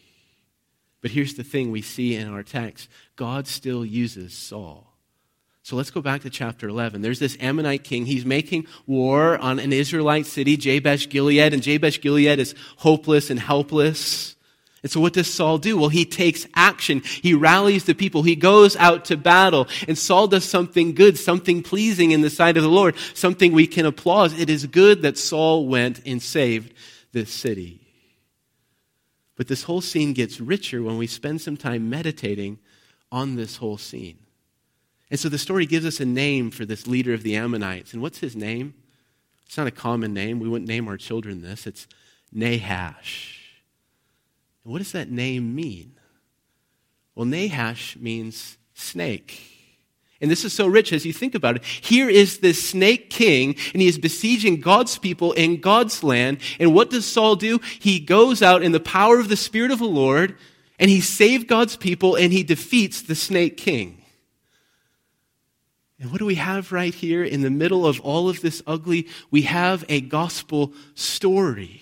But 1.01 1.09
here's 1.09 1.33
the 1.33 1.43
thing 1.43 1.71
we 1.71 1.81
see 1.81 2.15
in 2.15 2.31
our 2.31 2.43
text 2.43 2.89
God 3.15 3.47
still 3.47 3.83
uses 3.83 4.35
Saul. 4.35 4.93
So 5.63 5.75
let's 5.75 5.89
go 5.89 5.99
back 5.99 6.21
to 6.21 6.29
chapter 6.29 6.67
11. 6.67 7.01
There's 7.01 7.17
this 7.17 7.37
Ammonite 7.39 7.83
king. 7.83 8.05
He's 8.05 8.23
making 8.23 8.67
war 8.85 9.35
on 9.39 9.57
an 9.57 9.73
Israelite 9.73 10.27
city, 10.27 10.57
Jabesh 10.57 11.09
Gilead, 11.09 11.55
and 11.55 11.63
Jabesh 11.63 12.01
Gilead 12.01 12.37
is 12.37 12.53
hopeless 12.77 13.31
and 13.31 13.39
helpless. 13.39 14.35
And 14.83 14.91
so 14.91 14.99
what 14.99 15.13
does 15.13 15.31
Saul 15.31 15.59
do? 15.59 15.77
Well, 15.77 15.89
he 15.89 16.05
takes 16.05 16.47
action. 16.55 17.01
He 17.01 17.35
rallies 17.35 17.83
the 17.83 17.93
people. 17.93 18.23
He 18.23 18.35
goes 18.35 18.75
out 18.77 19.05
to 19.05 19.17
battle. 19.17 19.67
And 19.87 19.95
Saul 19.97 20.27
does 20.27 20.43
something 20.43 20.95
good, 20.95 21.19
something 21.19 21.61
pleasing 21.61 22.11
in 22.11 22.21
the 22.21 22.31
sight 22.31 22.57
of 22.57 22.63
the 22.63 22.69
Lord, 22.69 22.95
something 23.13 23.51
we 23.51 23.67
can 23.67 23.85
applaud. 23.85 24.33
It 24.39 24.49
is 24.49 24.65
good 24.65 25.03
that 25.03 25.19
Saul 25.19 25.67
went 25.67 26.01
and 26.05 26.21
saved 26.21 26.73
this 27.11 27.29
city. 27.29 27.79
But 29.35 29.47
this 29.47 29.63
whole 29.63 29.81
scene 29.81 30.13
gets 30.13 30.41
richer 30.41 30.81
when 30.81 30.97
we 30.97 31.07
spend 31.07 31.41
some 31.41 31.57
time 31.57 31.89
meditating 31.89 32.57
on 33.11 33.35
this 33.35 33.57
whole 33.57 33.77
scene. 33.77 34.17
And 35.11 35.19
so 35.19 35.29
the 35.29 35.37
story 35.37 35.65
gives 35.65 35.85
us 35.85 35.99
a 35.99 36.05
name 36.05 36.49
for 36.49 36.65
this 36.65 36.87
leader 36.87 37.13
of 37.13 37.21
the 37.21 37.35
Ammonites. 37.35 37.93
And 37.93 38.01
what's 38.01 38.19
his 38.19 38.35
name? 38.35 38.73
It's 39.45 39.57
not 39.57 39.67
a 39.67 39.71
common 39.71 40.13
name. 40.13 40.39
We 40.39 40.47
wouldn't 40.47 40.69
name 40.69 40.87
our 40.87 40.97
children 40.97 41.41
this. 41.41 41.67
It's 41.67 41.85
Nahash. 42.31 43.40
And 44.63 44.71
what 44.71 44.79
does 44.79 44.91
that 44.91 45.09
name 45.09 45.55
mean? 45.55 45.93
Well, 47.15 47.25
Nahash 47.25 47.97
means 47.97 48.57
snake. 48.73 49.41
And 50.21 50.29
this 50.29 50.45
is 50.45 50.53
so 50.53 50.67
rich 50.67 50.93
as 50.93 51.03
you 51.03 51.13
think 51.13 51.33
about 51.33 51.55
it. 51.55 51.63
Here 51.63 52.07
is 52.07 52.39
this 52.39 52.69
snake 52.69 53.09
king, 53.09 53.55
and 53.73 53.81
he 53.81 53.87
is 53.87 53.97
besieging 53.97 54.61
God's 54.61 54.99
people 54.99 55.31
in 55.31 55.59
God's 55.59 56.03
land. 56.03 56.37
And 56.59 56.75
what 56.75 56.91
does 56.91 57.05
Saul 57.07 57.35
do? 57.35 57.59
He 57.79 57.99
goes 57.99 58.43
out 58.43 58.61
in 58.61 58.71
the 58.71 58.79
power 58.79 59.19
of 59.19 59.29
the 59.29 59.35
Spirit 59.35 59.71
of 59.71 59.79
the 59.79 59.85
Lord, 59.85 60.37
and 60.77 60.91
he 60.91 61.01
saves 61.01 61.45
God's 61.45 61.75
people, 61.75 62.15
and 62.15 62.31
he 62.31 62.43
defeats 62.43 63.01
the 63.01 63.15
snake 63.15 63.57
king. 63.57 64.03
And 65.99 66.11
what 66.11 66.19
do 66.19 66.25
we 66.25 66.35
have 66.35 66.71
right 66.71 66.93
here 66.93 67.23
in 67.23 67.41
the 67.41 67.49
middle 67.49 67.85
of 67.85 67.99
all 68.01 68.29
of 68.29 68.41
this 68.41 68.61
ugly? 68.67 69.07
We 69.31 69.43
have 69.43 69.85
a 69.89 70.01
gospel 70.01 70.73
story. 70.93 71.81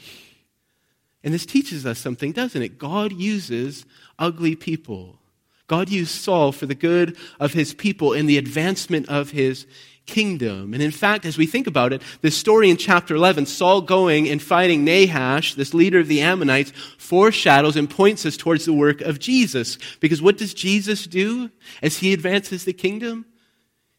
And 1.24 1.34
this 1.34 1.46
teaches 1.46 1.86
us 1.86 2.00
something, 2.00 2.32
doesn't 2.32 2.62
it? 2.62 2.78
God 2.78 3.12
uses 3.12 3.86
ugly 4.18 4.56
people. 4.56 5.20
God 5.68 5.90
used 5.90 6.12
Saul 6.12 6.52
for 6.52 6.66
the 6.66 6.76
good 6.76 7.16
of 7.40 7.54
his 7.54 7.74
people 7.74 8.14
and 8.14 8.28
the 8.28 8.38
advancement 8.38 9.08
of 9.10 9.32
his 9.32 9.68
kingdom. 10.10 10.74
And 10.74 10.82
in 10.82 10.92
fact, 10.92 11.26
as 11.26 11.38
we 11.38 11.46
think 11.46 11.68
about 11.68 11.94
it, 11.94 12.02
this 12.22 12.36
story 12.36 12.70
in 12.70 12.78
chapter 12.78 13.14
11, 13.14 13.46
Saul 13.46 13.82
going 13.82 14.28
and 14.28 14.42
fighting 14.42 14.84
Nahash, 14.84 15.54
this 15.54 15.74
leader 15.74 16.00
of 16.00 16.08
the 16.08 16.22
Ammonites, 16.22 16.74
foreshadows 16.98 17.76
and 17.76 17.90
points 17.90 18.26
us 18.26 18.36
towards 18.36 18.66
the 18.66 18.74
work 18.74 19.02
of 19.02 19.20
Jesus. 19.20 19.78
Because 20.00 20.22
what 20.22 20.38
does 20.38 20.54
Jesus 20.54 21.06
do 21.06 21.52
as 21.82 21.98
he 21.98 22.14
advances 22.14 22.66
the 22.66 22.74
kingdom? 22.74 23.26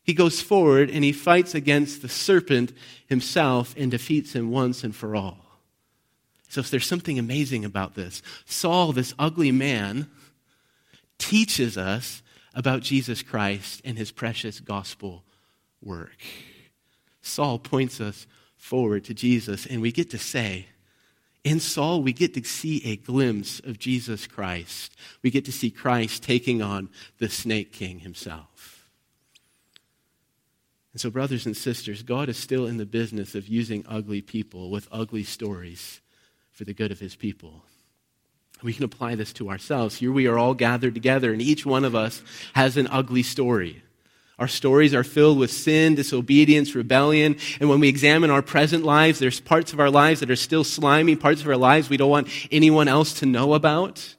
He 0.02 0.12
goes 0.12 0.40
forward 0.40 0.90
and 0.90 1.04
he 1.04 1.12
fights 1.12 1.54
against 1.54 2.02
the 2.02 2.08
serpent 2.08 2.72
himself 3.06 3.74
and 3.76 3.90
defeats 3.90 4.32
him 4.32 4.50
once 4.50 4.82
and 4.82 4.96
for 4.96 5.14
all. 5.14 5.39
So 6.50 6.60
if 6.60 6.68
there's 6.68 6.86
something 6.86 7.16
amazing 7.16 7.64
about 7.64 7.94
this. 7.94 8.22
Saul, 8.44 8.92
this 8.92 9.14
ugly 9.20 9.52
man, 9.52 10.10
teaches 11.16 11.78
us 11.78 12.22
about 12.54 12.82
Jesus 12.82 13.22
Christ 13.22 13.80
and 13.84 13.96
his 13.96 14.10
precious 14.10 14.58
gospel 14.58 15.22
work. 15.80 16.18
Saul 17.22 17.60
points 17.60 18.00
us 18.00 18.26
forward 18.56 19.04
to 19.04 19.14
Jesus, 19.14 19.64
and 19.64 19.80
we 19.80 19.92
get 19.92 20.10
to 20.10 20.18
say, 20.18 20.66
in 21.44 21.60
Saul, 21.60 22.02
we 22.02 22.12
get 22.12 22.34
to 22.34 22.42
see 22.42 22.84
a 22.84 22.96
glimpse 22.96 23.60
of 23.60 23.78
Jesus 23.78 24.26
Christ. 24.26 24.96
We 25.22 25.30
get 25.30 25.44
to 25.44 25.52
see 25.52 25.70
Christ 25.70 26.24
taking 26.24 26.62
on 26.62 26.90
the 27.18 27.28
snake 27.28 27.72
king 27.72 28.00
himself. 28.00 28.90
And 30.92 31.00
so, 31.00 31.10
brothers 31.10 31.46
and 31.46 31.56
sisters, 31.56 32.02
God 32.02 32.28
is 32.28 32.36
still 32.36 32.66
in 32.66 32.76
the 32.76 32.84
business 32.84 33.36
of 33.36 33.46
using 33.46 33.84
ugly 33.88 34.20
people 34.20 34.68
with 34.68 34.88
ugly 34.90 35.22
stories 35.22 36.00
for 36.60 36.64
the 36.66 36.74
good 36.74 36.92
of 36.92 37.00
his 37.00 37.16
people. 37.16 37.64
We 38.62 38.74
can 38.74 38.84
apply 38.84 39.14
this 39.14 39.32
to 39.32 39.48
ourselves. 39.48 39.96
Here 39.96 40.12
we 40.12 40.26
are 40.26 40.36
all 40.36 40.52
gathered 40.52 40.92
together, 40.92 41.32
and 41.32 41.40
each 41.40 41.64
one 41.64 41.86
of 41.86 41.94
us 41.94 42.22
has 42.52 42.76
an 42.76 42.86
ugly 42.88 43.22
story. 43.22 43.82
Our 44.38 44.46
stories 44.46 44.92
are 44.92 45.02
filled 45.02 45.38
with 45.38 45.50
sin, 45.50 45.94
disobedience, 45.94 46.74
rebellion. 46.74 47.38
And 47.60 47.70
when 47.70 47.80
we 47.80 47.88
examine 47.88 48.28
our 48.28 48.42
present 48.42 48.84
lives, 48.84 49.18
there's 49.18 49.40
parts 49.40 49.72
of 49.72 49.80
our 49.80 49.88
lives 49.88 50.20
that 50.20 50.30
are 50.30 50.36
still 50.36 50.62
slimy, 50.62 51.16
parts 51.16 51.40
of 51.40 51.48
our 51.48 51.56
lives 51.56 51.88
we 51.88 51.96
don't 51.96 52.10
want 52.10 52.28
anyone 52.52 52.88
else 52.88 53.14
to 53.20 53.26
know 53.26 53.54
about. 53.54 54.16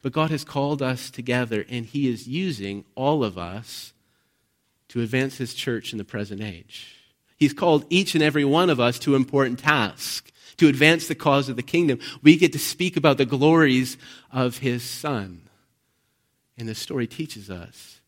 But 0.00 0.14
God 0.14 0.30
has 0.30 0.42
called 0.42 0.80
us 0.80 1.10
together, 1.10 1.66
and 1.68 1.84
He 1.84 2.08
is 2.08 2.26
using 2.26 2.86
all 2.94 3.22
of 3.22 3.36
us 3.36 3.92
to 4.88 5.02
advance 5.02 5.36
His 5.36 5.52
church 5.52 5.92
in 5.92 5.98
the 5.98 6.04
present 6.04 6.40
age. 6.40 6.96
He's 7.36 7.52
called 7.52 7.84
each 7.90 8.14
and 8.14 8.24
every 8.24 8.46
one 8.46 8.70
of 8.70 8.80
us 8.80 8.98
to 9.00 9.14
important 9.14 9.58
tasks 9.58 10.30
to 10.56 10.68
advance 10.68 11.08
the 11.08 11.14
cause 11.14 11.48
of 11.48 11.56
the 11.56 11.62
kingdom. 11.62 11.98
We 12.22 12.36
get 12.36 12.52
to 12.52 12.58
speak 12.58 12.96
about 12.96 13.18
the 13.18 13.26
glories 13.26 13.96
of 14.30 14.58
His 14.58 14.82
Son. 14.82 15.42
And 16.56 16.68
the 16.68 16.74
story 16.74 17.06
teaches 17.06 17.50
us 17.50 18.00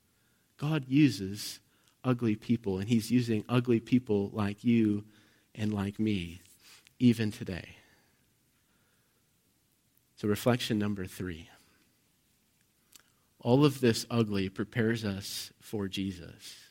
God 0.56 0.84
uses 0.88 1.60
ugly 2.04 2.36
people, 2.36 2.78
and 2.78 2.88
He's 2.88 3.10
using 3.10 3.44
ugly 3.48 3.80
people 3.80 4.30
like 4.32 4.64
you 4.64 5.04
and 5.54 5.72
like 5.72 5.98
me, 5.98 6.40
even 6.98 7.30
today. 7.32 7.76
So, 10.16 10.28
reflection 10.28 10.78
number 10.78 11.06
three. 11.06 11.50
All 13.40 13.64
of 13.64 13.80
this 13.80 14.06
ugly 14.10 14.48
prepares 14.48 15.04
us 15.04 15.52
for 15.60 15.88
Jesus. 15.88 16.65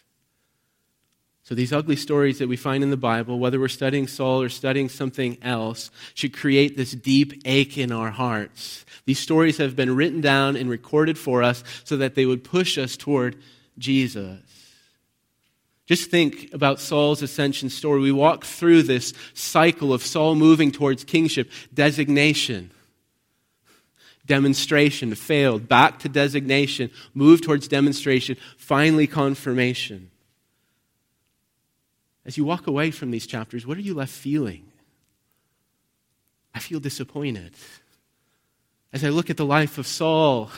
So, 1.46 1.54
these 1.54 1.72
ugly 1.72 1.96
stories 1.96 2.40
that 2.40 2.48
we 2.48 2.58
find 2.58 2.84
in 2.84 2.90
the 2.90 2.98
Bible, 2.98 3.38
whether 3.38 3.60
we're 3.60 3.68
studying 3.68 4.08
Saul 4.08 4.42
or 4.42 4.50
studying 4.50 4.90
something 4.90 5.38
else, 5.44 5.92
should 6.16 6.36
create 6.36 6.76
this 6.76 6.94
deep 6.94 7.44
ache 7.46 7.78
in 7.78 7.92
our 7.92 8.10
hearts. 8.10 8.84
These 9.06 9.20
stories 9.20 9.60
have 9.60 9.76
been 9.76 9.96
written 9.96 10.22
down 10.22 10.56
and 10.56 10.72
recorded 10.72 11.20
for 11.20 11.44
us 11.44 11.64
so 11.84 11.98
that 11.98 12.16
they 12.16 12.26
would 12.26 12.44
push 12.44 12.80
us 12.80 12.98
toward 12.98 13.36
Jesus. 13.78 14.40
Just 15.86 16.10
think 16.10 16.52
about 16.52 16.80
Saul's 16.80 17.22
ascension 17.22 17.70
story. 17.70 18.02
We 18.02 18.12
walk 18.12 18.44
through 18.44 18.82
this 18.82 19.14
cycle 19.36 19.94
of 19.94 20.02
Saul 20.02 20.34
moving 20.34 20.72
towards 20.72 21.04
kingship, 21.04 21.52
designation, 21.72 22.72
demonstration, 24.26 25.14
failed, 25.14 25.68
back 25.68 26.00
to 26.00 26.10
designation, 26.10 26.90
move 27.14 27.44
towards 27.44 27.68
demonstration, 27.68 28.36
finally 28.58 29.06
confirmation. 29.06 30.10
As 32.26 32.38
you 32.38 32.44
walk 32.46 32.68
away 32.68 32.92
from 32.92 33.12
these 33.12 33.28
chapters, 33.28 33.68
what 33.68 33.78
are 33.78 33.82
you 33.82 33.94
left 33.94 34.12
feeling? 34.12 34.66
I 36.54 36.60
feel 36.60 36.80
disappointed. 36.80 37.54
As 38.92 39.04
I 39.04 39.10
look 39.10 39.30
at 39.30 39.38
the 39.38 39.46
life 39.46 39.78
of 39.78 39.86
Saul, 39.86 40.50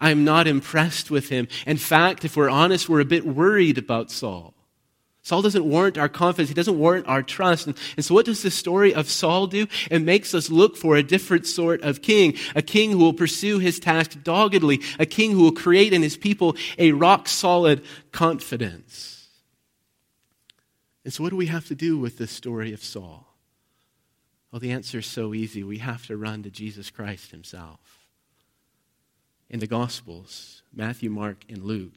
I'm 0.00 0.24
not 0.24 0.46
impressed 0.46 1.10
with 1.10 1.28
him. 1.28 1.48
In 1.66 1.76
fact, 1.76 2.24
if 2.24 2.36
we're 2.36 2.50
honest, 2.50 2.88
we're 2.88 3.00
a 3.00 3.06
bit 3.06 3.26
worried 3.26 3.78
about 3.78 4.10
Saul. 4.10 4.52
Saul 5.22 5.40
doesn't 5.40 5.64
warrant 5.64 5.96
our 5.96 6.08
confidence. 6.10 6.50
He 6.50 6.54
doesn't 6.54 6.78
warrant 6.78 7.08
our 7.08 7.22
trust. 7.22 7.66
And, 7.66 7.78
and, 7.96 8.04
so 8.04 8.14
what 8.14 8.26
does 8.26 8.42
the 8.42 8.50
story 8.50 8.92
of 8.92 9.08
Saul 9.08 9.46
do? 9.46 9.66
It 9.90 10.00
makes 10.00 10.34
us 10.34 10.50
look 10.50 10.76
for 10.76 10.96
a 10.96 11.02
different 11.02 11.46
sort 11.46 11.80
of 11.80 12.02
king. 12.02 12.34
A 12.54 12.60
king 12.60 12.90
who 12.90 12.98
will 12.98 13.14
pursue 13.14 13.58
his 13.58 13.80
task 13.80 14.22
doggedly. 14.22 14.82
A 14.98 15.06
king 15.06 15.30
who 15.30 15.40
will 15.40 15.52
create 15.52 15.94
in 15.94 16.02
his 16.02 16.18
people 16.18 16.56
a 16.76 16.92
rock 16.92 17.26
solid 17.26 17.82
confidence. 18.12 19.13
And 21.04 21.12
so 21.12 21.22
what 21.22 21.30
do 21.30 21.36
we 21.36 21.46
have 21.46 21.66
to 21.68 21.74
do 21.74 21.98
with 21.98 22.18
this 22.18 22.30
story 22.30 22.72
of 22.72 22.82
Saul? 22.82 23.26
Well, 24.50 24.60
the 24.60 24.72
answer 24.72 24.98
is 24.98 25.06
so 25.06 25.34
easy. 25.34 25.62
We 25.62 25.78
have 25.78 26.06
to 26.06 26.16
run 26.16 26.42
to 26.44 26.50
Jesus 26.50 26.90
Christ 26.90 27.30
himself 27.30 28.04
in 29.50 29.60
the 29.60 29.66
Gospels, 29.66 30.62
Matthew, 30.74 31.10
Mark, 31.10 31.44
and 31.48 31.62
Luke, 31.62 31.92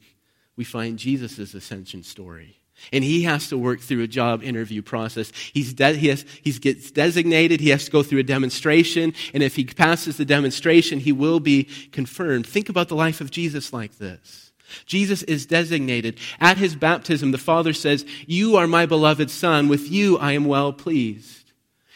we 0.56 0.64
find 0.64 0.98
Jesus' 0.98 1.54
ascension 1.54 2.02
story. 2.02 2.56
And 2.92 3.02
he 3.02 3.24
has 3.24 3.48
to 3.48 3.58
work 3.58 3.80
through 3.80 4.04
a 4.04 4.06
job 4.06 4.44
interview 4.44 4.82
process. 4.82 5.32
He's 5.52 5.74
de- 5.74 5.94
he, 5.94 6.06
has, 6.08 6.24
he 6.42 6.52
gets 6.52 6.92
designated. 6.92 7.58
He 7.58 7.70
has 7.70 7.86
to 7.86 7.90
go 7.90 8.04
through 8.04 8.20
a 8.20 8.24
demonstration. 8.24 9.12
And 9.34 9.42
if 9.42 9.56
he 9.56 9.64
passes 9.64 10.16
the 10.16 10.24
demonstration, 10.24 11.00
he 11.00 11.10
will 11.10 11.40
be 11.40 11.64
confirmed. 11.90 12.46
Think 12.46 12.68
about 12.68 12.86
the 12.86 12.94
life 12.94 13.20
of 13.20 13.32
Jesus 13.32 13.72
like 13.72 13.98
this. 13.98 14.47
Jesus 14.86 15.22
is 15.24 15.46
designated. 15.46 16.18
At 16.40 16.58
his 16.58 16.76
baptism, 16.76 17.30
the 17.30 17.38
Father 17.38 17.72
says, 17.72 18.04
You 18.26 18.56
are 18.56 18.66
my 18.66 18.86
beloved 18.86 19.30
Son. 19.30 19.68
With 19.68 19.90
you 19.90 20.18
I 20.18 20.32
am 20.32 20.44
well 20.44 20.72
pleased. 20.72 21.52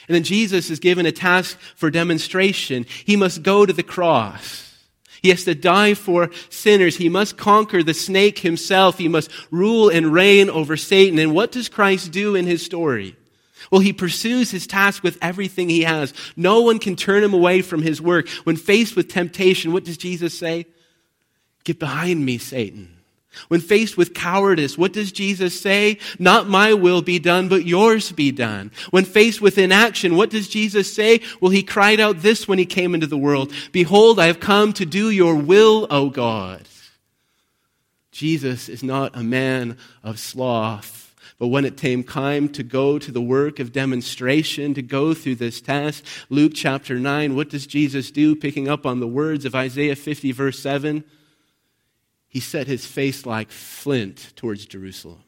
And 0.09 0.15
then 0.15 0.25
Jesus 0.25 0.71
is 0.71 0.81
given 0.81 1.07
a 1.07 1.13
task 1.13 1.59
for 1.77 1.91
demonstration. 1.91 2.87
He 3.05 3.17
must 3.17 3.43
go 3.43 3.65
to 3.65 3.73
the 3.73 3.83
cross. 3.83 4.69
He 5.23 5.29
has 5.29 5.45
to 5.45 5.55
die 5.55 5.95
for 5.95 6.31
sinners. 6.51 6.97
He 6.97 7.09
must 7.09 7.37
conquer 7.37 7.83
the 7.83 7.95
snake 7.95 8.41
himself. 8.41 8.99
He 8.99 9.07
must 9.07 9.31
rule 9.53 9.89
and 9.89 10.13
reign 10.13 10.51
over 10.51 10.77
Satan. 10.77 11.19
And 11.21 11.33
what 11.33 11.53
does 11.53 11.69
Christ 11.69 12.11
do 12.11 12.35
in 12.35 12.47
his 12.47 12.65
story? 12.65 13.17
Well, 13.71 13.81
he 13.81 13.93
pursues 13.93 14.51
his 14.51 14.67
task 14.67 15.05
with 15.05 15.19
everything 15.23 15.69
he 15.69 15.83
has. 15.83 16.13
No 16.37 16.63
one 16.63 16.81
can 16.81 16.97
turn 16.97 17.23
him 17.23 17.33
away 17.33 17.63
from 17.63 17.83
his 17.83 18.03
work. 18.03 18.29
When 18.45 18.57
faced 18.57 18.97
with 18.97 19.09
temptation, 19.09 19.73
what 19.73 19.85
does 19.85 19.97
Jesus 19.97 20.37
say? 20.37 20.67
Get 21.65 21.79
behind 21.79 22.25
me, 22.25 22.39
Satan. 22.39 22.97
When 23.49 23.61
faced 23.61 23.97
with 23.97 24.15
cowardice, 24.15 24.77
what 24.77 24.93
does 24.93 25.11
Jesus 25.11 25.59
say? 25.59 25.99
Not 26.19 26.49
my 26.49 26.75
will 26.75 27.01
be 27.01 27.19
done, 27.19 27.49
but 27.49 27.67
yours 27.67 28.13
be 28.13 28.31
done. 28.31 28.71
When 28.91 29.05
faced 29.05 29.41
with 29.41 29.57
inaction, 29.57 30.17
what 30.17 30.31
does 30.31 30.49
Jesus 30.49 30.93
say? 30.93 31.21
Well, 31.41 31.51
he 31.51 31.63
cried 31.63 31.99
out 31.99 32.21
this 32.21 32.47
when 32.47 32.59
he 32.59 32.67
came 32.67 32.95
into 32.95 33.07
the 33.07 33.17
world 33.17 33.53
Behold, 33.73 34.21
I 34.21 34.27
have 34.27 34.41
come 34.41 34.73
to 34.75 34.85
do 34.85 35.11
your 35.11 35.35
will, 35.35 35.87
O 35.91 36.11
God. 36.11 36.69
Jesus 38.11 38.69
is 38.69 38.83
not 38.83 39.17
a 39.17 39.23
man 39.23 39.79
of 40.03 40.19
sloth. 40.19 40.99
But 41.39 41.49
when 41.49 41.65
it 41.65 41.77
came 41.77 42.05
time 42.05 42.51
to 42.51 42.63
go 42.63 42.99
to 42.99 43.11
the 43.11 43.23
work 43.23 43.59
of 43.59 43.73
demonstration, 43.73 44.75
to 44.75 44.83
go 44.83 45.13
through 45.13 45.37
this 45.37 45.61
task, 45.61 46.05
Luke 46.29 46.53
chapter 46.55 47.01
9, 47.01 47.35
what 47.35 47.49
does 47.49 47.67
Jesus 47.67 48.13
do? 48.13 48.37
Picking 48.37 48.69
up 48.69 48.87
on 48.87 49.01
the 49.01 49.09
words 49.09 49.45
of 49.45 49.55
Isaiah 49.55 49.97
50, 49.97 50.31
verse 50.31 50.61
7 50.61 51.03
he 52.33 52.41
set 52.41 52.67
his 52.67 52.87
face 52.87 53.27
like 53.27 53.51
flint 53.51 54.33
towards 54.37 54.65
Jerusalem. 54.65 55.23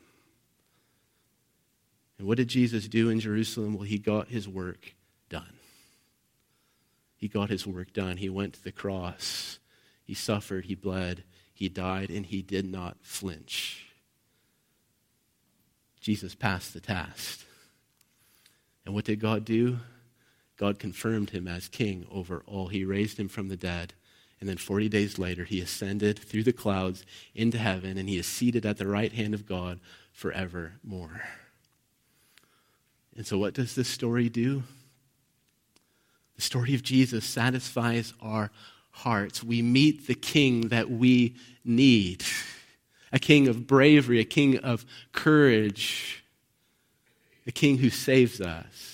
And 2.16 2.26
what 2.26 2.38
did 2.38 2.48
Jesus 2.48 2.88
do 2.88 3.10
in 3.10 3.20
Jerusalem? 3.20 3.74
Well, 3.74 3.82
he 3.82 3.98
got 3.98 4.28
his 4.28 4.48
work 4.48 4.94
done. 5.28 5.52
He 7.14 7.28
got 7.28 7.50
his 7.50 7.66
work 7.66 7.92
done. 7.92 8.16
He 8.16 8.30
went 8.30 8.54
to 8.54 8.64
the 8.64 8.72
cross. 8.72 9.58
He 10.02 10.14
suffered. 10.14 10.64
He 10.64 10.74
bled. 10.74 11.24
He 11.52 11.68
died, 11.68 12.08
and 12.08 12.24
he 12.24 12.40
did 12.40 12.64
not 12.64 12.96
flinch. 13.02 13.84
Jesus 16.00 16.34
passed 16.34 16.72
the 16.72 16.80
test. 16.80 17.44
And 18.86 18.94
what 18.94 19.04
did 19.04 19.20
God 19.20 19.44
do? 19.44 19.76
God 20.56 20.78
confirmed 20.78 21.30
him 21.30 21.46
as 21.46 21.68
king 21.68 22.06
over 22.10 22.42
all. 22.46 22.68
He 22.68 22.82
raised 22.82 23.20
him 23.20 23.28
from 23.28 23.48
the 23.48 23.58
dead 23.58 23.92
And 24.40 24.48
then 24.48 24.56
40 24.56 24.88
days 24.88 25.18
later, 25.18 25.44
he 25.44 25.60
ascended 25.60 26.18
through 26.18 26.42
the 26.42 26.52
clouds 26.52 27.04
into 27.34 27.58
heaven, 27.58 27.96
and 27.96 28.08
he 28.08 28.18
is 28.18 28.26
seated 28.26 28.66
at 28.66 28.76
the 28.76 28.86
right 28.86 29.12
hand 29.12 29.32
of 29.32 29.46
God 29.46 29.80
forevermore. 30.12 31.22
And 33.16 33.26
so, 33.26 33.38
what 33.38 33.54
does 33.54 33.74
this 33.74 33.88
story 33.88 34.28
do? 34.28 34.64
The 36.36 36.42
story 36.42 36.74
of 36.74 36.82
Jesus 36.82 37.24
satisfies 37.24 38.12
our 38.20 38.50
hearts. 38.90 39.42
We 39.42 39.62
meet 39.62 40.06
the 40.06 40.14
king 40.14 40.68
that 40.68 40.90
we 40.90 41.36
need 41.64 42.24
a 43.12 43.18
king 43.20 43.46
of 43.46 43.66
bravery, 43.68 44.18
a 44.18 44.24
king 44.24 44.58
of 44.58 44.84
courage, 45.12 46.24
a 47.46 47.52
king 47.52 47.78
who 47.78 47.88
saves 47.88 48.40
us. 48.40 48.93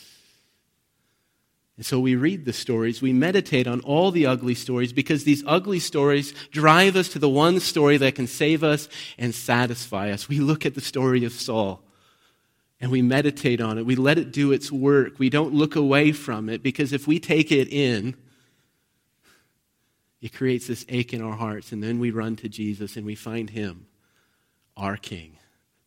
And 1.81 1.87
so 1.87 1.99
we 1.99 2.15
read 2.15 2.45
the 2.45 2.53
stories, 2.53 3.01
we 3.01 3.15
meditate 3.15 3.67
on 3.67 3.81
all 3.81 4.11
the 4.11 4.27
ugly 4.27 4.55
stories 4.55 4.93
because 4.93 5.25
these 5.25 5.43
ugly 5.47 5.79
stories 5.79 6.35
drive 6.51 6.95
us 6.95 7.09
to 7.09 7.19
the 7.19 7.27
one 7.27 7.59
story 7.59 7.97
that 7.97 8.15
can 8.15 8.27
save 8.27 8.63
us 8.63 8.87
and 9.17 9.35
satisfy 9.35 10.11
us. 10.11 10.29
We 10.29 10.41
look 10.41 10.67
at 10.67 10.75
the 10.75 10.83
story 10.83 11.25
of 11.25 11.33
Saul 11.33 11.83
and 12.83 12.91
we 12.91 13.01
meditate 13.01 13.63
on 13.63 13.79
it. 13.79 13.87
We 13.87 13.97
let 13.97 14.19
it 14.19 14.31
do 14.31 14.53
its 14.53 14.71
work. 14.71 15.19
We 15.19 15.31
don't 15.31 15.55
look 15.55 15.75
away 15.75 16.13
from 16.13 16.51
it 16.51 16.63
because 16.63 16.93
if 16.93 17.07
we 17.07 17.19
take 17.19 17.51
it 17.51 17.69
in, 17.73 18.15
it 20.21 20.35
creates 20.35 20.67
this 20.67 20.85
ache 20.91 21.15
in 21.15 21.23
our 21.23 21.37
hearts. 21.37 21.73
And 21.73 21.83
then 21.83 21.99
we 21.99 22.11
run 22.11 22.37
to 22.37 22.49
Jesus 22.51 22.99
and 22.99 23.07
we 23.07 23.15
find 23.15 23.49
him, 23.49 23.87
our 24.77 24.99
King, 24.99 25.39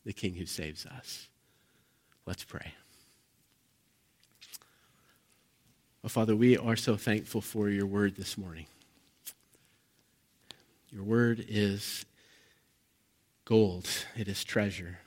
the 0.06 0.14
King 0.14 0.34
who 0.34 0.48
saves 0.48 0.88
us. 0.88 1.28
Let's 2.26 2.44
pray. 2.44 2.74
Well, 6.04 6.10
Father, 6.10 6.36
we 6.36 6.58
are 6.58 6.76
so 6.76 6.98
thankful 6.98 7.40
for 7.40 7.70
your 7.70 7.86
word 7.86 8.18
this 8.18 8.38
morning. 8.38 8.66
Your 10.92 11.04
word 11.04 11.46
is 11.48 12.06
gold, 13.46 13.88
it 14.18 14.28
is 14.28 14.44
treasure, 14.44 15.00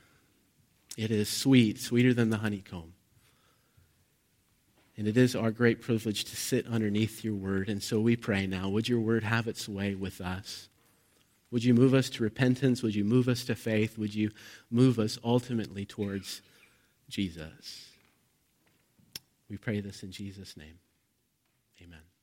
it 0.96 1.10
is 1.10 1.28
sweet, 1.28 1.78
sweeter 1.78 2.14
than 2.14 2.30
the 2.30 2.38
honeycomb. 2.38 2.94
And 4.96 5.06
it 5.06 5.18
is 5.18 5.36
our 5.36 5.50
great 5.50 5.82
privilege 5.82 6.24
to 6.24 6.36
sit 6.36 6.66
underneath 6.66 7.22
your 7.22 7.34
word. 7.34 7.68
And 7.68 7.82
so 7.82 8.00
we 8.00 8.16
pray 8.16 8.46
now, 8.46 8.70
would 8.70 8.88
your 8.88 9.00
word 9.00 9.22
have 9.22 9.46
its 9.46 9.68
way 9.68 9.94
with 9.94 10.22
us? 10.22 10.70
Would 11.50 11.62
you 11.62 11.74
move 11.74 11.92
us 11.92 12.08
to 12.08 12.22
repentance? 12.22 12.82
Would 12.82 12.94
you 12.94 13.04
move 13.04 13.28
us 13.28 13.44
to 13.44 13.54
faith? 13.54 13.98
Would 13.98 14.14
you 14.14 14.30
move 14.70 14.98
us 14.98 15.18
ultimately 15.22 15.84
towards 15.84 16.40
Jesus? 17.10 17.90
We 19.50 19.58
pray 19.58 19.80
this 19.80 20.02
in 20.02 20.10
Jesus' 20.10 20.56
name. 20.56 20.78
Amen. 21.82 22.15